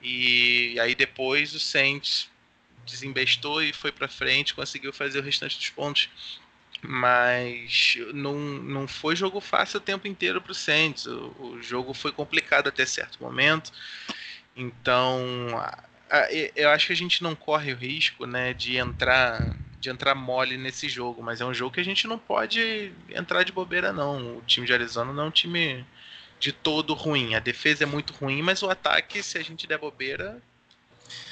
E 0.01 0.79
aí 0.79 0.95
depois 0.95 1.53
o 1.53 1.59
Saints 1.59 2.29
desembestou 2.85 3.61
e 3.61 3.71
foi 3.71 3.91
para 3.91 4.07
frente, 4.07 4.53
conseguiu 4.53 4.91
fazer 4.91 5.19
o 5.19 5.23
restante 5.23 5.57
dos 5.57 5.69
pontos 5.69 6.09
mas 6.85 7.97
não, 8.13 8.35
não 8.35 8.87
foi 8.87 9.15
jogo 9.15 9.39
fácil 9.39 9.77
o 9.77 9.81
tempo 9.81 10.05
inteiro 10.05 10.41
para 10.41 10.51
o 10.51 10.55
Saints. 10.55 11.05
O, 11.05 11.57
jogo 11.61 11.93
foi 11.93 12.11
complicado 12.11 12.67
até 12.67 12.85
certo 12.85 13.23
momento. 13.23 13.71
Então, 14.55 15.47
eu 16.55 16.69
acho 16.69 16.87
que 16.87 16.93
a 16.93 16.95
gente 16.95 17.23
não 17.23 17.35
corre 17.35 17.71
o 17.71 17.77
risco 17.77 18.25
né, 18.25 18.53
de 18.53 18.77
entrar 18.77 19.55
de 19.79 19.89
entrar 19.89 20.15
mole 20.15 20.55
nesse 20.55 20.87
jogo, 20.87 21.21
mas 21.21 21.41
é 21.41 21.45
um 21.45 21.53
jogo 21.53 21.73
que 21.73 21.79
a 21.81 21.83
gente 21.83 22.07
não 22.07 22.17
pode 22.17 22.93
entrar 23.09 23.43
de 23.43 23.51
bobeira 23.51 23.91
não. 23.91 24.37
O 24.37 24.41
time 24.47 24.65
de 24.65 24.71
Arizona 24.71 25.11
não 25.11 25.23
é 25.23 25.27
um 25.27 25.31
time 25.31 25.85
de 26.43 26.51
todo 26.51 26.93
ruim. 26.93 27.35
A 27.35 27.39
defesa 27.39 27.83
é 27.83 27.85
muito 27.85 28.13
ruim, 28.13 28.41
mas 28.41 28.61
o 28.61 28.69
ataque, 28.69 29.23
se 29.23 29.37
a 29.37 29.41
gente 29.41 29.65
der 29.65 29.77
bobeira, 29.77 30.41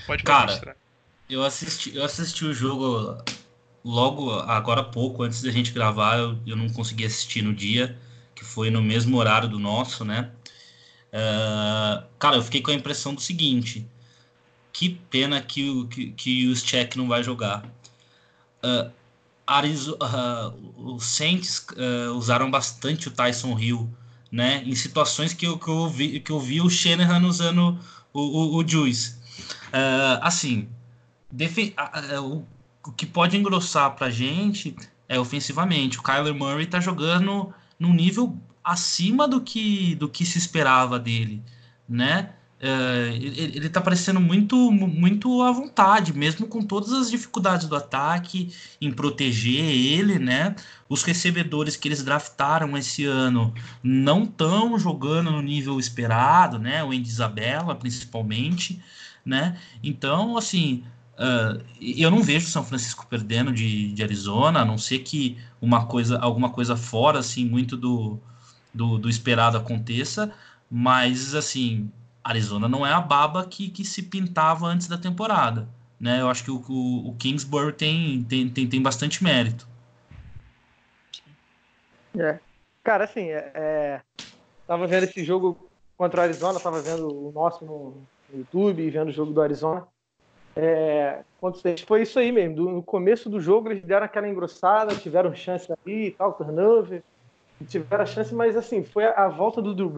pode 0.08 0.24
Cara, 0.24 0.54
mostrar. 0.54 0.76
Eu 1.30 1.44
assisti, 1.44 1.94
eu 1.94 2.06
assisti 2.06 2.46
o 2.46 2.54
jogo 2.54 3.22
logo 3.84 4.32
agora 4.32 4.80
há 4.80 4.86
pouco, 4.86 5.24
antes 5.24 5.42
da 5.42 5.52
gente 5.52 5.72
gravar, 5.74 6.18
eu, 6.18 6.40
eu 6.48 6.56
não 6.56 6.70
consegui 6.70 7.06
assistir 7.06 7.42
no 7.42 7.54
dia, 7.54 7.98
que 8.34 8.46
foi 8.46 8.70
no 8.70 8.82
mesmo 8.82 9.18
horário 9.18 9.50
do 9.50 9.60
nosso, 9.60 10.06
né? 10.06 10.32
Uh, 11.08 12.08
cara, 12.18 12.38
eu 12.38 12.42
fiquei 12.42 12.62
com 12.62 12.72
a 12.72 12.74
impressão 12.74 13.14
do 13.14 13.20
seguinte: 13.20 13.86
que 14.72 14.90
pena 15.10 15.42
que 15.42 15.70
o, 15.70 15.88
que, 15.90 16.12
que 16.12 16.48
o 16.48 16.56
Check 16.56 16.96
não 16.96 17.10
vai 17.10 17.22
jogar. 17.22 17.66
Uh, 18.64 18.90
Arizo, 19.46 19.96
uh, 19.96 20.94
os 20.96 21.04
Saints 21.04 21.66
usaram 22.16 22.50
bastante 22.50 23.10
o 23.10 23.12
Tyson 23.12 23.60
Hill, 23.60 23.90
né? 24.32 24.64
Em 24.66 24.76
situações 24.76 25.34
que 25.34 25.46
eu, 25.46 25.58
que 25.58 25.68
eu, 25.68 25.90
vi, 25.90 26.20
que 26.20 26.32
eu 26.32 26.40
vi 26.40 26.62
o 26.62 26.70
Shanahan 26.70 27.26
usando 27.28 27.78
o, 28.14 28.22
o, 28.22 28.56
o 28.58 28.68
Juice. 28.68 29.16
assim, 30.22 30.68
o 32.22 32.46
o 32.86 32.92
que 32.92 33.06
pode 33.06 33.38
engrossar 33.38 33.96
para 33.96 34.08
a 34.08 34.12
gente 34.12 34.76
é 35.08 35.20
ofensivamente. 35.20 36.00
O 36.00 36.04
Kyler 36.04 36.34
Murray 36.34 36.66
está 36.66 36.80
jogando 36.80 37.54
num 37.80 37.94
nível 37.94 38.36
acima 38.64 39.28
do 39.28 39.42
que, 39.42 39.96
do 39.96 40.10
que 40.10 40.26
se 40.26 40.38
esperava 40.38 41.00
dele, 41.00 41.44
né? 41.88 42.34
Uh, 42.62 43.12
ele 43.16 43.66
está 43.66 43.82
parecendo 43.82 44.20
muito, 44.20 44.72
muito 44.72 45.42
à 45.42 45.52
vontade, 45.52 46.14
mesmo 46.14 46.46
com 46.46 46.62
todas 46.62 46.94
as 46.94 47.10
dificuldades 47.10 47.68
do 47.68 47.76
ataque, 47.76 48.54
em 48.80 48.92
proteger 48.92 49.66
ele, 49.66 50.20
né? 50.20 50.56
Os 50.88 51.02
recebedores 51.02 51.76
que 51.76 51.88
eles 51.88 52.04
draftaram 52.04 52.78
esse 52.78 53.04
ano 53.04 53.52
não 53.82 54.24
estão 54.26 54.78
jogando 54.78 55.32
no 55.32 55.42
nível 55.42 55.80
esperado, 55.80 56.60
né? 56.60 56.84
O 56.84 56.92
Andy 56.92 57.12
principalmente, 57.80 58.80
né? 59.26 59.58
Então, 59.84 60.38
assim, 60.38 60.84
Uh, 61.22 61.62
eu 61.80 62.10
não 62.10 62.24
vejo 62.24 62.48
São 62.48 62.64
Francisco 62.64 63.06
perdendo 63.08 63.52
de, 63.52 63.94
de, 63.94 64.02
Arizona, 64.02 64.62
a 64.62 64.66
não 64.66 64.76
ser 64.76 65.00
que 65.00 65.38
uma 65.62 65.86
coisa, 65.86 66.18
alguma 66.18 66.50
coisa 66.50 66.76
fora, 66.76 67.20
assim, 67.20 67.46
muito 67.46 67.78
do, 67.78 68.20
do, 68.74 68.98
do, 68.98 69.08
esperado 69.08 69.56
aconteça, 69.56 70.34
mas, 70.68 71.36
assim, 71.36 71.92
Arizona 72.24 72.68
não 72.68 72.86
é 72.86 72.92
a 72.92 73.02
baba 73.02 73.46
que, 73.46 73.70
que 73.70 73.84
se 73.84 74.04
pintava 74.04 74.66
antes 74.68 74.88
da 74.88 74.98
temporada, 74.98 75.68
né? 76.00 76.22
Eu 76.22 76.30
acho 76.30 76.44
que 76.44 76.52
o, 76.52 76.64
o, 76.70 77.10
o 77.10 77.16
Kingsbury 77.16 77.74
tem, 77.74 78.24
tem, 78.24 78.50
tem, 78.50 78.68
tem 78.68 78.82
bastante 78.82 79.24
mérito. 79.24 79.68
É. 82.18 82.40
Cara, 82.84 83.04
assim, 83.04 83.30
é, 83.30 83.52
é, 83.54 84.02
tava 84.68 84.88
vendo 84.88 85.04
esse 85.04 85.24
jogo 85.24 85.70
contra 85.98 86.22
o 86.22 86.24
Arizona, 86.24 86.60
tava 86.60 86.82
vendo 86.82 87.08
o 87.08 87.32
nosso 87.32 87.64
no, 87.64 87.98
no 88.30 88.40
YouTube, 88.40 88.90
vendo 88.90 89.10
o 89.10 89.14
jogo 89.14 89.32
do 89.32 89.42
Arizona, 89.42 89.88
é, 90.56 91.24
foi 91.86 92.02
isso 92.02 92.20
aí 92.20 92.32
mesmo. 92.32 92.70
no 92.70 92.84
começo 92.84 93.30
do 93.30 93.40
jogo 93.40 93.70
eles 93.70 93.84
deram 93.84 94.06
aquela 94.06 94.28
engrossada, 94.28 94.96
tiveram 94.96 95.34
chance 95.34 95.72
ali 95.72 96.08
e 96.08 96.12
tal, 96.12 96.34
turnover, 96.34 97.04
tiveram 97.68 98.04
a 98.04 98.08
chance, 98.08 98.34
mas 98.34 98.58
assim, 98.58 98.84
foi 98.84 99.06
a, 99.06 99.28
volta 99.28 99.62
do 99.62 99.74
Drew 99.74 99.90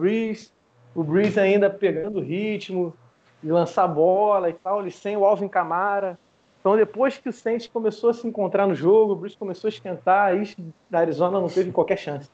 o 0.94 1.02
Brees 1.02 1.36
ainda 1.36 1.68
pegando 1.68 2.18
o 2.18 2.22
ritmo, 2.22 2.94
de 3.42 3.50
lançar 3.50 3.86
bola 3.86 4.48
e 4.48 4.54
tal, 4.54 4.80
ele 4.80 4.90
sem 4.90 5.16
o 5.16 5.24
Alvin 5.24 5.48
Camara. 5.48 6.18
Então 6.60 6.76
depois 6.76 7.18
que 7.18 7.28
o 7.28 7.32
Saints 7.32 7.66
começou 7.66 8.10
a 8.10 8.14
se 8.14 8.26
encontrar 8.26 8.66
no 8.66 8.74
jogo, 8.74 9.12
o 9.12 9.16
Brees 9.16 9.34
começou 9.34 9.68
a 9.68 9.70
esquentar, 9.70 10.28
aí 10.28 10.54
da 10.88 11.00
Arizona 11.00 11.40
não 11.40 11.48
teve 11.48 11.70
qualquer 11.72 11.98
chance. 11.98 12.30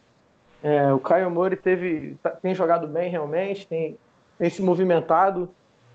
É, 0.62 0.92
o 0.92 1.00
Kyle 1.00 1.30
Murray 1.30 1.56
teve, 1.56 2.16
tá, 2.22 2.30
tem 2.30 2.54
jogado 2.54 2.86
bem 2.86 3.10
realmente, 3.10 3.66
tem, 3.66 3.96
tem 4.38 4.50
se 4.50 4.62
movimentado, 4.62 5.48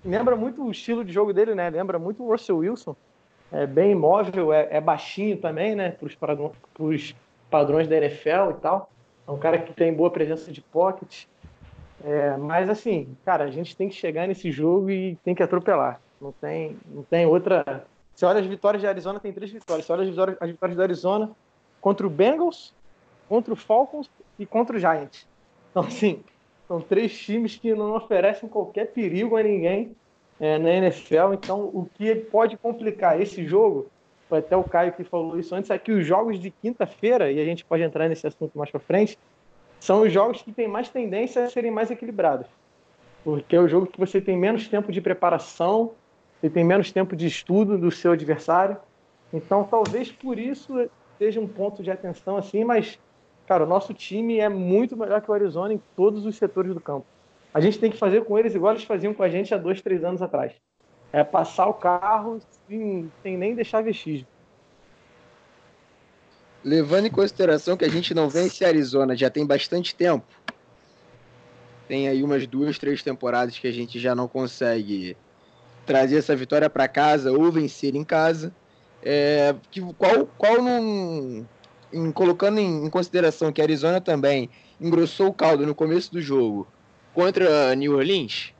lembra 0.04 0.36
muito 0.36 0.64
o 0.64 0.70
estilo 0.70 1.04
de 1.04 1.12
jogo 1.12 1.32
dele, 1.32 1.54
né? 1.54 1.70
Lembra 1.70 1.98
muito 1.98 2.22
o 2.22 2.30
Russell 2.30 2.58
Wilson. 2.58 2.96
É 3.52 3.66
bem 3.66 3.92
imóvel, 3.92 4.52
é, 4.52 4.68
é 4.70 4.80
baixinho 4.80 5.36
também, 5.36 5.74
né? 5.74 5.96
Para 6.18 6.36
os 6.80 7.14
padrões 7.50 7.86
da 7.86 7.96
NFL 7.96 8.50
e 8.50 8.60
tal. 8.60 8.90
É 9.26 9.30
um 9.30 9.38
cara 9.38 9.58
que 9.58 9.72
tem 9.72 9.94
boa 9.94 10.10
presença 10.10 10.52
de 10.52 10.60
pocket. 10.60 11.24
É, 12.04 12.36
mas 12.36 12.68
assim, 12.68 13.16
cara, 13.24 13.44
a 13.44 13.50
gente 13.50 13.76
tem 13.76 13.88
que 13.88 13.94
chegar 13.94 14.26
nesse 14.28 14.50
jogo 14.50 14.90
e 14.90 15.16
tem 15.24 15.34
que 15.34 15.42
atropelar. 15.42 16.00
Não 16.20 16.32
tem, 16.32 16.76
não 16.90 17.02
tem 17.02 17.26
outra. 17.26 17.84
Você 18.14 18.24
olha 18.24 18.40
as 18.40 18.46
vitórias 18.46 18.80
de 18.80 18.86
Arizona, 18.86 19.20
tem 19.20 19.32
três 19.32 19.50
vitórias. 19.50 19.88
Olha 19.90 20.02
as 20.02 20.08
vitórias, 20.08 20.36
as 20.40 20.50
vitórias 20.50 20.78
Arizona 20.78 21.30
contra 21.80 22.06
o 22.06 22.10
Bengals, 22.10 22.74
contra 23.28 23.52
o 23.52 23.56
Falcons 23.56 24.10
e 24.38 24.46
contra 24.46 24.76
o 24.76 24.78
Giants. 24.78 25.26
Então, 25.70 25.84
assim, 25.84 26.22
são 26.66 26.80
três 26.80 27.16
times 27.16 27.56
que 27.56 27.74
não 27.74 27.94
oferecem 27.94 28.48
qualquer 28.48 28.86
perigo 28.92 29.36
a 29.36 29.42
ninguém 29.42 29.94
é, 30.40 30.58
na 30.58 30.70
NFL. 30.70 31.34
Então, 31.34 31.60
o 31.60 31.88
que 31.94 32.14
pode 32.14 32.56
complicar 32.56 33.20
esse 33.20 33.46
jogo, 33.46 33.86
foi 34.28 34.38
até 34.38 34.56
o 34.56 34.64
Caio 34.64 34.92
que 34.92 35.04
falou 35.04 35.38
isso 35.38 35.54
antes, 35.54 35.70
é 35.70 35.78
que 35.78 35.92
os 35.92 36.04
jogos 36.04 36.40
de 36.40 36.50
quinta-feira, 36.50 37.30
e 37.30 37.40
a 37.40 37.44
gente 37.44 37.64
pode 37.64 37.82
entrar 37.82 38.08
nesse 38.08 38.26
assunto 38.26 38.56
mais 38.58 38.70
para 38.70 38.80
frente, 38.80 39.18
são 39.80 40.02
os 40.02 40.12
jogos 40.12 40.42
que 40.42 40.52
têm 40.52 40.68
mais 40.68 40.88
tendência 40.88 41.44
a 41.44 41.50
serem 41.50 41.70
mais 41.70 41.90
equilibrados. 41.90 42.46
Porque 43.24 43.56
é 43.56 43.60
o 43.60 43.68
jogo 43.68 43.86
que 43.86 43.98
você 43.98 44.20
tem 44.20 44.36
menos 44.36 44.68
tempo 44.68 44.92
de 44.92 45.00
preparação, 45.00 45.92
você 46.40 46.48
tem 46.48 46.64
menos 46.64 46.92
tempo 46.92 47.16
de 47.16 47.26
estudo 47.26 47.76
do 47.76 47.90
seu 47.90 48.12
adversário. 48.12 48.76
Então, 49.32 49.64
talvez 49.64 50.12
por 50.12 50.38
isso 50.38 50.88
seja 51.18 51.40
um 51.40 51.48
ponto 51.48 51.82
de 51.82 51.90
atenção 51.90 52.36
assim, 52.36 52.62
mas 52.62 52.98
Cara, 53.46 53.62
o 53.62 53.66
nosso 53.66 53.94
time 53.94 54.40
é 54.40 54.48
muito 54.48 54.96
melhor 54.96 55.22
que 55.22 55.30
o 55.30 55.34
Arizona 55.34 55.72
em 55.72 55.80
todos 55.94 56.26
os 56.26 56.36
setores 56.36 56.74
do 56.74 56.80
campo. 56.80 57.06
a 57.54 57.60
gente 57.60 57.78
tem 57.78 57.90
que 57.90 57.96
fazer 57.96 58.24
com 58.24 58.36
eles 58.36 58.54
igual 58.54 58.72
eles 58.72 58.84
faziam 58.84 59.14
com 59.14 59.22
a 59.22 59.28
gente 59.28 59.54
há 59.54 59.56
dois, 59.56 59.80
três 59.80 60.04
anos 60.04 60.20
atrás. 60.20 60.52
É 61.12 61.24
passar 61.24 61.68
o 61.68 61.74
carro 61.74 62.38
sem, 62.68 63.10
sem 63.22 63.38
nem 63.38 63.54
deixar 63.54 63.82
vestígio. 63.82 64.26
Levando 66.66 67.06
em 67.06 67.10
consideração 67.10 67.76
que 67.76 67.84
a 67.84 67.88
gente 67.88 68.12
não 68.12 68.28
vence 68.28 68.64
Arizona 68.64 69.14
já 69.14 69.30
tem 69.30 69.46
bastante 69.46 69.94
tempo, 69.94 70.26
tem 71.86 72.08
aí 72.08 72.24
umas 72.24 72.44
duas, 72.44 72.76
três 72.76 73.04
temporadas 73.04 73.56
que 73.56 73.68
a 73.68 73.72
gente 73.72 74.00
já 74.00 74.16
não 74.16 74.26
consegue 74.26 75.16
trazer 75.86 76.16
essa 76.16 76.34
vitória 76.34 76.68
para 76.68 76.88
casa 76.88 77.30
ou 77.30 77.52
vencer 77.52 77.94
em 77.94 78.02
casa. 78.02 78.52
É, 79.00 79.54
que, 79.70 79.80
qual, 79.96 80.26
qual 80.36 80.60
num, 80.60 81.46
em, 81.92 82.10
colocando 82.10 82.58
em, 82.58 82.84
em, 82.84 82.90
consideração 82.90 83.52
que 83.52 83.60
a 83.60 83.64
Arizona 83.64 84.00
também 84.00 84.50
engrossou 84.80 85.28
o 85.28 85.32
caldo 85.32 85.64
no 85.64 85.72
começo 85.72 86.10
do 86.10 86.20
jogo 86.20 86.66
contra 87.14 87.76
New 87.76 87.96
Orleans, 87.96 88.52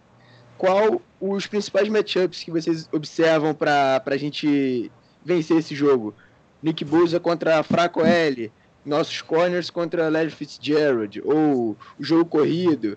qual 0.56 1.02
os 1.20 1.48
principais 1.48 1.88
matchups 1.88 2.44
que 2.44 2.52
vocês 2.52 2.88
observam 2.92 3.52
para 3.52 4.00
a 4.06 4.16
gente 4.16 4.92
vencer 5.24 5.56
esse 5.56 5.74
jogo? 5.74 6.14
Nick 6.62 6.84
Bosa 6.84 7.20
contra 7.20 7.62
Fraco 7.62 8.00
L, 8.02 8.50
nossos 8.84 9.20
corners 9.22 9.70
contra 9.70 10.08
Larry 10.08 10.30
Fitzgerald, 10.30 11.20
ou 11.24 11.76
o 11.98 12.04
jogo 12.04 12.24
corrido, 12.24 12.96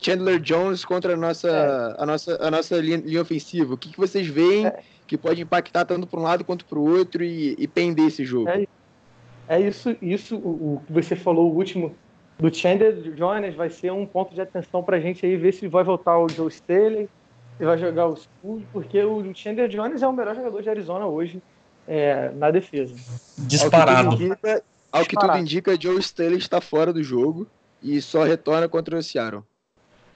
Chandler 0.00 0.38
Jones 0.38 0.84
contra 0.84 1.14
a 1.14 1.16
nossa, 1.16 1.48
é. 1.48 2.02
a 2.02 2.06
nossa, 2.06 2.38
a 2.40 2.50
nossa 2.50 2.76
linha, 2.76 2.98
linha 2.98 3.22
ofensiva. 3.22 3.74
O 3.74 3.76
que, 3.76 3.90
que 3.90 3.98
vocês 3.98 4.26
veem 4.26 4.66
é. 4.66 4.80
que 5.06 5.18
pode 5.18 5.42
impactar 5.42 5.84
tanto 5.84 6.06
para 6.06 6.20
um 6.20 6.22
lado 6.22 6.44
quanto 6.44 6.64
para 6.64 6.78
o 6.78 6.88
outro 6.88 7.24
e, 7.24 7.56
e 7.58 7.66
pender 7.66 8.06
esse 8.06 8.24
jogo? 8.24 8.48
É, 8.48 8.66
é 9.48 9.60
isso, 9.60 9.96
isso 10.00 10.36
o, 10.36 10.80
que 10.86 10.92
você 10.92 11.16
falou, 11.16 11.50
o 11.50 11.56
último 11.56 11.94
do 12.38 12.54
Chandler 12.54 12.94
Jones 13.14 13.56
vai 13.56 13.68
ser 13.68 13.90
um 13.90 14.06
ponto 14.06 14.32
de 14.32 14.40
atenção 14.40 14.82
para 14.82 14.96
a 14.96 15.00
gente 15.00 15.26
aí 15.26 15.36
ver 15.36 15.52
se 15.52 15.66
vai 15.66 15.82
voltar 15.82 16.16
o 16.18 16.28
Joe 16.28 16.48
Staley, 16.48 17.08
se 17.56 17.64
vai 17.64 17.76
jogar 17.76 18.06
o 18.06 18.16
School, 18.16 18.62
porque 18.72 19.02
o 19.02 19.34
Chandler 19.34 19.68
Jones 19.68 20.02
é 20.02 20.06
o 20.06 20.12
melhor 20.12 20.36
jogador 20.36 20.62
de 20.62 20.70
Arizona 20.70 21.06
hoje 21.06 21.42
é, 21.88 22.30
na 22.34 22.50
defesa. 22.50 22.94
Disparado. 23.38 24.10
Ao 24.10 24.16
que, 24.16 24.24
indica, 24.24 24.62
ao 24.92 25.04
que 25.04 25.16
tudo 25.16 25.38
indica, 25.38 25.80
Joe 25.80 25.98
Staley 25.98 26.36
está 26.36 26.60
fora 26.60 26.92
do 26.92 27.02
jogo 27.02 27.46
e 27.82 28.00
só 28.02 28.22
retorna 28.22 28.68
contra 28.68 28.98
o 28.98 29.02
Seattle. 29.02 29.42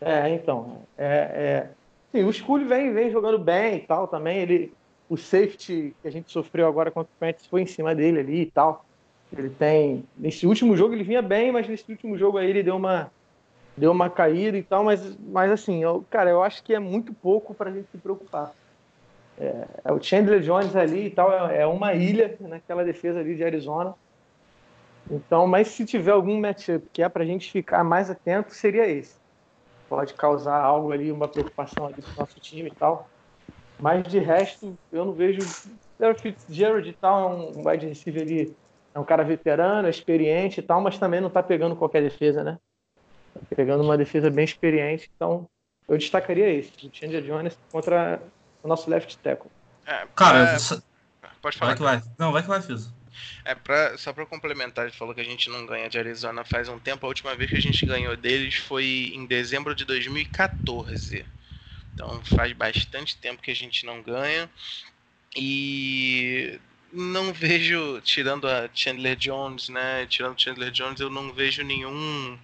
É, 0.00 0.28
então. 0.28 0.82
É, 0.98 1.06
é... 1.06 1.70
Sim, 2.12 2.24
o 2.24 2.32
Scully 2.32 2.64
vem, 2.64 2.92
vem 2.92 3.10
jogando 3.10 3.38
bem 3.38 3.76
e 3.76 3.80
tal 3.80 4.06
também. 4.06 4.38
Ele, 4.38 4.72
o 5.08 5.16
safety 5.16 5.94
que 6.02 6.08
a 6.08 6.10
gente 6.10 6.30
sofreu 6.30 6.68
agora 6.68 6.90
contra 6.90 7.10
o 7.10 7.18
Panthers 7.18 7.46
foi 7.46 7.62
em 7.62 7.66
cima 7.66 7.94
dele 7.94 8.20
ali 8.20 8.42
e 8.42 8.50
tal. 8.50 8.84
Ele 9.34 9.48
tem. 9.48 10.04
Nesse 10.16 10.46
último 10.46 10.76
jogo 10.76 10.94
ele 10.94 11.04
vinha 11.04 11.22
bem, 11.22 11.50
mas 11.50 11.66
nesse 11.66 11.90
último 11.90 12.18
jogo 12.18 12.36
aí 12.36 12.50
ele 12.50 12.62
deu 12.62 12.76
uma, 12.76 13.10
deu 13.74 13.90
uma 13.90 14.10
caída 14.10 14.58
e 14.58 14.62
tal. 14.62 14.84
Mas, 14.84 15.16
mas 15.18 15.50
assim, 15.50 15.82
eu, 15.82 16.04
cara, 16.10 16.28
eu 16.28 16.42
acho 16.42 16.62
que 16.62 16.74
é 16.74 16.78
muito 16.78 17.14
pouco 17.14 17.54
para 17.54 17.70
a 17.70 17.72
gente 17.72 17.88
se 17.90 17.96
preocupar. 17.96 18.52
É, 19.38 19.92
o 19.92 20.00
Chandler 20.00 20.40
Jones 20.40 20.76
ali 20.76 21.06
e 21.06 21.10
tal, 21.10 21.32
é, 21.32 21.62
é 21.62 21.66
uma 21.66 21.94
ilha 21.94 22.36
naquela 22.40 22.84
defesa 22.84 23.20
ali 23.20 23.34
de 23.34 23.44
Arizona. 23.44 23.94
Então, 25.10 25.46
mas 25.46 25.68
se 25.68 25.84
tiver 25.84 26.12
algum 26.12 26.40
matchup 26.40 26.86
que 26.92 27.02
é 27.02 27.08
para 27.08 27.22
a 27.22 27.26
gente 27.26 27.50
ficar 27.50 27.82
mais 27.82 28.10
atento, 28.10 28.54
seria 28.54 28.86
esse. 28.86 29.16
Pode 29.88 30.14
causar 30.14 30.56
algo 30.56 30.92
ali, 30.92 31.10
uma 31.10 31.28
preocupação 31.28 31.86
ali 31.86 32.00
pro 32.00 32.12
nosso 32.18 32.38
time 32.40 32.68
e 32.68 32.74
tal. 32.74 33.08
Mas 33.78 34.04
de 34.04 34.18
resto, 34.18 34.76
eu 34.92 35.04
não 35.04 35.12
vejo. 35.12 35.40
O 35.40 36.14
Fitzgerald 36.14 36.88
e 36.88 36.92
tal 36.92 37.20
é 37.20 37.34
um 37.34 37.68
wide 37.68 37.86
receiver 37.86 38.22
ali, 38.22 38.56
é 38.94 38.98
um 38.98 39.04
cara 39.04 39.22
veterano, 39.22 39.88
experiente 39.88 40.60
e 40.60 40.62
tal, 40.62 40.80
mas 40.80 40.98
também 40.98 41.20
não 41.20 41.30
tá 41.30 41.42
pegando 41.42 41.76
qualquer 41.76 42.02
defesa, 42.02 42.42
né? 42.42 42.58
Tá 43.34 43.40
pegando 43.56 43.82
uma 43.82 43.96
defesa 43.96 44.30
bem 44.30 44.44
experiente, 44.44 45.10
então 45.14 45.48
eu 45.88 45.96
destacaria 45.96 46.48
esse, 46.50 46.72
o 46.86 46.90
Chandler 46.92 47.22
Jones 47.22 47.58
contra 47.70 48.20
o 48.62 48.68
nosso 48.68 48.88
left 48.88 49.16
tackle. 49.18 49.50
É, 49.86 50.06
cara, 50.14 50.56
é... 50.56 50.58
pode 51.40 51.56
falar. 51.56 51.74
Vai 51.74 51.76
que 51.76 51.82
vai. 51.82 52.12
Não, 52.18 52.32
vai 52.32 52.42
que 52.42 52.48
vai, 52.48 52.62
Fiz. 52.62 52.90
É, 53.44 53.54
pra, 53.54 53.96
só 53.98 54.12
para 54.12 54.24
complementar, 54.24 54.86
ele 54.86 54.94
falou 54.94 55.14
que 55.14 55.20
a 55.20 55.24
gente 55.24 55.50
não 55.50 55.66
ganha 55.66 55.88
de 55.88 55.98
Arizona 55.98 56.44
faz 56.44 56.68
um 56.68 56.78
tempo. 56.78 57.04
A 57.04 57.08
última 57.08 57.34
vez 57.34 57.50
que 57.50 57.56
a 57.56 57.60
gente 57.60 57.84
ganhou 57.84 58.16
deles 58.16 58.54
foi 58.54 59.12
em 59.14 59.26
dezembro 59.26 59.74
de 59.74 59.84
2014. 59.84 61.26
Então 61.94 62.22
faz 62.24 62.52
bastante 62.52 63.16
tempo 63.18 63.42
que 63.42 63.50
a 63.50 63.56
gente 63.56 63.84
não 63.84 64.00
ganha. 64.00 64.48
E 65.36 66.58
não 66.92 67.32
vejo, 67.32 68.00
tirando 68.02 68.46
a 68.46 68.68
Chandler 68.72 69.16
Jones, 69.16 69.68
né? 69.68 70.06
Tirando 70.06 70.40
Chandler 70.40 70.70
Jones, 70.70 71.00
eu 71.00 71.10
não 71.10 71.32
vejo 71.32 71.62
nenhum. 71.62 72.38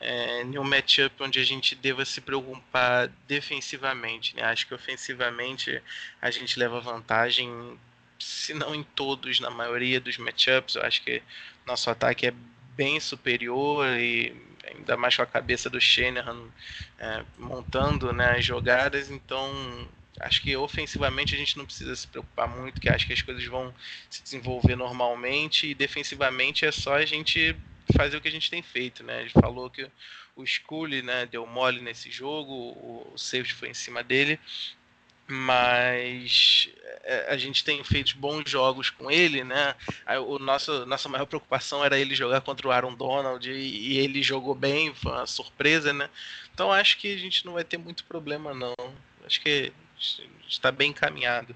É, 0.00 0.44
nenhum 0.44 0.62
matchup 0.62 1.14
onde 1.20 1.40
a 1.40 1.44
gente 1.44 1.74
deva 1.74 2.04
se 2.04 2.20
preocupar 2.20 3.08
defensivamente. 3.26 4.36
Né? 4.36 4.42
Acho 4.42 4.66
que 4.66 4.74
ofensivamente 4.74 5.82
a 6.22 6.30
gente 6.30 6.58
leva 6.58 6.80
vantagem 6.80 7.76
se 8.18 8.52
não 8.54 8.74
em 8.74 8.82
todos, 8.82 9.40
na 9.40 9.50
maioria 9.50 10.00
dos 10.00 10.16
matchups. 10.18 10.76
Eu 10.76 10.82
acho 10.82 11.02
que 11.02 11.22
nosso 11.66 11.90
ataque 11.90 12.26
é 12.26 12.34
bem 12.76 13.00
superior 13.00 13.86
e 13.98 14.34
ainda 14.64 14.96
mais 14.96 15.16
com 15.16 15.22
a 15.22 15.26
cabeça 15.26 15.68
do 15.68 15.80
Shanahan 15.80 16.48
é, 16.98 17.24
montando 17.38 18.12
né, 18.12 18.36
as 18.36 18.44
jogadas. 18.44 19.10
Então, 19.10 19.88
acho 20.20 20.42
que 20.42 20.56
ofensivamente 20.56 21.34
a 21.34 21.38
gente 21.38 21.56
não 21.56 21.64
precisa 21.64 21.94
se 21.94 22.06
preocupar 22.06 22.48
muito, 22.48 22.80
que 22.80 22.88
acho 22.88 23.06
que 23.06 23.12
as 23.12 23.22
coisas 23.22 23.44
vão 23.46 23.74
se 24.10 24.22
desenvolver 24.22 24.76
normalmente 24.76 25.68
e 25.68 25.74
defensivamente 25.74 26.64
é 26.64 26.72
só 26.72 26.94
a 26.94 27.04
gente 27.04 27.56
fazer 27.96 28.16
o 28.16 28.20
que 28.20 28.28
a 28.28 28.32
gente 28.32 28.50
tem 28.50 28.62
feito, 28.62 29.02
né? 29.02 29.22
Gente 29.22 29.32
falou 29.32 29.70
que 29.70 29.88
o 30.36 30.46
Scully, 30.46 31.02
né, 31.02 31.26
deu 31.26 31.46
mole 31.46 31.80
nesse 31.80 32.10
jogo, 32.10 32.52
o 32.52 33.12
safety 33.16 33.54
foi 33.54 33.70
em 33.70 33.74
cima 33.74 34.02
dele, 34.02 34.38
mas 35.26 36.70
é, 37.02 37.26
a 37.28 37.36
gente 37.36 37.62
tem 37.62 37.82
feito 37.84 38.16
bons 38.16 38.50
jogos 38.50 38.88
com 38.88 39.10
ele, 39.10 39.44
né? 39.44 39.74
O 40.26 40.38
nosso, 40.38 40.86
nossa 40.86 41.08
maior 41.08 41.26
preocupação 41.26 41.84
era 41.84 41.98
ele 41.98 42.14
jogar 42.14 42.40
contra 42.40 42.66
o 42.66 42.70
Aaron 42.70 42.94
Donald 42.94 43.50
e, 43.50 43.92
e 43.92 43.98
ele 43.98 44.22
jogou 44.22 44.54
bem, 44.54 44.94
foi 44.94 45.12
uma 45.12 45.26
surpresa, 45.26 45.92
né? 45.92 46.08
Então 46.54 46.72
acho 46.72 46.96
que 46.98 47.14
a 47.14 47.18
gente 47.18 47.44
não 47.44 47.52
vai 47.52 47.64
ter 47.64 47.76
muito 47.76 48.04
problema 48.04 48.54
não. 48.54 48.74
Acho 49.26 49.40
que 49.40 49.72
está 50.48 50.72
bem 50.72 50.90
encaminhado. 50.90 51.54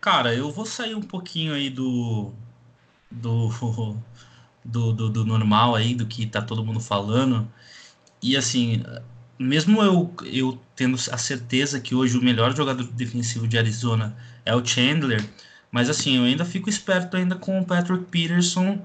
Cara, 0.00 0.34
eu 0.34 0.50
vou 0.50 0.64
sair 0.64 0.94
um 0.94 1.02
pouquinho 1.02 1.54
aí 1.54 1.68
do 1.70 2.32
do, 3.10 3.50
do, 4.64 4.92
do, 4.92 5.10
do 5.10 5.24
normal 5.24 5.74
aí, 5.74 5.94
do 5.94 6.06
que 6.06 6.26
tá 6.26 6.40
todo 6.40 6.64
mundo 6.64 6.80
falando. 6.80 7.50
E 8.22 8.36
assim, 8.36 8.82
mesmo 9.38 9.82
eu, 9.82 10.14
eu 10.24 10.60
tendo 10.76 10.96
a 11.10 11.16
certeza 11.16 11.80
que 11.80 11.94
hoje 11.94 12.18
o 12.18 12.22
melhor 12.22 12.54
jogador 12.54 12.84
defensivo 12.84 13.48
de 13.48 13.56
Arizona 13.56 14.14
é 14.44 14.54
o 14.54 14.64
Chandler, 14.64 15.26
mas 15.70 15.88
assim, 15.88 16.18
eu 16.18 16.24
ainda 16.24 16.44
fico 16.44 16.68
esperto 16.68 17.16
ainda 17.16 17.36
com 17.36 17.58
o 17.58 17.64
Patrick 17.64 18.04
Peterson, 18.04 18.84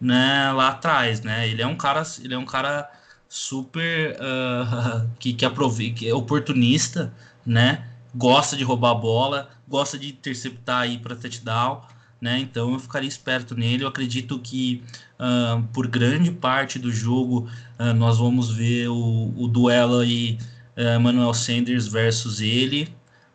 né, 0.00 0.52
lá 0.52 0.68
atrás, 0.68 1.22
né? 1.22 1.48
Ele 1.48 1.62
é 1.62 1.66
um 1.66 1.76
cara, 1.76 2.02
ele 2.22 2.34
é 2.34 2.38
um 2.38 2.44
cara 2.44 2.88
super 3.28 4.16
uh, 4.16 5.08
que 5.18 5.32
que 5.32 5.44
aproveita, 5.44 5.96
que 5.96 6.08
é 6.08 6.14
oportunista, 6.14 7.12
né? 7.44 7.88
Gosta 8.14 8.56
de 8.56 8.62
roubar 8.62 8.92
a 8.92 8.94
bola, 8.94 9.50
gosta 9.66 9.98
de 9.98 10.08
interceptar 10.10 10.82
aí 10.82 10.98
para 10.98 11.16
touchdown, 11.16 11.82
né? 12.20 12.38
Então 12.38 12.72
eu 12.72 12.78
ficaria 12.78 13.08
esperto 13.08 13.54
nele. 13.54 13.84
Eu 13.84 13.88
acredito 13.88 14.38
que 14.38 14.82
uh, 15.18 15.62
por 15.72 15.86
grande 15.86 16.30
parte 16.30 16.78
do 16.78 16.90
jogo 16.90 17.48
uh, 17.78 17.92
nós 17.94 18.18
vamos 18.18 18.50
ver 18.50 18.88
o, 18.88 19.32
o 19.36 19.48
duelo 19.48 19.98
aí 19.98 20.38
uh, 20.76 21.00
Manuel 21.00 21.34
Sanders 21.34 21.86
versus 21.86 22.40
ele, 22.40 22.88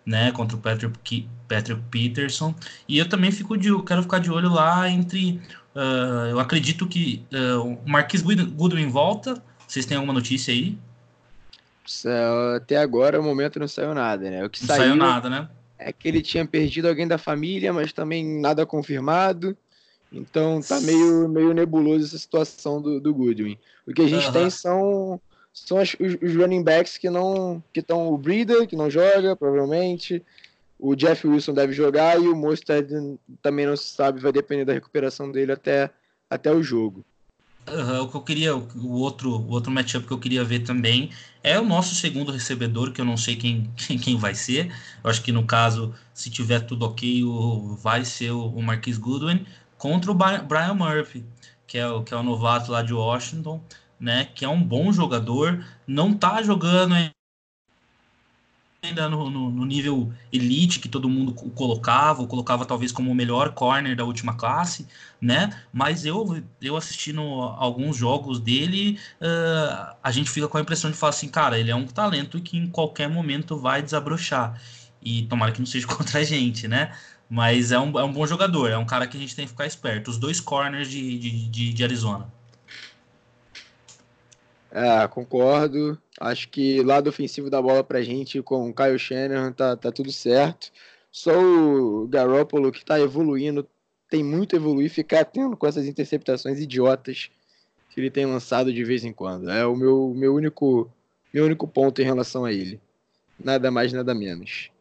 né? 0.05 0.31
Contra 0.31 0.57
o 0.57 0.59
Patrick, 0.59 1.27
Patrick 1.47 1.81
Peterson. 1.89 2.55
E 2.87 2.97
eu 2.97 3.07
também 3.07 3.31
fico 3.31 3.57
de, 3.57 3.69
quero 3.83 4.03
ficar 4.03 4.19
de 4.19 4.31
olho 4.31 4.49
lá 4.49 4.89
entre. 4.89 5.39
eu 6.29 6.39
acredito 6.39 6.87
que 6.87 7.23
o 7.63 7.77
Marquis 7.89 8.21
Goodwin 8.21 8.89
volta. 8.89 9.41
Vocês 9.67 9.85
têm 9.85 9.95
alguma 9.95 10.13
notícia 10.13 10.53
aí? 10.53 10.77
Até 12.55 12.77
agora 12.77 13.19
o 13.19 13.23
momento 13.23 13.59
não 13.59 13.67
saiu 13.67 13.93
nada, 13.93 14.29
né? 14.29 14.43
O 14.43 14.49
que 14.49 14.61
não 14.61 14.67
saiu, 14.67 14.81
saiu 14.81 14.95
nada, 14.95 15.29
né? 15.29 15.47
É 15.83 15.91
que 15.91 16.07
ele 16.07 16.21
tinha 16.21 16.45
perdido 16.45 16.87
alguém 16.87 17.07
da 17.07 17.17
família, 17.17 17.73
mas 17.73 17.91
também 17.91 18.39
nada 18.39 18.65
confirmado. 18.65 19.57
Então 20.11 20.61
tá 20.61 20.79
meio, 20.81 21.27
meio 21.27 21.53
nebuloso 21.53 22.05
essa 22.05 22.17
situação 22.17 22.81
do, 22.81 22.99
do 22.99 23.13
Goodwin. 23.13 23.57
O 23.87 23.93
que 23.93 24.01
a 24.01 24.07
gente 24.07 24.27
uhum. 24.27 24.33
tem 24.33 24.49
são, 24.49 25.21
são 25.53 25.77
as, 25.77 25.95
os, 25.99 26.17
os, 26.21 26.35
running 26.35 26.63
backs 26.63 26.97
que 26.97 27.09
não. 27.09 27.63
que 27.73 27.79
estão 27.79 28.09
o 28.09 28.17
Breeder, 28.17 28.67
que 28.67 28.75
não 28.75 28.89
joga, 28.89 29.35
provavelmente. 29.35 30.23
O 30.77 30.95
Jeff 30.95 31.27
Wilson 31.27 31.53
deve 31.53 31.73
jogar 31.73 32.19
e 32.19 32.27
o 32.27 32.35
Mostard 32.35 32.87
também 33.41 33.67
não 33.67 33.77
se 33.77 33.93
sabe, 33.93 34.19
vai 34.19 34.31
depender 34.31 34.65
da 34.65 34.73
recuperação 34.73 35.31
dele 35.31 35.51
até, 35.51 35.91
até 36.29 36.51
o 36.51 36.63
jogo. 36.63 37.05
Uhum, 37.69 38.01
o 38.01 38.09
que 38.09 38.15
eu 38.17 38.21
queria, 38.23 38.55
o 38.55 38.91
outro, 38.99 39.29
o 39.31 39.49
outro 39.51 39.71
matchup 39.71 40.05
que 40.05 40.11
eu 40.11 40.19
queria 40.19 40.43
ver 40.43 40.61
também 40.61 41.11
é 41.43 41.59
o 41.59 41.65
nosso 41.65 41.93
segundo 41.95 42.31
recebedor, 42.31 42.91
que 42.91 42.99
eu 42.99 43.05
não 43.05 43.15
sei 43.15 43.35
quem, 43.35 43.71
quem, 43.77 43.97
quem 43.97 44.17
vai 44.17 44.33
ser. 44.35 44.73
Eu 45.03 45.09
acho 45.09 45.21
que 45.21 45.31
no 45.31 45.45
caso, 45.45 45.93
se 46.13 46.29
tiver 46.29 46.61
tudo 46.61 46.85
ok, 46.85 47.23
o, 47.23 47.75
vai 47.75 48.03
ser 48.03 48.31
o, 48.31 48.47
o 48.47 48.61
Marquis 48.63 48.97
Goodwin 48.97 49.45
contra 49.77 50.11
o 50.11 50.13
Brian 50.15 50.73
Murphy, 50.73 51.25
que 51.67 51.77
é 51.77 51.87
o, 51.87 52.03
que 52.03 52.13
é 52.13 52.17
o 52.17 52.23
novato 52.23 52.71
lá 52.71 52.81
de 52.81 52.93
Washington. 52.93 53.63
né, 53.99 54.25
que 54.25 54.43
é 54.43 54.49
um 54.49 54.61
bom 54.63 54.91
jogador, 54.91 55.63
não 55.87 56.13
tá 56.13 56.41
jogando 56.41 56.95
ainda 58.83 59.07
no, 59.07 59.29
no, 59.29 59.51
no, 59.51 59.63
nível 59.63 60.11
elite 60.33 60.79
que 60.79 60.89
todo 60.89 61.07
mundo 61.07 61.33
colocava, 61.33 62.21
ou 62.21 62.27
colocava 62.27 62.65
talvez 62.65 62.91
como 62.91 63.11
o 63.11 63.15
melhor 63.15 63.53
corner 63.53 63.95
da 63.95 64.03
última 64.03 64.35
classe, 64.35 64.87
né? 65.21 65.55
Mas 65.71 66.03
eu, 66.03 66.43
eu 66.59 66.75
assistindo 66.75 67.21
alguns 67.21 67.95
jogos 67.95 68.39
dele, 68.39 68.99
uh, 69.21 69.95
a 70.01 70.11
gente 70.11 70.31
fica 70.31 70.47
com 70.47 70.57
a 70.57 70.61
impressão 70.61 70.89
de 70.89 70.97
falar 70.97 71.11
assim, 71.11 71.29
cara, 71.29 71.59
ele 71.59 71.69
é 71.69 71.75
um 71.75 71.85
talento 71.85 72.41
que 72.41 72.57
em 72.57 72.67
qualquer 72.67 73.07
momento 73.07 73.55
vai 73.55 73.83
desabrochar. 73.83 74.59
E 74.99 75.23
tomara 75.27 75.51
que 75.51 75.59
não 75.59 75.65
seja 75.67 75.85
contra 75.87 76.19
a 76.19 76.23
gente, 76.23 76.67
né? 76.67 76.91
Mas 77.29 77.71
é 77.71 77.79
um, 77.79 77.99
é 77.99 78.03
um 78.03 78.11
bom 78.11 78.25
jogador, 78.25 78.71
é 78.71 78.77
um 78.77 78.85
cara 78.85 79.05
que 79.05 79.15
a 79.15 79.19
gente 79.19 79.35
tem 79.35 79.45
que 79.45 79.51
ficar 79.51 79.67
esperto. 79.67 80.09
Os 80.09 80.17
dois 80.17 80.39
corners 80.39 80.89
de, 80.89 81.19
de, 81.19 81.47
de, 81.49 81.73
de 81.73 81.83
Arizona. 81.83 82.27
É, 84.71 85.05
concordo. 85.09 86.01
Acho 86.19 86.47
que 86.47 86.81
lado 86.81 87.09
ofensivo 87.09 87.49
da 87.49 87.61
bola 87.61 87.83
pra 87.83 88.01
gente 88.01 88.41
com 88.41 88.69
o 88.69 88.73
Kyle 88.73 88.97
Shanahan 88.97 89.51
tá, 89.51 89.75
tá 89.75 89.91
tudo 89.91 90.11
certo. 90.11 90.71
Só 91.11 91.37
o 91.37 92.07
Garoppolo 92.07 92.71
que 92.71 92.85
tá 92.85 92.99
evoluindo, 92.99 93.67
tem 94.09 94.23
muito 94.23 94.55
a 94.55 94.59
evoluir, 94.59 94.89
ficar 94.89 95.21
atento 95.21 95.57
com 95.57 95.67
essas 95.67 95.85
interceptações 95.85 96.59
idiotas 96.59 97.29
que 97.89 97.99
ele 97.99 98.09
tem 98.09 98.25
lançado 98.25 98.71
de 98.73 98.83
vez 98.85 99.03
em 99.03 99.11
quando. 99.11 99.49
É 99.49 99.65
o 99.65 99.75
meu, 99.75 100.13
meu, 100.15 100.33
único, 100.33 100.89
meu 101.33 101.45
único 101.45 101.67
ponto 101.67 102.01
em 102.01 102.05
relação 102.05 102.45
a 102.45 102.53
ele. 102.53 102.79
Nada 103.43 103.69
mais, 103.69 103.91
nada 103.91 104.15
menos. 104.15 104.71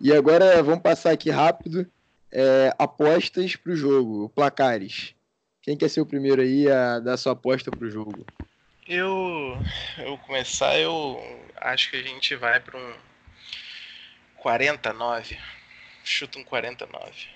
E 0.00 0.12
agora 0.12 0.62
vamos 0.62 0.82
passar 0.82 1.10
aqui 1.10 1.30
rápido. 1.30 1.86
É, 2.30 2.72
apostas 2.78 3.56
para 3.56 3.72
o 3.72 3.76
jogo, 3.76 4.30
placares. 4.34 5.14
Quem 5.60 5.76
quer 5.76 5.88
ser 5.90 6.00
o 6.00 6.06
primeiro 6.06 6.40
aí 6.40 6.70
a 6.70 6.98
dar 6.98 7.16
sua 7.16 7.32
aposta 7.32 7.70
para 7.70 7.86
o 7.86 7.90
jogo? 7.90 8.24
Eu, 8.86 9.56
eu 9.98 10.18
começar, 10.18 10.76
eu 10.76 11.16
acho 11.56 11.88
que 11.88 11.96
a 11.96 12.02
gente 12.02 12.34
vai 12.34 12.58
para 12.58 12.76
um 12.76 12.94
49. 14.38 15.38
Chuta 16.02 16.40
um 16.40 16.44
49. 16.44 17.28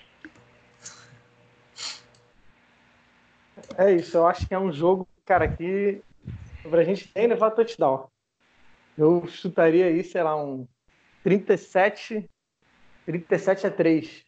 É 3.77 3.93
isso, 3.93 4.17
eu 4.17 4.27
acho 4.27 4.45
que 4.45 4.53
é 4.53 4.59
um 4.59 4.73
jogo, 4.73 5.07
cara, 5.25 5.47
que 5.47 6.01
pra 6.69 6.83
gente 6.83 7.07
tem 7.07 7.27
levar 7.27 7.51
touchdown. 7.51 8.09
Eu 8.97 9.25
chutaria 9.27 9.85
aí, 9.85 10.03
sei 10.03 10.23
lá, 10.23 10.35
um 10.35 10.67
37, 11.23 12.29
37 13.05 13.67
a 13.67 13.71
3. 13.71 14.25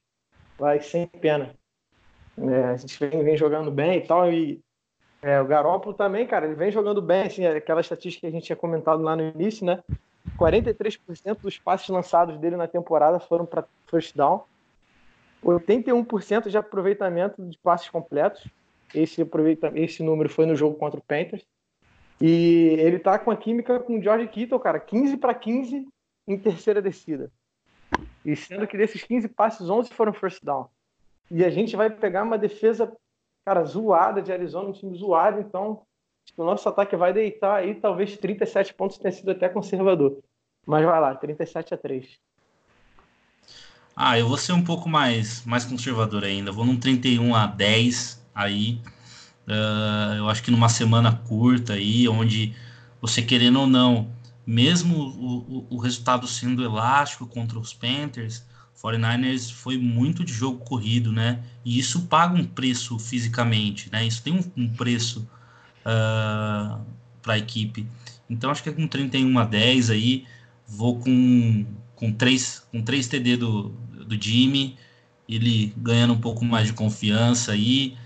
Vai 0.58 0.82
sem 0.82 1.06
pena. 1.06 1.54
É, 2.38 2.64
a 2.64 2.78
gente 2.78 2.98
vem, 2.98 3.24
vem 3.26 3.36
jogando 3.36 3.70
bem 3.70 3.98
e 3.98 4.08
tal, 4.08 4.32
e 4.32 4.64
é, 5.22 5.42
o 5.42 5.46
Garoppolo 5.46 5.94
também, 5.94 6.26
cara, 6.26 6.46
ele 6.46 6.56
vem 6.56 6.72
jogando 6.72 7.02
bem, 7.02 7.24
assim, 7.24 7.46
aquela 7.46 7.82
estatística 7.82 8.22
que 8.22 8.28
a 8.28 8.32
gente 8.32 8.46
tinha 8.46 8.56
comentado 8.56 9.02
lá 9.02 9.16
no 9.16 9.24
início, 9.24 9.66
né? 9.66 9.84
43% 10.38 11.40
dos 11.42 11.58
passes 11.58 11.90
lançados 11.90 12.38
dele 12.38 12.56
na 12.56 12.68
temporada 12.68 13.20
foram 13.20 13.46
para 13.46 13.66
first 13.88 14.16
down. 14.16 14.44
81% 15.44 16.50
de 16.50 16.58
aproveitamento 16.58 17.44
de 17.44 17.58
passes 17.58 17.90
completos. 17.90 18.48
Esse, 18.94 19.26
esse 19.76 20.04
número 20.04 20.30
foi 20.30 20.46
no 20.46 20.56
jogo 20.56 20.76
contra 20.76 21.00
o 21.00 21.04
Panthers. 21.04 21.46
E 22.22 22.76
ele 22.80 23.00
tá 23.00 23.18
com 23.18 23.32
a 23.32 23.38
química 23.38 23.80
com 23.80 23.98
o 23.98 24.02
George 24.02 24.28
Kittle, 24.28 24.60
cara, 24.60 24.80
15 24.80 25.18
para 25.18 25.34
15 25.34 25.88
em 26.28 26.38
terceira 26.38 26.82
descida. 26.82 27.32
E 28.26 28.36
sendo 28.36 28.68
que 28.68 28.78
desses 28.78 29.04
15 29.04 29.30
passes, 29.30 29.70
11 29.70 29.94
foram 29.94 30.14
first 30.14 30.44
down. 30.44 30.68
E 31.32 31.46
a 31.46 31.50
gente 31.50 31.76
vai 31.76 31.90
pegar 31.90 32.24
uma 32.24 32.38
defesa 32.38 32.92
cara, 33.50 33.66
zoada 33.66 34.22
de 34.22 34.32
Arizona, 34.32 34.70
um 34.70 34.72
time 34.72 34.96
zoado, 34.96 35.40
então 35.40 35.82
o 36.38 36.44
nosso 36.44 36.70
ataque 36.70 36.96
vai 36.96 37.12
deitar 37.12 37.56
aí, 37.56 37.74
talvez 37.74 38.16
37 38.16 38.76
pontos 38.76 39.00
tenha 39.00 39.12
sido 39.12 39.32
até 39.32 39.50
conservador. 39.50 40.20
Mas 40.68 40.86
vai 40.86 41.00
lá, 41.02 41.16
37 41.16 41.74
a 41.74 41.78
3. 41.78 42.06
Ah, 43.96 44.20
eu 44.20 44.28
vou 44.28 44.38
ser 44.38 44.54
um 44.54 44.64
pouco 44.64 44.88
mais, 44.88 45.44
mais 45.46 45.66
conservador 45.66 46.24
ainda. 46.24 46.52
Vou 46.52 46.64
num 46.64 46.80
31 46.80 47.34
a 47.34 47.48
10 47.48 48.24
aí. 48.36 48.80
Uh, 49.48 50.18
eu 50.20 50.30
acho 50.30 50.44
que 50.44 50.52
numa 50.52 50.70
semana 50.70 51.20
curta 51.28 51.74
aí, 51.74 52.08
onde 52.08 52.56
você 53.02 53.24
querendo 53.24 53.62
ou 53.62 53.68
não, 53.68 54.12
mesmo 54.46 54.96
o, 54.96 55.38
o, 55.38 55.68
o 55.72 55.78
resultado 55.78 56.28
sendo 56.28 56.64
elástico 56.64 57.26
contra 57.26 57.58
os 57.58 57.74
Panthers, 57.74 58.46
49ers 58.82 59.52
foi 59.52 59.78
muito 59.78 60.24
de 60.24 60.32
jogo 60.32 60.64
corrido, 60.64 61.12
né? 61.12 61.44
E 61.66 61.78
isso 61.78 62.04
paga 62.04 62.34
um 62.34 62.46
preço 62.46 62.98
fisicamente, 62.98 63.90
né? 63.92 64.06
Isso 64.06 64.24
tem 64.24 64.34
um, 64.34 64.44
um 64.56 64.70
preço 64.70 65.20
uh, 65.20 65.86
ah, 65.86 66.80
para 67.22 67.34
a 67.34 67.38
equipe. 67.38 67.86
Então 68.30 68.50
acho 68.50 68.64
que 68.64 68.70
é 68.70 68.72
com 68.72 68.88
31 68.88 69.38
a 69.38 69.44
10 69.44 69.90
aí, 69.90 70.26
vou 70.66 70.98
com, 71.00 71.66
com, 71.96 72.12
3, 72.14 72.68
com 72.72 72.82
3 72.82 73.08
TD 73.08 73.38
do, 73.38 73.70
do 74.06 74.22
Jimmy, 74.22 74.78
ele 75.28 75.74
ganhando 75.78 76.14
um 76.14 76.20
pouco 76.20 76.46
mais 76.46 76.68
de 76.68 76.74
confiança 76.74 77.52
aí, 77.52 77.98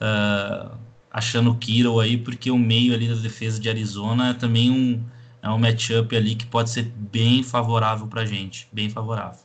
uh, 0.00 0.76
achando 1.10 1.50
o 1.50 1.56
Kiro 1.56 2.00
aí, 2.00 2.16
porque 2.16 2.50
o 2.50 2.58
meio 2.58 2.94
ali 2.94 3.08
da 3.08 3.14
defesa 3.14 3.60
de 3.60 3.68
Arizona 3.68 4.30
é 4.30 4.34
também 4.34 4.70
um, 4.70 5.04
é 5.42 5.50
um 5.50 5.58
matchup 5.58 6.16
ali 6.16 6.34
que 6.34 6.46
pode 6.46 6.70
ser 6.70 6.84
bem 6.96 7.42
favorável 7.42 8.06
para 8.06 8.24
gente, 8.24 8.66
bem 8.72 8.88
favorável. 8.88 9.44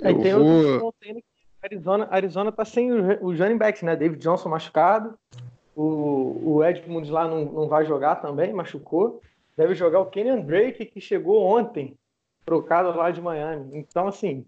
É, 0.00 0.12
tem 0.14 0.34
vou... 0.34 0.84
outro 0.84 0.94
que 1.00 1.24
Arizona, 1.62 2.08
Arizona 2.10 2.52
tá 2.52 2.64
sem 2.64 2.90
o, 2.92 3.26
o 3.26 3.36
running 3.36 3.58
back, 3.58 3.84
né? 3.84 3.94
David 3.94 4.22
Johnson 4.22 4.48
machucado. 4.48 5.18
O, 5.76 6.56
o 6.56 6.64
Edmund 6.64 7.10
lá 7.10 7.28
não, 7.28 7.44
não 7.44 7.68
vai 7.68 7.84
jogar 7.84 8.16
também, 8.16 8.52
machucou. 8.52 9.20
Deve 9.56 9.74
jogar 9.74 10.00
o 10.00 10.06
Kenyon 10.06 10.42
Drake, 10.42 10.86
que 10.86 11.00
chegou 11.00 11.42
ontem, 11.42 11.94
trocado 12.44 12.96
lá 12.96 13.10
de 13.10 13.20
Miami. 13.20 13.78
Então, 13.78 14.08
assim, 14.08 14.44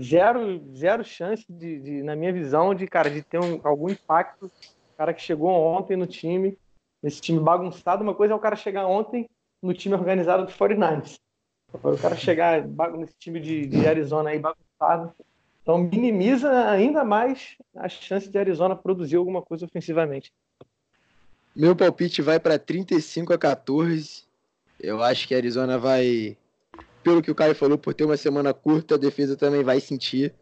zero, 0.00 0.60
zero 0.74 1.04
chance, 1.04 1.44
de, 1.48 1.78
de, 1.80 2.02
na 2.02 2.16
minha 2.16 2.32
visão, 2.32 2.74
de, 2.74 2.86
cara, 2.86 3.08
de 3.08 3.22
ter 3.22 3.38
um, 3.38 3.60
algum 3.62 3.88
impacto. 3.88 4.50
cara 4.96 5.14
que 5.14 5.22
chegou 5.22 5.50
ontem 5.50 5.96
no 5.96 6.06
time, 6.06 6.58
nesse 7.02 7.20
time 7.20 7.38
bagunçado. 7.38 8.02
Uma 8.02 8.14
coisa 8.14 8.34
é 8.34 8.36
o 8.36 8.40
cara 8.40 8.56
chegar 8.56 8.86
ontem 8.86 9.28
no 9.62 9.72
time 9.72 9.94
organizado 9.94 10.44
do 10.44 10.52
49ers. 10.52 11.18
O 11.72 11.96
cara 11.96 12.16
chegar 12.16 12.66
nesse 12.96 13.14
time 13.18 13.40
de, 13.40 13.66
de 13.66 13.86
Arizona 13.86 14.30
aí 14.30 14.38
bagunçado. 14.38 15.12
Então 15.62 15.78
minimiza 15.78 16.68
ainda 16.68 17.04
mais 17.04 17.56
a 17.76 17.88
chance 17.88 18.28
de 18.28 18.38
Arizona 18.38 18.74
produzir 18.74 19.16
alguma 19.16 19.42
coisa 19.42 19.64
ofensivamente. 19.66 20.32
Meu 21.54 21.76
palpite 21.76 22.22
vai 22.22 22.40
para 22.40 22.58
35 22.58 23.32
a 23.32 23.38
14. 23.38 24.24
Eu 24.78 25.02
acho 25.02 25.28
que 25.28 25.34
a 25.34 25.36
Arizona 25.36 25.78
vai, 25.78 26.36
pelo 27.02 27.22
que 27.22 27.30
o 27.30 27.34
Caio 27.34 27.54
falou, 27.54 27.76
por 27.76 27.92
ter 27.92 28.04
uma 28.04 28.16
semana 28.16 28.54
curta, 28.54 28.94
a 28.94 28.98
defesa 28.98 29.36
também 29.36 29.62
vai 29.62 29.80
sentir. 29.80 30.32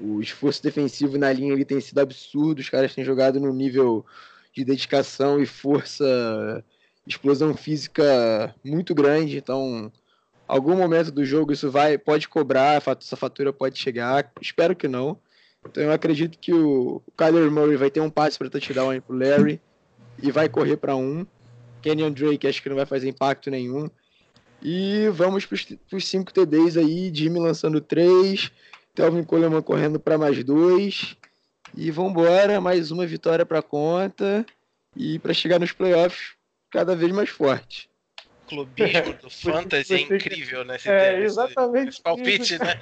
O 0.00 0.20
esforço 0.20 0.62
defensivo 0.62 1.16
na 1.16 1.32
linha 1.32 1.54
ali 1.54 1.64
tem 1.64 1.80
sido 1.80 2.00
absurdo. 2.00 2.58
Os 2.58 2.68
caras 2.68 2.94
têm 2.94 3.04
jogado 3.04 3.38
no 3.38 3.52
nível 3.52 4.04
de 4.52 4.64
dedicação 4.64 5.40
e 5.40 5.46
força, 5.46 6.64
explosão 7.06 7.54
física 7.54 8.54
muito 8.64 8.94
grande. 8.94 9.36
Então, 9.36 9.92
algum 10.52 10.76
momento 10.76 11.10
do 11.10 11.24
jogo 11.24 11.50
isso 11.52 11.70
vai 11.70 11.96
pode 11.96 12.28
cobrar, 12.28 12.82
essa 13.00 13.16
fatura 13.16 13.52
pode 13.54 13.78
chegar. 13.78 14.30
Espero 14.40 14.76
que 14.76 14.86
não. 14.86 15.18
Então 15.64 15.82
eu 15.82 15.92
acredito 15.92 16.38
que 16.38 16.52
o, 16.52 17.00
Kyler 17.16 17.50
Murray 17.50 17.76
vai 17.76 17.90
ter 17.90 18.00
um 18.00 18.10
passe 18.10 18.36
para 18.36 18.50
touchdown 18.50 18.90
aí 18.90 19.00
pro 19.00 19.16
Larry 19.16 19.58
e 20.22 20.30
vai 20.30 20.50
correr 20.50 20.76
para 20.76 20.94
um. 20.94 21.26
Kenyon 21.80 22.12
Drake 22.12 22.46
acho 22.46 22.62
que 22.62 22.68
não 22.68 22.76
vai 22.76 22.84
fazer 22.84 23.08
impacto 23.08 23.50
nenhum. 23.50 23.88
E 24.60 25.08
vamos 25.08 25.46
para 25.46 25.56
os 25.96 26.06
cinco 26.06 26.32
TDs 26.32 26.76
aí, 26.76 27.10
Jimmy 27.12 27.40
lançando 27.40 27.80
três, 27.80 28.52
Telvin 28.94 29.24
Coleman 29.24 29.62
correndo 29.62 29.98
para 29.98 30.18
mais 30.18 30.44
dois. 30.44 31.16
E 31.74 31.90
vambora, 31.90 32.60
mais 32.60 32.90
uma 32.90 33.06
vitória 33.06 33.46
para 33.46 33.62
conta 33.62 34.44
e 34.94 35.18
para 35.18 35.32
chegar 35.32 35.58
nos 35.58 35.72
playoffs 35.72 36.34
cada 36.70 36.94
vez 36.94 37.10
mais 37.10 37.30
forte 37.30 37.90
clubismo 38.52 39.14
do 39.14 39.30
fantasy 39.30 39.94
é 39.94 40.00
incrível, 40.00 40.64
né? 40.64 40.76
é, 40.84 41.20
exatamente. 41.22 41.88
Esse, 41.88 42.02
palpite, 42.02 42.58
né? 42.58 42.74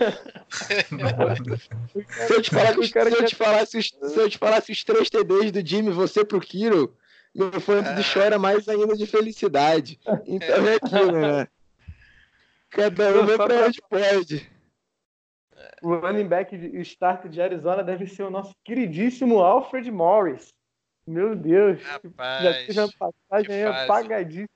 se, 2.27 2.33
eu 2.35 2.43
te 2.43 2.51
falasse, 2.51 2.89
se, 2.89 2.99
eu 2.99 3.25
te 3.25 3.37
falasse 3.37 3.79
os, 3.79 3.89
se 3.89 4.19
eu 4.19 4.29
te 4.29 4.39
falasse 4.39 4.73
os 4.73 4.85
três 4.85 5.09
TDs 5.09 5.53
do 5.53 5.67
Jimmy, 5.67 5.91
você 5.91 6.25
pro 6.25 6.41
Kiro, 6.41 6.97
meu 7.35 7.61
fã 7.61 7.81
ah. 7.81 8.03
chora 8.13 8.39
mais 8.39 8.69
ainda 8.69 8.97
de 8.97 9.07
felicidade. 9.07 9.99
Então 10.27 10.67
é, 10.67 10.73
é 10.73 10.77
aquilo, 10.77 11.13
né? 11.13 11.49
Cada 12.71 13.21
um 13.21 13.27
vai 13.27 13.37
pra 13.37 13.67
onde 13.67 13.81
pode. 13.89 14.51
O 15.83 15.95
running 15.95 16.29
back 16.29 16.55
e 16.55 16.81
start 16.83 17.27
de 17.29 17.41
Arizona 17.41 17.83
deve 17.83 18.07
ser 18.07 18.23
o 18.23 18.31
nosso 18.31 18.55
queridíssimo 18.65 19.39
Alfred 19.41 19.91
Morris. 19.91 20.53
Meu 21.07 21.35
Deus. 21.35 21.83
Rapaz, 21.83 22.43
já 22.45 22.67
tive 22.67 22.81
uma 22.81 23.13
passagem 23.29 24.15
aí 24.15 24.49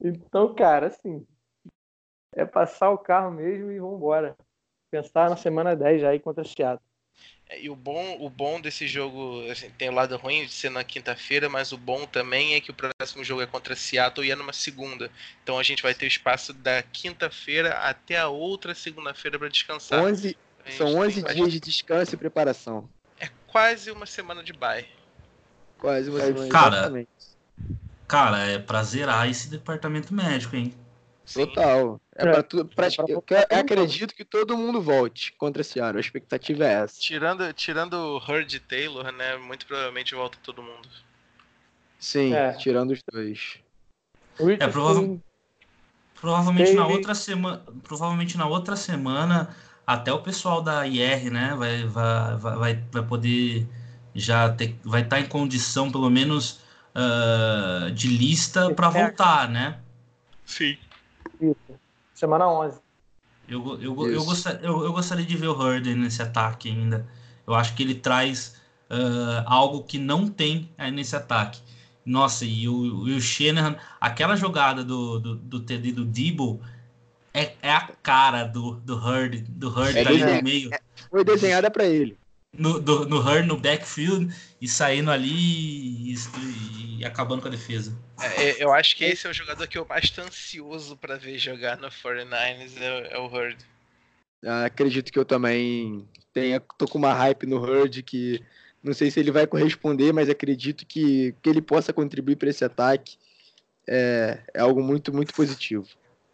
então, 0.00 0.54
cara, 0.54 0.88
assim, 0.88 1.26
é 2.34 2.44
passar 2.44 2.90
o 2.90 2.98
carro 2.98 3.30
mesmo 3.30 3.70
e 3.70 3.78
vambora. 3.78 4.36
Pensar 4.90 5.28
na 5.28 5.36
semana 5.36 5.76
10 5.76 6.00
já 6.00 6.10
aí 6.10 6.20
contra 6.20 6.42
o 6.42 6.46
Seattle. 6.46 6.80
É, 7.48 7.62
e 7.62 7.70
o 7.70 7.76
bom, 7.76 8.18
o 8.20 8.28
bom 8.28 8.60
desse 8.60 8.86
jogo, 8.86 9.42
assim, 9.50 9.70
tem 9.70 9.88
o 9.88 9.94
lado 9.94 10.16
ruim 10.16 10.44
de 10.44 10.52
ser 10.52 10.70
na 10.70 10.84
quinta-feira, 10.84 11.48
mas 11.48 11.72
o 11.72 11.78
bom 11.78 12.06
também 12.06 12.54
é 12.54 12.60
que 12.60 12.70
o 12.70 12.74
próximo 12.74 13.24
jogo 13.24 13.42
é 13.42 13.46
contra 13.46 13.74
Seattle 13.74 14.26
e 14.26 14.30
é 14.30 14.36
numa 14.36 14.52
segunda. 14.52 15.10
Então 15.42 15.58
a 15.58 15.62
gente 15.62 15.82
vai 15.82 15.94
ter 15.94 16.06
espaço 16.06 16.52
da 16.52 16.82
quinta-feira 16.82 17.74
até 17.78 18.18
a 18.18 18.28
outra 18.28 18.74
segunda-feira 18.74 19.38
para 19.38 19.48
descansar. 19.48 20.04
11, 20.04 20.36
são 20.76 20.94
11 20.96 21.22
dias 21.22 21.52
de 21.52 21.60
descanso 21.60 22.14
e 22.14 22.18
preparação. 22.18 22.88
É 23.18 23.28
quase 23.46 23.90
uma 23.90 24.06
semana 24.06 24.44
de 24.44 24.52
bye. 24.52 24.86
Quase 25.78 26.10
uma 26.10 26.20
semana 26.20 26.48
Cara, 26.48 26.76
exatamente. 26.76 27.37
Cara, 28.08 28.38
é 28.38 28.58
pra 28.58 28.82
zerar 28.82 29.28
esse 29.28 29.50
departamento 29.50 30.12
médico, 30.12 30.56
hein? 30.56 30.74
Total. 31.32 32.00
É, 32.16 32.26
é 32.26 32.32
pra 32.32 32.42
tudo. 32.42 32.64
Pra, 32.74 32.86
é 32.86 32.90
eu, 33.06 33.22
eu 33.50 33.58
acredito 33.58 34.14
que 34.14 34.24
todo 34.24 34.56
mundo 34.56 34.80
volte 34.80 35.32
contra 35.32 35.60
esse 35.60 35.78
ano. 35.78 35.98
A 35.98 36.00
expectativa 36.00 36.64
é 36.64 36.72
essa. 36.72 36.98
Tirando, 36.98 37.52
tirando 37.52 37.92
o 37.94 38.16
Hurd 38.16 38.56
e 38.56 38.60
Taylor, 38.60 39.12
né? 39.12 39.36
Muito 39.36 39.66
provavelmente 39.66 40.14
volta 40.14 40.38
todo 40.42 40.62
mundo. 40.62 40.88
Sim, 41.98 42.32
é. 42.32 42.52
tirando 42.52 42.92
os 42.92 43.02
dois. 43.12 43.58
É, 44.58 44.68
prova 44.68 45.18
provavelmente 46.20 46.72
na 46.72 46.86
outra 46.86 47.14
semana. 47.14 47.62
Provavelmente 47.82 48.38
na 48.38 48.46
outra 48.46 48.76
semana, 48.76 49.54
até 49.86 50.12
o 50.12 50.22
pessoal 50.22 50.62
da 50.62 50.86
IR, 50.86 51.30
né? 51.30 51.54
Vai, 51.56 51.84
vai, 51.84 52.36
vai, 52.36 52.84
vai 52.90 53.02
poder 53.02 53.66
já 54.14 54.48
ter, 54.48 54.78
vai 54.84 55.02
estar 55.02 55.16
tá 55.16 55.20
em 55.20 55.26
condição, 55.26 55.90
pelo 55.90 56.08
menos, 56.08 56.60
uh, 56.98 57.90
de 57.92 58.08
lista 58.08 58.74
para 58.74 58.88
voltar, 58.88 59.48
né? 59.48 59.78
Sim. 60.44 60.76
Isso. 61.40 61.78
Semana 62.14 62.48
11. 62.48 62.80
Eu, 63.48 63.80
eu, 63.80 64.10
eu, 64.10 64.24
gostaria, 64.24 64.60
eu, 64.66 64.84
eu, 64.84 64.92
gostaria 64.92 65.24
de 65.24 65.36
ver 65.36 65.48
o 65.48 65.72
Herder 65.72 65.96
nesse 65.96 66.20
ataque 66.20 66.68
ainda. 66.68 67.06
Eu 67.46 67.54
acho 67.54 67.74
que 67.74 67.82
ele 67.82 67.94
traz 67.94 68.60
uh, 68.90 69.44
algo 69.46 69.84
que 69.84 69.98
não 69.98 70.28
tem 70.28 70.70
nesse 70.92 71.16
ataque. 71.16 71.60
Nossa, 72.04 72.44
e 72.44 72.68
o, 72.68 73.08
e 73.08 73.16
o 73.16 73.20
Shanahan, 73.20 73.76
aquela 74.00 74.34
jogada 74.36 74.82
do, 74.82 75.18
do, 75.18 75.36
do 75.36 75.60
TD 75.60 75.92
do 75.92 76.04
Debo 76.04 76.60
é, 77.32 77.52
é 77.62 77.70
a 77.70 77.88
cara 78.02 78.44
do, 78.44 78.72
do 78.76 78.96
Hurd, 78.96 79.44
do 79.48 79.68
Hurd 79.68 79.96
é 79.96 80.00
ali 80.00 80.24
no 80.24 80.42
meio. 80.42 80.74
É, 80.74 80.80
foi 81.10 81.24
desenhada 81.24 81.70
para 81.70 81.84
ele. 81.84 82.18
No, 82.58 82.80
do, 82.80 83.08
no 83.08 83.18
Hurd, 83.20 83.46
no 83.46 83.56
backfield, 83.56 84.34
e 84.60 84.66
saindo 84.66 85.10
ali 85.12 85.32
e, 85.32 86.16
e 86.98 87.04
acabando 87.04 87.40
com 87.40 87.48
a 87.48 87.50
defesa. 87.52 87.96
É, 88.20 88.50
é, 88.50 88.64
eu 88.64 88.72
acho 88.72 88.96
que 88.96 89.04
esse 89.04 89.26
é 89.26 89.30
o 89.30 89.32
jogador 89.32 89.66
que 89.68 89.78
eu 89.78 89.86
mais 89.86 90.04
estou 90.04 90.24
ansioso 90.24 90.96
para 90.96 91.16
ver 91.16 91.38
jogar 91.38 91.78
no 91.78 91.88
49ers, 91.88 92.72
é, 92.80 93.14
é 93.14 93.18
o 93.18 93.26
Hurd. 93.26 93.56
Ah, 94.44 94.64
acredito 94.64 95.12
que 95.12 95.18
eu 95.18 95.24
também 95.24 96.08
tenha, 96.32 96.60
tô 96.60 96.86
com 96.86 96.98
uma 96.98 97.14
hype 97.14 97.46
no 97.46 97.58
Hurd 97.58 98.02
que 98.02 98.42
não 98.82 98.92
sei 98.92 99.10
se 99.10 99.18
ele 99.20 99.30
vai 99.30 99.46
corresponder, 99.46 100.12
mas 100.12 100.28
acredito 100.28 100.86
que, 100.86 101.34
que 101.42 101.50
ele 101.50 101.60
possa 101.60 101.92
contribuir 101.92 102.36
para 102.36 102.48
esse 102.48 102.64
ataque. 102.64 103.16
É, 103.86 104.40
é 104.54 104.60
algo 104.60 104.82
muito, 104.82 105.12
muito 105.12 105.34
positivo. 105.34 105.86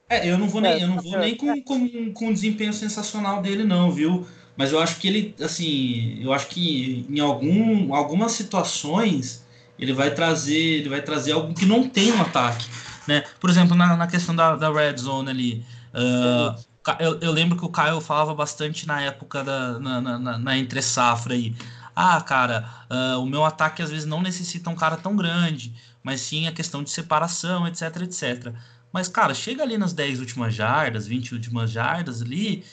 É, 0.08 0.28
eu 0.28 0.36
não 0.36 0.48
vou 0.48 0.60
nem, 0.60 0.80
eu 0.80 0.88
não 0.88 1.00
vou 1.00 1.18
nem 1.18 1.36
com, 1.36 1.62
com, 1.62 2.12
com 2.12 2.28
o 2.28 2.32
desempenho 2.32 2.72
sensacional 2.72 3.40
dele, 3.40 3.64
não, 3.64 3.90
viu? 3.90 4.26
Mas 4.56 4.72
eu 4.72 4.78
acho 4.78 4.96
que 4.96 5.08
ele, 5.08 5.34
assim, 5.42 6.18
eu 6.22 6.32
acho 6.32 6.46
que 6.48 7.04
em 7.08 7.20
algum, 7.20 7.94
algumas 7.94 8.32
situações 8.32 9.44
ele 9.78 9.92
vai 9.92 10.14
trazer, 10.14 10.54
ele 10.54 10.88
vai 10.88 11.02
trazer 11.02 11.32
algo 11.32 11.52
que 11.54 11.66
não 11.66 11.88
tem 11.88 12.12
no 12.12 12.22
ataque, 12.22 12.66
né? 13.06 13.24
Por 13.40 13.50
exemplo, 13.50 13.74
na, 13.74 13.96
na 13.96 14.06
questão 14.06 14.34
da, 14.34 14.54
da 14.54 14.70
red 14.72 14.96
zone 14.96 15.30
ali, 15.30 15.66
uh, 15.92 16.56
eu, 17.00 17.18
eu, 17.20 17.32
lembro 17.32 17.58
que 17.58 17.64
o 17.64 17.68
Caio 17.68 18.00
falava 18.00 18.32
bastante 18.34 18.86
na 18.86 19.00
época 19.00 19.42
da 19.42 19.78
na, 19.80 20.00
na, 20.00 20.38
na 20.38 20.58
entre 20.58 20.80
safra 20.80 21.34
aí. 21.34 21.54
Ah, 21.96 22.20
cara, 22.20 22.68
uh, 22.90 23.20
o 23.20 23.26
meu 23.26 23.44
ataque 23.44 23.82
às 23.82 23.90
vezes 23.90 24.06
não 24.06 24.20
necessita 24.20 24.70
um 24.70 24.74
cara 24.74 24.96
tão 24.96 25.16
grande, 25.16 25.72
mas 26.02 26.20
sim 26.20 26.46
a 26.46 26.52
questão 26.52 26.82
de 26.82 26.90
separação, 26.90 27.66
etc, 27.66 28.02
etc. 28.02 28.52
Mas, 28.92 29.08
cara, 29.08 29.34
chega 29.34 29.62
ali 29.62 29.76
nas 29.76 29.92
10 29.92 30.20
últimas 30.20 30.54
jardas, 30.54 31.06
20 31.06 31.34
últimas 31.34 31.70
jardas 31.70 32.22
ali, 32.22 32.64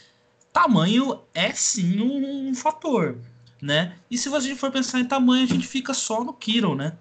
tamanho 0.51 1.21
é 1.33 1.51
sim 1.51 2.01
um, 2.01 2.49
um 2.49 2.55
fator 2.55 3.17
né? 3.61 3.95
E 4.09 4.17
se 4.17 4.27
você 4.27 4.55
for 4.55 4.71
pensar 4.71 4.99
em 4.99 5.07
tamanho, 5.07 5.43
a 5.43 5.47
gente 5.47 5.67
fica 5.67 5.93
só 5.93 6.23
no 6.23 6.33
Kiro, 6.33 6.73
né? 6.73 6.97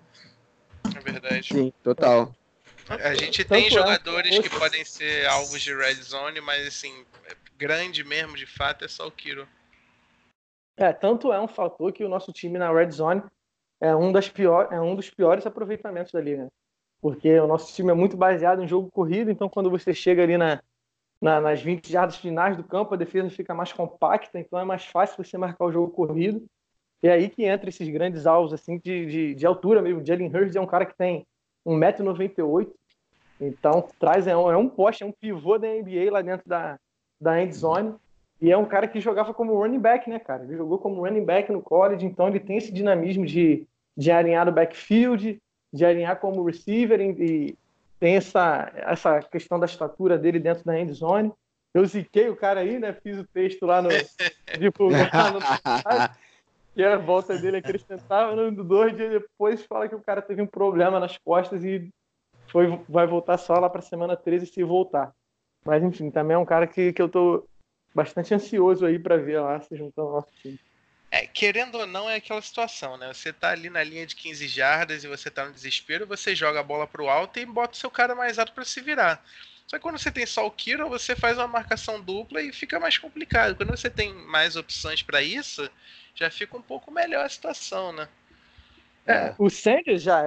É 0.94 1.00
verdade. 1.00 1.48
Sim, 1.48 1.72
total. 1.82 2.34
A 2.88 3.14
gente 3.14 3.44
tem 3.44 3.68
é. 3.68 3.70
jogadores 3.70 4.38
que 4.38 4.50
podem 4.50 4.84
ser 4.84 5.26
alvos 5.26 5.60
de 5.62 5.74
red 5.74 5.94
zone, 5.94 6.40
mas 6.40 6.66
assim, 6.66 7.04
grande 7.56 8.04
mesmo, 8.04 8.36
de 8.36 8.46
fato, 8.46 8.84
é 8.84 8.88
só 8.88 9.06
o 9.06 9.10
Kiro. 9.10 9.48
É, 10.76 10.92
tanto 10.92 11.32
é 11.32 11.40
um 11.40 11.48
fator 11.48 11.92
que 11.92 12.04
o 12.04 12.08
nosso 12.08 12.32
time 12.32 12.58
na 12.58 12.72
red 12.72 12.90
zone 12.90 13.22
é 13.80 13.94
um, 13.94 14.12
das 14.12 14.28
pior, 14.28 14.68
é 14.70 14.80
um 14.80 14.94
dos 14.94 15.08
piores 15.08 15.46
aproveitamentos 15.46 16.12
da 16.12 16.20
liga. 16.20 16.44
Né? 16.44 16.48
Porque 17.00 17.38
o 17.38 17.46
nosso 17.46 17.74
time 17.74 17.90
é 17.90 17.94
muito 17.94 18.16
baseado 18.16 18.62
em 18.62 18.68
jogo 18.68 18.90
corrido, 18.90 19.30
então 19.30 19.48
quando 19.48 19.70
você 19.70 19.94
chega 19.94 20.22
ali 20.22 20.36
na, 20.36 20.62
na, 21.20 21.40
nas 21.40 21.60
20 21.60 21.90
jardas 21.90 22.16
finais 22.16 22.56
do 22.56 22.64
campo, 22.64 22.94
a 22.94 22.96
defesa 22.96 23.28
fica 23.30 23.54
mais 23.54 23.72
compacta, 23.72 24.38
então 24.38 24.58
é 24.58 24.64
mais 24.64 24.86
fácil 24.86 25.22
você 25.22 25.36
marcar 25.36 25.66
o 25.66 25.72
jogo 25.72 25.92
corrido. 25.92 26.44
E 27.02 27.08
é 27.08 27.12
aí 27.12 27.28
que 27.28 27.44
entra 27.44 27.68
esses 27.68 27.88
grandes 27.88 28.26
alvos 28.26 28.52
assim 28.52 28.78
de, 28.78 29.06
de, 29.06 29.34
de 29.34 29.46
altura 29.46 29.82
mesmo. 29.82 30.04
Jalen 30.04 30.34
Hurst 30.34 30.56
é 30.56 30.60
um 30.60 30.66
cara 30.66 30.86
que 30.86 30.96
tem 30.96 31.26
1,98m, 31.66 32.70
então 33.40 33.86
traz 33.98 34.26
é 34.26 34.36
um, 34.36 34.50
é 34.50 34.56
um 34.56 34.68
poste, 34.68 35.02
é 35.02 35.06
um 35.06 35.12
pivô 35.12 35.58
da 35.58 35.68
NBA 35.68 36.10
lá 36.10 36.22
dentro 36.22 36.48
da, 36.48 36.78
da 37.20 37.42
end 37.42 37.54
zone. 37.54 37.94
E 38.40 38.50
é 38.50 38.56
um 38.56 38.64
cara 38.64 38.88
que 38.88 39.00
jogava 39.00 39.34
como 39.34 39.54
running 39.54 39.78
back, 39.78 40.08
né, 40.08 40.18
cara? 40.18 40.44
Ele 40.44 40.56
jogou 40.56 40.78
como 40.78 41.04
running 41.04 41.24
back 41.24 41.52
no 41.52 41.60
college, 41.60 42.06
então 42.06 42.28
ele 42.28 42.40
tem 42.40 42.56
esse 42.56 42.72
dinamismo 42.72 43.26
de, 43.26 43.66
de 43.94 44.10
alinhar 44.10 44.46
no 44.46 44.52
backfield, 44.52 45.38
de 45.70 45.84
alinhar 45.84 46.18
como 46.18 46.42
receiver 46.42 47.00
e, 47.00 47.54
tem 48.00 48.16
essa, 48.16 48.72
essa 48.74 49.20
questão 49.20 49.60
da 49.60 49.66
estatura 49.66 50.18
dele 50.18 50.40
dentro 50.40 50.64
da 50.64 50.78
end 50.78 50.92
zone. 50.92 51.32
Eu 51.72 51.86
ziquei 51.86 52.28
o 52.28 52.34
cara 52.34 52.60
aí, 52.60 52.78
né? 52.78 52.92
Fiz 52.94 53.18
o 53.18 53.26
texto 53.26 53.66
lá 53.66 53.80
no. 53.80 53.90
que 56.74 56.82
a 56.82 56.96
volta 56.96 57.38
dele 57.38 57.58
acrescentava. 57.58 58.34
No, 58.34 58.64
dois 58.64 58.96
dias 58.96 59.12
depois 59.12 59.64
fala 59.66 59.88
que 59.88 59.94
o 59.94 60.02
cara 60.02 60.22
teve 60.22 60.40
um 60.40 60.46
problema 60.46 60.98
nas 60.98 61.16
costas 61.18 61.62
e 61.62 61.88
foi, 62.48 62.66
vai 62.88 63.06
voltar 63.06 63.36
só 63.36 63.58
lá 63.58 63.68
para 63.68 63.82
semana 63.82 64.16
13 64.16 64.46
se 64.46 64.64
voltar. 64.64 65.12
Mas 65.64 65.82
enfim, 65.82 66.10
também 66.10 66.34
é 66.34 66.38
um 66.38 66.44
cara 66.44 66.66
que, 66.66 66.92
que 66.92 67.02
eu 67.02 67.08
tô 67.08 67.46
bastante 67.94 68.34
ansioso 68.34 68.86
aí 68.86 68.98
para 68.98 69.18
ver 69.18 69.40
lá 69.40 69.60
se 69.60 69.76
juntar 69.76 70.02
ao 70.02 70.12
nosso 70.12 70.32
time. 70.36 70.58
É, 71.10 71.26
querendo 71.26 71.76
ou 71.76 71.86
não, 71.86 72.08
é 72.08 72.16
aquela 72.16 72.40
situação, 72.40 72.96
né? 72.96 73.12
Você 73.12 73.32
tá 73.32 73.50
ali 73.50 73.68
na 73.68 73.82
linha 73.82 74.06
de 74.06 74.14
15 74.14 74.46
jardas 74.46 75.02
e 75.02 75.08
você 75.08 75.28
tá 75.28 75.44
no 75.44 75.52
desespero, 75.52 76.06
você 76.06 76.36
joga 76.36 76.60
a 76.60 76.62
bola 76.62 76.86
pro 76.86 77.08
alto 77.08 77.40
e 77.40 77.44
bota 77.44 77.74
o 77.74 77.76
seu 77.76 77.90
cara 77.90 78.14
mais 78.14 78.38
alto 78.38 78.52
para 78.52 78.64
se 78.64 78.80
virar. 78.80 79.20
Só 79.66 79.76
que 79.76 79.82
quando 79.82 79.98
você 79.98 80.10
tem 80.10 80.24
só 80.24 80.46
o 80.46 80.50
Kiro, 80.50 80.88
você 80.88 81.16
faz 81.16 81.36
uma 81.36 81.48
marcação 81.48 82.00
dupla 82.00 82.40
e 82.40 82.52
fica 82.52 82.78
mais 82.78 82.96
complicado. 82.96 83.56
Quando 83.56 83.70
você 83.70 83.90
tem 83.90 84.14
mais 84.14 84.54
opções 84.54 85.02
para 85.02 85.20
isso, 85.20 85.68
já 86.14 86.30
fica 86.30 86.56
um 86.56 86.62
pouco 86.62 86.92
melhor 86.92 87.24
a 87.24 87.28
situação, 87.28 87.92
né? 87.92 88.08
É, 89.06 89.34
o 89.38 89.50
Sanders 89.50 90.02
já, 90.02 90.22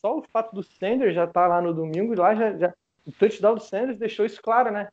só 0.00 0.18
o 0.18 0.24
fato 0.32 0.54
do 0.54 0.62
Sanders 0.62 1.14
já 1.14 1.26
tá 1.26 1.46
lá 1.46 1.60
no 1.60 1.74
domingo 1.74 2.14
lá 2.18 2.34
já, 2.34 2.56
já 2.56 2.74
o 3.06 3.12
touchdown 3.12 3.54
do 3.54 3.62
Sanders 3.62 3.98
deixou 3.98 4.26
isso 4.26 4.40
claro, 4.42 4.70
né? 4.72 4.88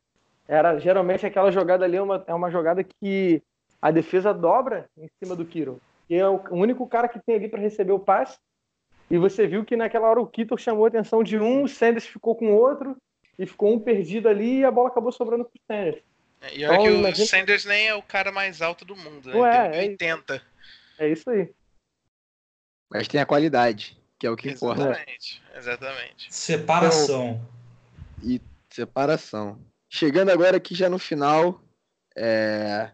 Era 0.48 0.78
geralmente 0.78 1.26
aquela 1.26 1.52
jogada 1.52 1.86
ali 1.86 1.98
é 1.98 2.02
uma, 2.02 2.24
é 2.28 2.34
uma 2.34 2.52
jogada 2.52 2.84
que 2.84 3.42
a 3.86 3.92
defesa 3.92 4.34
dobra 4.34 4.90
em 4.98 5.08
cima 5.20 5.36
do 5.36 5.46
Kiro. 5.46 5.80
Que 6.08 6.16
é 6.16 6.28
o 6.28 6.42
único 6.50 6.88
cara 6.88 7.08
que 7.08 7.20
tem 7.20 7.36
ali 7.36 7.48
para 7.48 7.62
receber 7.62 7.92
o 7.92 8.00
passe. 8.00 8.36
E 9.12 9.18
você 9.20 9.46
viu 9.46 9.64
que 9.64 9.78
naquela 9.78 10.10
hora 10.10 10.20
o 10.20 10.26
Kittle 10.26 10.58
chamou 10.58 10.86
a 10.86 10.88
atenção 10.88 11.24
de 11.24 11.38
um, 11.38 11.62
o 11.62 11.68
Sanders 11.68 12.08
ficou 12.08 12.36
com 12.36 12.52
outro, 12.56 12.98
e 13.38 13.46
ficou 13.46 13.72
um 13.72 13.80
perdido 13.80 14.28
ali 14.28 14.62
e 14.62 14.66
a 14.66 14.72
bola 14.72 14.90
acabou 14.90 15.12
sobrando 15.12 15.46
pro 15.46 15.62
Sanders. 15.68 16.02
É, 16.42 16.58
e 16.58 16.66
olha 16.66 16.74
então, 16.74 16.84
que 16.84 16.90
o 16.90 16.96
imagina... 16.98 17.28
Sanders 17.28 17.66
nem 17.66 17.88
é 17.88 17.94
o 17.94 18.02
cara 18.02 18.32
mais 18.32 18.60
alto 18.60 18.84
do 18.84 18.96
mundo, 18.96 19.30
né? 19.30 19.36
Ué, 19.36 19.70
tem 19.70 19.90
80. 19.92 20.42
É, 20.98 21.06
é 21.06 21.12
isso 21.12 21.30
aí. 21.30 21.54
Mas 22.90 23.08
tem 23.08 23.22
a 23.22 23.26
qualidade, 23.26 23.96
que 24.18 24.26
é 24.26 24.32
o 24.32 24.36
que 24.36 24.50
exatamente, 24.50 24.82
importa. 24.82 24.92
Exatamente, 24.92 25.44
exatamente. 25.56 26.34
Separação. 26.34 27.42
E 28.24 28.42
separação. 28.72 29.60
Chegando 29.88 30.32
agora 30.32 30.58
aqui 30.58 30.74
já 30.74 30.90
no 30.90 30.98
final, 30.98 31.62
é... 32.18 32.90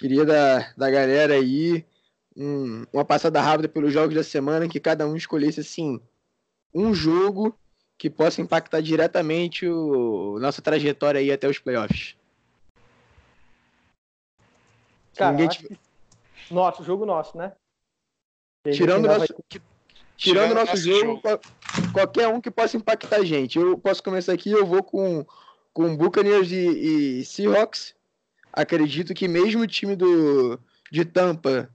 Queria 0.00 0.24
da, 0.24 0.72
da 0.78 0.90
galera 0.90 1.34
aí 1.34 1.84
um, 2.34 2.86
uma 2.90 3.04
passada 3.04 3.38
rápida 3.38 3.68
pelos 3.68 3.92
jogos 3.92 4.14
da 4.14 4.24
semana, 4.24 4.66
que 4.66 4.80
cada 4.80 5.06
um 5.06 5.14
escolhesse 5.14 5.60
assim 5.60 6.00
um 6.74 6.94
jogo 6.94 7.54
que 7.98 8.08
possa 8.08 8.40
impactar 8.40 8.80
diretamente 8.80 9.68
o 9.68 10.38
nossa 10.40 10.62
trajetória 10.62 11.20
aí 11.20 11.30
até 11.30 11.46
os 11.46 11.58
playoffs. 11.58 12.16
Cara, 15.14 15.32
Ninguém 15.32 15.48
te... 15.48 15.78
Nosso, 16.50 16.82
jogo 16.82 17.04
nosso, 17.04 17.36
né? 17.36 17.52
Tirando 18.72 19.06
nosso, 19.06 19.18
vai... 19.18 19.28
que, 19.50 19.60
tirando, 20.16 20.54
nosso, 20.54 20.72
nosso 20.72 20.82
jogo, 20.82 21.20
jogo, 21.22 21.92
qualquer 21.92 22.26
um 22.28 22.40
que 22.40 22.50
possa 22.50 22.74
impactar 22.74 23.16
a 23.16 23.24
gente. 23.24 23.58
Eu 23.58 23.76
posso 23.76 24.02
começar 24.02 24.32
aqui, 24.32 24.50
eu 24.50 24.64
vou 24.64 24.82
com, 24.82 25.26
com 25.74 25.94
Buccaneers 25.94 26.50
e, 26.50 27.20
e 27.20 27.24
Seahawks 27.26 27.94
acredito 28.52 29.14
que 29.14 29.28
mesmo 29.28 29.62
o 29.62 29.66
time 29.66 29.96
do, 29.96 30.58
de 30.90 31.04
Tampa, 31.04 31.70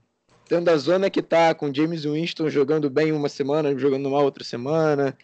tendo 0.48 0.68
a 0.68 0.76
zona 0.76 1.10
que 1.10 1.22
tá, 1.22 1.54
com 1.54 1.72
James 1.72 2.04
Winston 2.04 2.48
jogando 2.48 2.88
bem 2.88 3.12
uma 3.12 3.28
semana, 3.28 3.76
jogando 3.78 4.10
mal 4.10 4.24
outra 4.24 4.44
semana. 4.44 5.16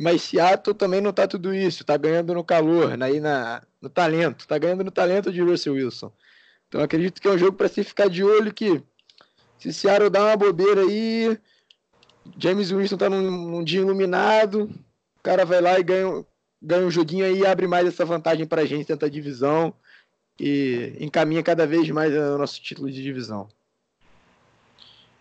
Mas 0.00 0.22
Seattle 0.22 0.74
também 0.74 1.00
não 1.00 1.12
tá 1.12 1.26
tudo 1.26 1.54
isso, 1.54 1.84
tá 1.84 1.96
ganhando 1.96 2.32
no 2.34 2.44
calor, 2.44 2.96
aí 3.02 3.18
na, 3.18 3.62
no 3.80 3.88
talento, 3.88 4.46
tá 4.46 4.56
ganhando 4.56 4.84
no 4.84 4.90
talento 4.90 5.32
de 5.32 5.40
Russell 5.40 5.74
Wilson. 5.74 6.12
Então 6.68 6.80
acredito 6.80 7.20
que 7.20 7.26
é 7.26 7.30
um 7.32 7.38
jogo 7.38 7.56
para 7.56 7.68
se 7.68 7.82
ficar 7.82 8.08
de 8.08 8.22
olho 8.22 8.54
que 8.54 8.80
se 9.58 9.72
Seattle 9.72 10.10
dá 10.10 10.24
uma 10.24 10.36
bobeira 10.36 10.82
aí, 10.82 11.36
James 12.38 12.70
Winston 12.70 12.96
tá 12.96 13.10
num, 13.10 13.30
num 13.30 13.64
dia 13.64 13.80
iluminado, 13.80 14.70
o 15.18 15.22
cara 15.22 15.44
vai 15.44 15.60
lá 15.60 15.78
e 15.80 15.82
ganha, 15.82 16.24
ganha 16.62 16.86
um 16.86 16.90
joguinho 16.90 17.24
aí 17.24 17.40
e 17.40 17.46
abre 17.46 17.66
mais 17.66 17.88
essa 17.88 18.04
vantagem 18.04 18.46
pra 18.46 18.64
gente 18.64 18.86
dentro 18.86 19.06
da 19.06 19.12
divisão 19.12 19.74
e 20.40 20.96
encaminha 20.98 21.42
cada 21.42 21.66
vez 21.66 21.90
mais 21.90 22.14
o 22.14 22.38
nosso 22.38 22.62
título 22.62 22.90
de 22.90 23.02
divisão. 23.02 23.46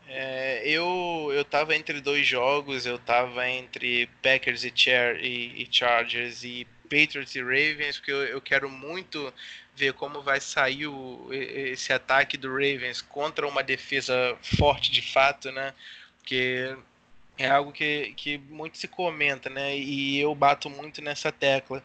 É, 0.08 0.62
eu 0.66 1.30
eu 1.34 1.44
tava 1.44 1.76
entre 1.76 2.00
dois 2.00 2.26
jogos, 2.26 2.86
eu 2.86 2.98
tava 2.98 3.48
entre 3.50 4.08
Packers 4.24 4.64
e, 4.64 4.72
Char 4.74 5.18
e, 5.18 5.62
e 5.62 5.68
Chargers 5.70 6.44
e 6.44 6.66
Patriots 6.84 7.36
e 7.36 7.42
Ravens, 7.42 7.98
porque 7.98 8.12
eu, 8.12 8.24
eu 8.24 8.42
quero 8.42 8.70
muito 8.70 9.32
ver 9.76 9.94
como 9.94 10.22
vai 10.22 10.40
sair 10.40 10.88
o, 10.88 11.28
esse 11.32 11.92
ataque 11.92 12.38
do 12.38 12.50
Ravens 12.50 13.02
contra 13.02 13.48
uma 13.48 13.62
defesa 13.62 14.38
forte 14.42 14.90
de 14.90 15.02
fato, 15.02 15.52
né? 15.52 15.74
Porque 16.18 16.76
é 17.38 17.50
algo 17.50 17.72
que, 17.72 18.14
que 18.16 18.38
muito 18.38 18.78
se 18.78 18.88
comenta, 18.88 19.50
né? 19.50 19.78
E 19.78 20.18
eu 20.20 20.34
bato 20.34 20.70
muito 20.70 21.02
nessa 21.02 21.32
tecla. 21.32 21.84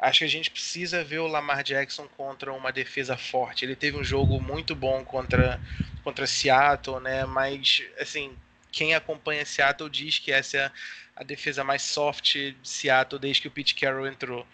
Acho 0.00 0.20
que 0.20 0.24
a 0.24 0.28
gente 0.28 0.50
precisa 0.50 1.04
ver 1.04 1.18
o 1.18 1.26
Lamar 1.26 1.62
Jackson 1.62 2.08
contra 2.16 2.50
uma 2.54 2.72
defesa 2.72 3.18
forte. 3.18 3.66
Ele 3.66 3.76
teve 3.76 3.98
um 3.98 4.04
jogo 4.04 4.40
muito 4.40 4.74
bom 4.74 5.04
contra, 5.04 5.60
contra 6.02 6.26
Seattle, 6.26 7.00
né? 7.00 7.26
Mas, 7.26 7.82
assim, 7.98 8.34
quem 8.72 8.94
acompanha 8.94 9.44
Seattle 9.44 9.90
diz 9.90 10.18
que 10.18 10.32
essa 10.32 10.56
é 10.56 10.70
a 11.14 11.22
defesa 11.22 11.62
mais 11.62 11.82
soft 11.82 12.32
de 12.32 12.56
Seattle 12.62 13.20
desde 13.20 13.42
que 13.42 13.48
o 13.48 13.50
Pete 13.50 13.74
Carroll 13.74 14.06
entrou. 14.06 14.46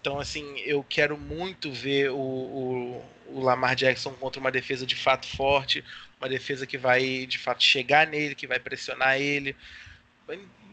Então, 0.00 0.20
assim, 0.20 0.58
eu 0.60 0.84
quero 0.84 1.18
muito 1.18 1.72
ver 1.72 2.10
o, 2.10 2.16
o, 2.16 3.04
o, 3.28 3.40
Lamar 3.40 3.74
Jackson 3.74 4.12
contra 4.14 4.40
uma 4.40 4.52
defesa 4.52 4.86
de 4.86 4.94
fato 4.94 5.26
forte, 5.26 5.84
uma 6.20 6.28
defesa 6.28 6.64
que 6.64 6.78
vai 6.78 7.26
de 7.26 7.38
fato 7.38 7.62
chegar 7.64 8.06
nele, 8.06 8.36
que 8.36 8.46
vai 8.46 8.60
pressionar 8.60 9.20
ele. 9.20 9.56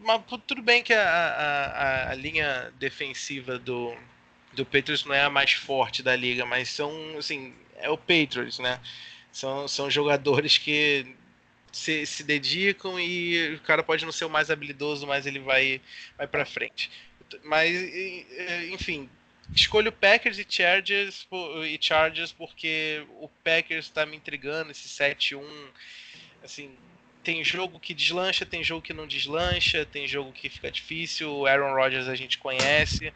Mas 0.02 0.22
tudo 0.48 0.62
bem 0.62 0.84
que 0.84 0.94
a, 0.94 1.04
a, 1.04 2.12
a 2.12 2.16
linha 2.16 2.72
defensiva 2.80 3.58
do, 3.60 3.96
do 4.54 4.66
Patriots 4.66 5.06
não 5.06 5.14
é 5.14 5.24
a 5.24 5.30
mais 5.30 5.54
forte 5.54 6.02
da 6.02 6.16
liga, 6.16 6.46
mas 6.46 6.70
são, 6.70 7.18
assim, 7.18 7.54
é 7.78 7.90
o 7.90 7.98
Patriots, 7.98 8.60
né? 8.60 8.80
São, 9.32 9.68
são 9.68 9.90
jogadores 9.90 10.58
que 10.58 11.16
se, 11.72 12.06
se 12.06 12.24
dedicam 12.24 13.00
e 13.00 13.56
o 13.56 13.60
cara 13.62 13.84
pode 13.84 14.06
não 14.06 14.12
ser 14.12 14.26
o 14.26 14.30
mais 14.30 14.50
habilidoso, 14.50 15.06
mas 15.06 15.26
ele 15.26 15.40
vai, 15.40 15.82
vai 16.18 16.28
para 16.28 16.46
frente. 16.46 16.90
Mas, 17.44 17.72
enfim, 18.72 19.10
escolho 19.54 19.92
Packers 19.92 20.40
e 20.40 20.46
Chargers, 20.48 21.28
e 21.66 21.78
Chargers 21.80 22.32
porque 22.32 23.06
o 23.20 23.30
Packers 23.44 23.86
está 23.86 24.06
me 24.06 24.18
intrigando, 24.18 24.72
esse 24.72 24.88
7-1. 24.88 25.44
Assim, 26.44 26.72
tem 27.24 27.44
jogo 27.44 27.80
que 27.80 27.94
deslancha, 27.94 28.46
tem 28.46 28.64
jogo 28.64 28.82
que 28.82 28.94
não 28.94 29.06
deslancha, 29.06 29.86
tem 29.86 30.08
jogo 30.08 30.32
que 30.32 30.50
fica 30.50 30.72
difícil. 30.72 31.32
O 31.32 31.46
Aaron 31.46 31.76
Rodgers 31.76 32.08
a 32.08 32.16
gente 32.16 32.38
conhece, 32.38 33.14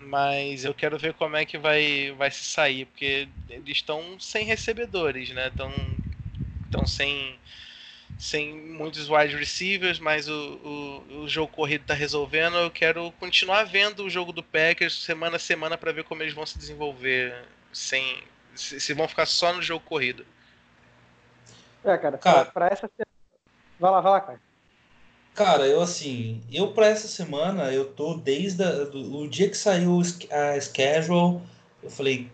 mas 0.00 0.64
eu 0.64 0.74
quero 0.74 0.98
ver 0.98 1.14
como 1.14 1.36
é 1.36 1.44
que 1.44 1.58
vai, 1.58 2.12
vai 2.16 2.30
se 2.30 2.44
sair, 2.44 2.86
porque 2.86 3.28
eles 3.48 3.76
estão 3.76 4.18
sem 4.18 4.44
recebedores, 4.46 5.30
né? 5.30 5.48
Estão, 5.48 5.72
estão 6.64 6.86
sem 6.86 7.38
sem 8.18 8.54
muitos 8.54 9.08
wide 9.08 9.34
receivers, 9.34 9.98
mas 9.98 10.28
o, 10.28 10.34
o, 10.34 11.22
o 11.22 11.28
jogo 11.28 11.50
corrido 11.50 11.82
está 11.82 11.94
resolvendo. 11.94 12.54
Eu 12.58 12.70
quero 12.70 13.10
continuar 13.12 13.64
vendo 13.64 14.04
o 14.04 14.10
jogo 14.10 14.30
do 14.30 14.42
Packers 14.42 15.02
semana 15.02 15.36
a 15.36 15.38
semana 15.38 15.78
para 15.78 15.90
ver 15.90 16.04
como 16.04 16.22
eles 16.22 16.34
vão 16.34 16.44
se 16.44 16.58
desenvolver, 16.58 17.34
sem 17.72 18.22
se, 18.54 18.78
se, 18.78 18.92
vão 18.92 19.08
ficar 19.08 19.24
só 19.24 19.54
no 19.54 19.62
jogo 19.62 19.82
corrido. 19.86 20.26
É, 21.82 21.96
cara, 21.96 22.18
cara 22.18 22.44
para 22.44 22.66
essa 22.66 22.88
semana. 22.88 23.06
Vai 23.78 23.90
lá, 23.90 24.00
vai 24.02 24.12
lá, 24.12 24.20
cara. 24.20 24.40
Cara, 25.34 25.66
eu 25.66 25.80
assim, 25.80 26.42
eu 26.52 26.72
para 26.72 26.88
essa 26.88 27.08
semana, 27.08 27.72
eu 27.72 27.86
tô 27.86 28.14
desde 28.14 28.62
a, 28.62 28.84
do, 28.84 29.20
o 29.20 29.28
dia 29.28 29.48
que 29.48 29.56
saiu 29.56 30.00
a 30.30 30.60
schedule, 30.60 31.40
eu 31.82 31.90
falei, 31.90 32.30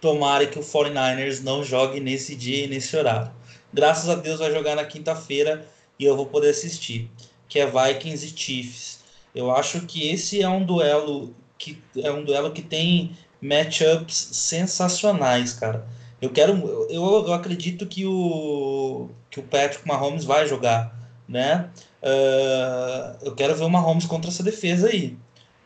tomara 0.00 0.46
que 0.46 0.58
o 0.58 0.62
49ers 0.62 1.42
não 1.42 1.62
jogue 1.62 2.00
nesse 2.00 2.34
dia 2.34 2.64
e 2.64 2.68
nesse 2.68 2.96
horário 2.96 3.30
graças 3.72 4.08
a 4.08 4.14
Deus 4.14 4.38
vai 4.38 4.52
jogar 4.52 4.76
na 4.76 4.84
quinta-feira 4.84 5.66
e 5.98 6.04
eu 6.04 6.16
vou 6.16 6.26
poder 6.26 6.50
assistir, 6.50 7.10
que 7.48 7.58
é 7.58 7.66
Vikings 7.66 8.26
e 8.26 8.38
Chiefs. 8.38 9.00
Eu 9.34 9.50
acho 9.50 9.80
que 9.86 10.08
esse 10.08 10.42
é 10.42 10.48
um 10.48 10.64
duelo 10.64 11.34
que 11.56 11.80
é 11.96 12.10
um 12.10 12.24
duelo 12.24 12.52
que 12.52 12.60
tem 12.60 13.16
matchups 13.40 14.16
sensacionais, 14.32 15.52
cara. 15.52 15.86
Eu 16.20 16.30
quero, 16.30 16.52
eu, 16.90 17.26
eu 17.26 17.32
acredito 17.32 17.86
que 17.86 18.04
o 18.04 19.08
que 19.30 19.40
o 19.40 19.42
Patrick 19.42 19.86
Mahomes 19.86 20.24
vai 20.24 20.46
jogar, 20.46 20.94
né? 21.28 21.70
Uh, 22.02 23.26
eu 23.26 23.34
quero 23.34 23.54
ver 23.54 23.64
o 23.64 23.70
Mahomes 23.70 24.06
contra 24.06 24.30
essa 24.30 24.42
defesa 24.42 24.88
aí. 24.88 25.16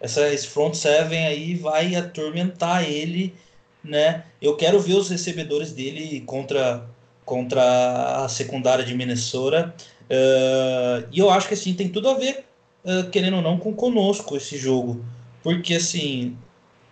Essa, 0.00 0.32
esse 0.32 0.46
front 0.48 0.74
seven 0.74 1.26
aí 1.26 1.54
vai 1.54 1.94
atormentar 1.94 2.84
ele, 2.88 3.34
né? 3.82 4.24
Eu 4.40 4.56
quero 4.56 4.78
ver 4.78 4.94
os 4.94 5.08
recebedores 5.08 5.72
dele 5.72 6.20
contra 6.26 6.86
contra 7.24 8.24
a 8.24 8.28
secundária 8.28 8.84
de 8.84 8.94
Minnesota. 8.94 9.74
Uh, 10.08 11.08
e 11.10 11.18
eu 11.18 11.28
acho 11.28 11.48
que 11.48 11.54
assim 11.54 11.74
tem 11.74 11.88
tudo 11.88 12.08
a 12.08 12.14
ver, 12.14 12.44
uh, 12.84 13.10
querendo 13.10 13.38
ou 13.38 13.42
não, 13.42 13.58
com 13.58 13.74
conosco 13.74 14.36
esse 14.36 14.56
jogo. 14.56 15.04
Porque 15.42 15.74
assim, 15.74 16.36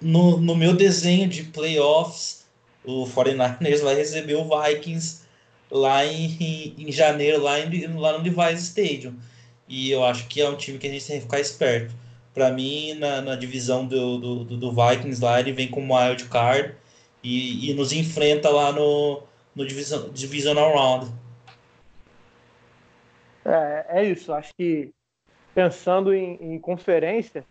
no, 0.01 0.39
no 0.39 0.57
meu 0.57 0.75
desenho 0.75 1.29
de 1.29 1.45
playoffs, 1.45 2.45
o 2.85 3.07
49ers 3.07 3.81
vai 3.81 3.95
receber 3.95 4.35
o 4.35 4.45
Vikings 4.45 5.24
lá 5.71 6.05
em, 6.05 6.75
em, 6.79 6.93
janeiro, 6.93 7.43
lá, 7.43 7.59
em, 7.61 7.87
lá 7.99 8.19
no 8.19 8.25
Levi's 8.25 8.63
Stadium. 8.63 9.15
E 9.69 9.91
eu 9.91 10.05
acho 10.05 10.27
que 10.29 10.41
é 10.41 10.49
um 10.49 10.57
time 10.57 10.79
que 10.79 10.87
a 10.87 10.91
gente 10.91 11.07
tem 11.07 11.17
que 11.17 11.25
ficar 11.25 11.41
esperto. 11.41 11.95
Para 12.33 12.51
mim, 12.51 12.95
na, 12.95 13.21
na 13.21 13.37
divisão 13.37 13.87
do, 13.87 14.19
do, 14.19 14.45
do, 14.45 14.73
Vikings 14.73 15.23
lá, 15.23 15.41
ele 15.41 15.53
vem 15.53 15.71
como 15.71 15.97
wild 15.97 16.25
card 16.29 16.75
e, 17.23 17.71
e 17.71 17.75
nos 17.75 17.93
enfrenta 17.93 18.51
lá 18.51 18.73
no, 18.73 19.23
no 19.55 19.67
division, 19.67 20.11
Divisional 20.11 20.75
Round. 20.75 21.13
É, 23.45 24.01
é 24.01 24.05
isso. 24.05 24.33
Acho 24.33 24.53
que 24.57 24.93
pensando 25.55 26.13
em, 26.13 26.37
em 26.41 26.59
conferência, 26.59 27.45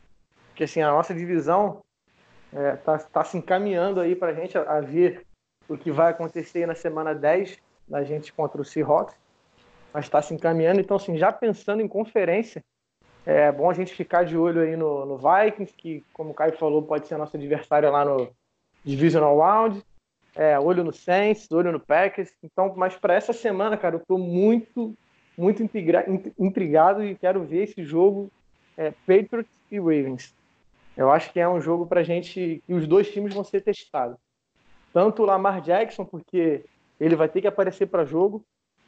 que 0.55 0.64
assim, 0.66 0.82
a 0.82 0.91
nossa 0.91 1.14
divisão 1.14 1.82
está 2.51 2.61
é, 2.61 2.76
tá, 2.76 2.97
tá 2.99 3.24
se 3.24 3.38
encaminhando 3.38 3.99
aí 3.99 4.16
para 4.16 4.32
a 4.32 4.34
gente 4.34 4.57
a, 4.57 4.61
a, 4.61 4.82
ver 4.82 5.26
o 5.68 5.78
que 5.78 5.91
vai 5.91 6.11
acontecer 6.11 6.68
na 6.68 6.76
semana 6.76 7.16
10 7.16 7.57
da 7.88 8.03
gente 8.03 8.31
contra 8.34 8.61
o 8.61 8.65
Seahawks, 8.65 9.15
mas 9.93 10.05
está 10.05 10.21
se 10.21 10.34
encaminhando. 10.34 10.79
Então, 10.79 10.97
assim, 10.97 11.17
já 11.17 11.31
pensando 11.31 11.81
em 11.81 11.88
conferência, 11.88 12.63
é 13.25 13.51
bom 13.51 13.69
a 13.69 13.73
gente 13.73 13.93
ficar 13.93 14.23
de 14.23 14.38
olho 14.38 14.61
aí 14.61 14.75
no, 14.75 15.05
no 15.05 15.17
Vikings, 15.17 15.73
que, 15.73 16.03
como 16.13 16.31
o 16.31 16.34
Caio 16.34 16.57
falou, 16.57 16.81
pode 16.81 17.07
ser 17.07 17.17
nosso 17.17 17.38
adversário 17.38 17.91
lá 17.91 18.03
no 18.03 18.29
Divisional 18.84 19.38
Round. 19.38 19.84
É, 20.36 20.59
olho 20.59 20.84
no 20.84 20.91
Saints, 20.91 21.49
olho 21.51 21.71
no 21.71 21.79
Packers. 21.79 22.34
Então, 22.43 22.73
mas 22.75 22.95
para 22.95 23.13
essa 23.13 23.31
semana, 23.31 23.77
cara, 23.77 23.95
eu 23.95 24.01
estou 24.01 24.17
muito, 24.17 24.95
muito 25.38 25.63
intrigado 25.63 27.03
e 27.03 27.15
quero 27.15 27.43
ver 27.43 27.63
esse 27.63 27.84
jogo 27.84 28.31
é, 28.75 28.91
Patriots 28.91 29.51
e 29.71 29.77
Ravens. 29.79 30.36
Eu 30.97 31.11
acho 31.11 31.31
que 31.31 31.39
é 31.39 31.47
um 31.47 31.61
jogo 31.61 31.86
para 31.86 32.03
gente 32.03 32.61
que 32.65 32.73
os 32.73 32.88
dois 32.88 33.11
times 33.11 33.34
vão 33.34 33.43
ser 33.43 33.61
testados. 33.61 34.17
Tanto 34.91 35.23
o 35.23 35.25
Lamar 35.25 35.61
Jackson, 35.61 36.05
porque 36.05 36.65
ele 37.05 37.15
vai 37.15 37.27
ter 37.27 37.41
que 37.41 37.47
aparecer 37.47 37.87
para 37.87 38.05
jogo. 38.05 38.43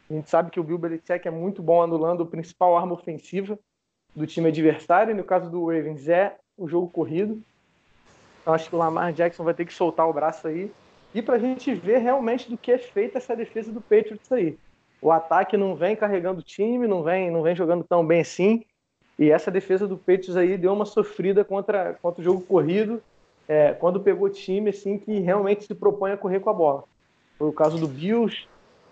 A 0.10 0.14
gente 0.14 0.30
sabe 0.30 0.52
que 0.52 0.60
o 0.60 0.64
Bill 0.64 0.78
Belichick 0.78 1.28
é 1.28 1.32
muito 1.32 1.62
bom 1.62 1.82
anulando 1.82 2.22
o 2.22 2.26
principal 2.26 2.78
arma 2.78 2.94
ofensiva 2.94 3.60
do 4.16 4.26
time 4.26 4.50
adversário. 4.50 5.16
No 5.16 5.24
caso 5.24 5.50
do 5.50 5.66
Ravens 5.66 6.08
é 6.08 6.38
o 6.58 6.68
jogo 6.68 6.90
corrido. 6.90 7.42
Então 8.42 8.54
acho 8.54 8.70
que 8.70 8.76
o 8.76 8.80
Lamar 8.80 9.12
Jackson 9.12 9.44
vai 9.44 9.54
ter 9.54 9.66
que 9.66 9.74
soltar 9.74 10.08
o 10.08 10.14
braço 10.14 10.48
aí 10.48 10.72
e 11.14 11.22
para 11.22 11.36
a 11.36 11.40
gente 11.40 11.74
ver 11.74 11.98
realmente 11.98 12.50
do 12.50 12.58
que 12.58 12.72
é 12.72 12.78
feita 12.78 13.18
essa 13.18 13.36
defesa 13.36 13.72
do 13.72 13.82
Patriots 13.82 14.32
aí. 14.32 14.58
O 15.02 15.12
ataque 15.12 15.58
não 15.58 15.76
vem 15.76 15.96
carregando 15.96 16.40
o 16.40 16.44
time, 16.44 16.88
não 16.88 17.04
vem, 17.04 17.32
não 17.32 17.42
vem 17.42 17.56
jogando 17.56 17.84
tão 17.84 18.06
bem 18.06 18.22
assim. 18.22 18.64
E 19.18 19.32
essa 19.32 19.50
defesa 19.50 19.88
do 19.88 19.98
Patriots 19.98 20.36
aí 20.36 20.58
deu 20.58 20.74
uma 20.74 20.86
sofrida 20.86 21.44
contra, 21.44 21.94
contra 22.02 22.22
o 22.22 22.24
jogo 22.24 22.42
corrido, 22.42 23.02
é, 23.48 23.74
quando 23.74 24.02
pegou 24.02 24.30
time 24.30 24.70
assim 24.70 24.98
que 24.98 25.20
realmente 25.20 25.66
se 25.66 25.74
propõe 25.74 26.12
a 26.12 26.18
correr 26.18 26.40
com 26.40 26.50
a 26.50 26.54
bola. 26.54 26.84
Foi 27.38 27.48
o 27.50 27.54
caso 27.54 27.78
do 27.78 27.88
Bills, 27.88 28.48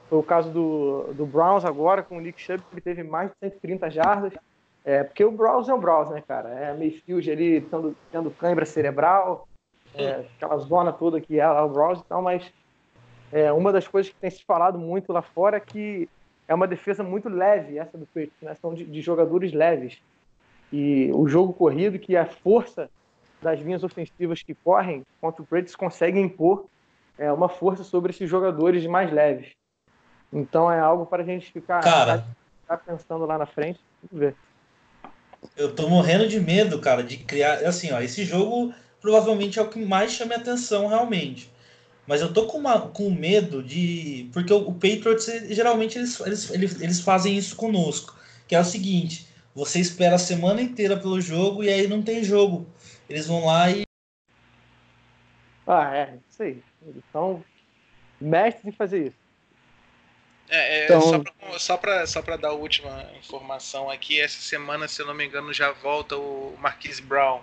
foi 0.10 0.20
o 0.20 0.24
caso 0.24 0.50
do, 0.52 1.14
do 1.14 1.26
Browns 1.26 1.66
agora, 1.66 2.04
com 2.04 2.18
o 2.18 2.22
Nick 2.22 2.41
Chubb, 2.41 2.64
que 2.74 2.82
teve 2.82 3.04
mais 3.04 3.30
de 3.30 3.36
130 3.39 3.89
jardas. 3.89 4.34
É, 4.86 5.04
porque 5.04 5.24
o 5.24 5.32
Browns 5.32 5.70
é 5.70 5.74
o 5.74 5.80
Browns, 5.80 6.10
né, 6.10 6.22
cara? 6.28 6.50
É 6.50 6.74
Mayfield 6.74 7.32
ali 7.32 7.62
tendo, 7.62 7.96
tendo 8.12 8.32
cãibra 8.32 8.66
cerebral, 8.66 9.48
é, 9.96 10.26
aquela 10.36 10.58
zona 10.58 10.91
toda 10.91 11.22
que 11.22 11.39
é 11.39 11.48
o 11.48 11.70
browser 11.70 12.04
e 12.04 12.08
tal, 12.08 12.22
mas 12.22 12.52
é, 13.32 13.52
uma 13.52 13.72
das 13.72 13.88
coisas 13.88 14.12
que 14.12 14.20
tem 14.20 14.30
se 14.30 14.44
falado 14.44 14.78
muito 14.78 15.14
lá 15.14 15.22
fora 15.22 15.58
é 15.58 15.60
que 15.60 16.10
é 16.48 16.54
uma 16.54 16.68
defesa 16.68 17.04
muito 17.04 17.30
leve, 17.30 17.78
essa 17.78 17.98
do 17.98 18.06
Patriots, 18.08 18.41
né? 18.41 18.56
São 18.56 18.74
de, 18.74 18.84
de, 18.84 19.02
jogadores 19.02 19.54
leves. 19.54 20.02
E 20.72 21.10
o 21.14 21.28
jogo 21.28 21.54
corrido, 21.54 22.00
que 22.00 22.18
a 22.18 22.26
força 22.26 22.89
das 23.41 23.60
linhas 23.60 23.84
ofensivas 23.84 24.41
que 24.41 24.54
correm 24.54 25.04
contra 25.22 25.41
o 25.41 25.46
Patriots 25.46 25.76
consegue 25.76 26.20
impor 26.20 26.66
é, 27.18 27.32
uma 27.32 27.49
força 27.49 27.84
sobre 27.84 28.11
esses 28.11 28.30
jogadores 28.30 28.86
mais 28.86 29.11
leves. 29.11 29.51
Então 30.32 30.72
é 30.72 30.80
algo 30.80 31.05
para 31.05 31.22
a 31.22 31.26
gente 31.26 31.51
ficar, 31.51 31.80
cara, 31.82 32.26
ficar 32.61 32.78
pensando 32.78 33.26
lá 33.26 33.38
na 33.38 33.45
frente. 33.45 33.80
Vamos 34.11 34.26
ver. 34.26 34.36
Eu 35.55 35.76
tô 35.76 35.88
morrendo 35.89 36.28
de 36.28 36.39
medo, 36.39 36.80
cara, 36.80 37.03
de 37.03 37.18
criar. 37.18 37.66
Assim, 37.66 37.91
ó, 37.91 38.01
esse 38.01 38.24
jogo 38.24 38.74
provavelmente 39.01 39.59
é 39.59 39.61
o 39.61 39.70
que 39.70 39.84
mais 39.84 40.11
chama 40.11 40.36
a 40.36 40.38
atenção 40.38 40.88
realmente. 40.88 41.51
Mas 42.07 42.22
eu 42.22 42.34
tô 42.34 42.47
com, 42.47 42.57
uma, 42.57 42.80
com 42.82 43.09
medo 43.09 43.64
de. 43.64 44.30
Porque 44.34 44.51
o, 44.51 44.70
o 44.70 44.74
Patriots, 44.74 45.26
geralmente, 45.49 45.97
eles, 45.97 46.20
eles, 46.22 46.51
eles, 46.51 46.82
eles 46.82 46.99
fazem 47.01 47.38
isso 47.38 47.55
conosco. 47.55 48.16
Que 48.47 48.55
é 48.55 48.59
o 48.59 48.66
seguinte: 48.66 49.28
você 49.55 49.80
espera 49.80 50.16
a 50.16 50.20
semana 50.20 50.61
inteira 50.61 50.97
pelo 50.97 51.22
jogo 51.22 51.64
e 51.64 51.70
aí 51.70 51.88
não 51.88 52.01
tem 52.01 52.24
jogo. 52.24 52.66
Eles 53.09 53.28
vão 53.28 53.45
lá 53.45 53.70
e. 53.70 53.84
Ah, 55.68 55.95
é, 55.95 56.18
isso 56.30 56.43
aí. 56.43 56.64
Eles 56.86 57.03
são 57.11 57.43
mestres 58.20 58.66
em 58.66 58.72
fazer 58.72 59.07
isso. 59.07 59.24
É, 60.49 60.82
é 60.82 60.84
então... 60.86 61.24
só 61.57 61.78
para 61.78 62.05
só 62.05 62.22
para 62.22 62.38
dar 62.38 62.49
a 62.49 62.53
última 62.53 63.09
informação 63.18 63.89
aqui, 63.89 64.20
essa 64.20 64.41
semana, 64.41 64.88
se 64.88 65.01
eu 65.01 65.07
não 65.07 65.14
me 65.14 65.26
engano, 65.26 65.53
já 65.53 65.72
volta 65.72 66.18
o 66.18 66.55
Marquise 66.59 67.01
Brown, 67.01 67.41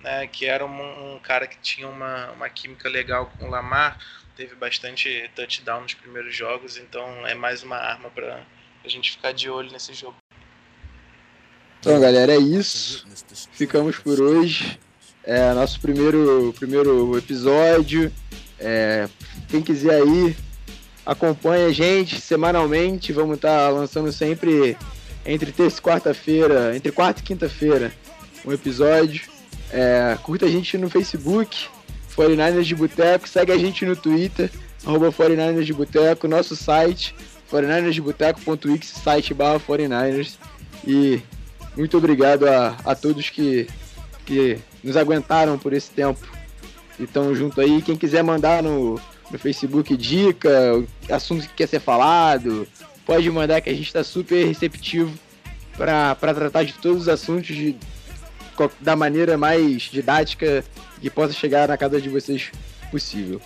né, 0.00 0.26
que 0.26 0.46
era 0.46 0.64
um, 0.64 1.14
um, 1.14 1.18
cara 1.18 1.46
que 1.46 1.58
tinha 1.58 1.86
uma, 1.86 2.30
uma 2.32 2.48
química 2.48 2.88
legal 2.88 3.30
com 3.38 3.46
o 3.46 3.50
Lamar, 3.50 3.98
teve 4.34 4.54
bastante 4.54 5.30
touchdown 5.34 5.82
nos 5.82 5.94
primeiros 5.94 6.34
jogos, 6.34 6.78
então 6.78 7.26
é 7.26 7.34
mais 7.34 7.62
uma 7.62 7.76
arma 7.76 8.10
para 8.10 8.42
a 8.82 8.88
gente 8.88 9.12
ficar 9.12 9.32
de 9.32 9.50
olho 9.50 9.70
nesse 9.70 9.92
jogo. 9.92 10.16
Então, 11.78 12.00
galera, 12.00 12.32
é 12.32 12.38
isso. 12.38 13.06
Ficamos 13.52 13.98
por 13.98 14.20
hoje. 14.20 14.78
É 15.24 15.52
nosso 15.52 15.80
primeiro, 15.80 16.54
primeiro 16.58 17.16
episódio. 17.16 18.10
É, 18.58 19.08
quem 19.48 19.60
quiser 19.60 20.02
aí, 20.02 20.36
acompanha 21.04 21.66
a 21.66 21.72
gente 21.72 22.20
semanalmente. 22.20 23.12
Vamos 23.12 23.36
estar 23.36 23.66
tá 23.66 23.68
lançando 23.68 24.10
sempre 24.12 24.76
entre 25.24 25.52
terça 25.52 25.78
e 25.78 25.82
quarta-feira, 25.82 26.74
entre 26.74 26.90
quarta 26.90 27.20
e 27.20 27.24
quinta-feira, 27.24 27.92
um 28.44 28.52
episódio. 28.52 29.22
É, 29.70 30.16
curta 30.22 30.46
a 30.46 30.48
gente 30.48 30.76
no 30.78 30.88
Facebook, 30.88 31.68
49ers 32.16 32.64
de 32.64 32.74
Boteco, 32.74 33.28
segue 33.28 33.52
a 33.52 33.58
gente 33.58 33.84
no 33.84 33.94
Twitter, 33.94 34.50
arroba 34.84 35.12
49ers 35.12 35.64
de 35.64 35.72
Boteco, 35.72 36.26
nosso 36.26 36.56
site, 36.56 37.14
49ersdeboteco.wix, 37.52 38.86
site 38.86 39.34
barra 39.34 39.60
49ers. 39.60 40.38
E 40.86 41.20
muito 41.76 41.96
obrigado 41.98 42.48
a, 42.48 42.76
a 42.84 42.94
todos 42.94 43.28
que, 43.30 43.68
que 44.24 44.58
nos 44.82 44.96
aguentaram 44.96 45.58
por 45.58 45.72
esse 45.72 45.90
tempo 45.90 46.26
e 46.98 47.04
estão 47.04 47.34
junto 47.34 47.60
aí. 47.60 47.82
Quem 47.82 47.96
quiser 47.96 48.22
mandar 48.22 48.62
no, 48.62 49.00
no 49.30 49.38
Facebook 49.38 49.96
dica, 49.96 50.50
assunto 51.10 51.46
que 51.48 51.54
quer 51.54 51.68
ser 51.68 51.80
falado, 51.80 52.66
pode 53.06 53.30
mandar 53.30 53.60
que 53.60 53.70
a 53.70 53.74
gente 53.74 53.86
está 53.86 54.04
super 54.04 54.46
receptivo 54.46 55.12
para 55.76 56.14
tratar 56.34 56.64
de 56.64 56.74
todos 56.74 57.02
os 57.02 57.08
assuntos 57.08 57.54
de, 57.56 57.76
da 58.80 58.94
maneira 58.94 59.38
mais 59.38 59.82
didática 59.82 60.64
que 61.00 61.08
possa 61.08 61.32
chegar 61.32 61.68
na 61.68 61.76
casa 61.76 62.00
de 62.00 62.08
vocês 62.08 62.50
possível. 62.90 63.40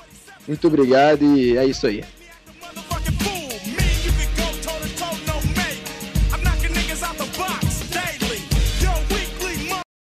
Muito 0.46 0.66
obrigado 0.66 1.22
e 1.22 1.56
é 1.56 1.64
isso 1.64 1.86
aí. 1.86 2.04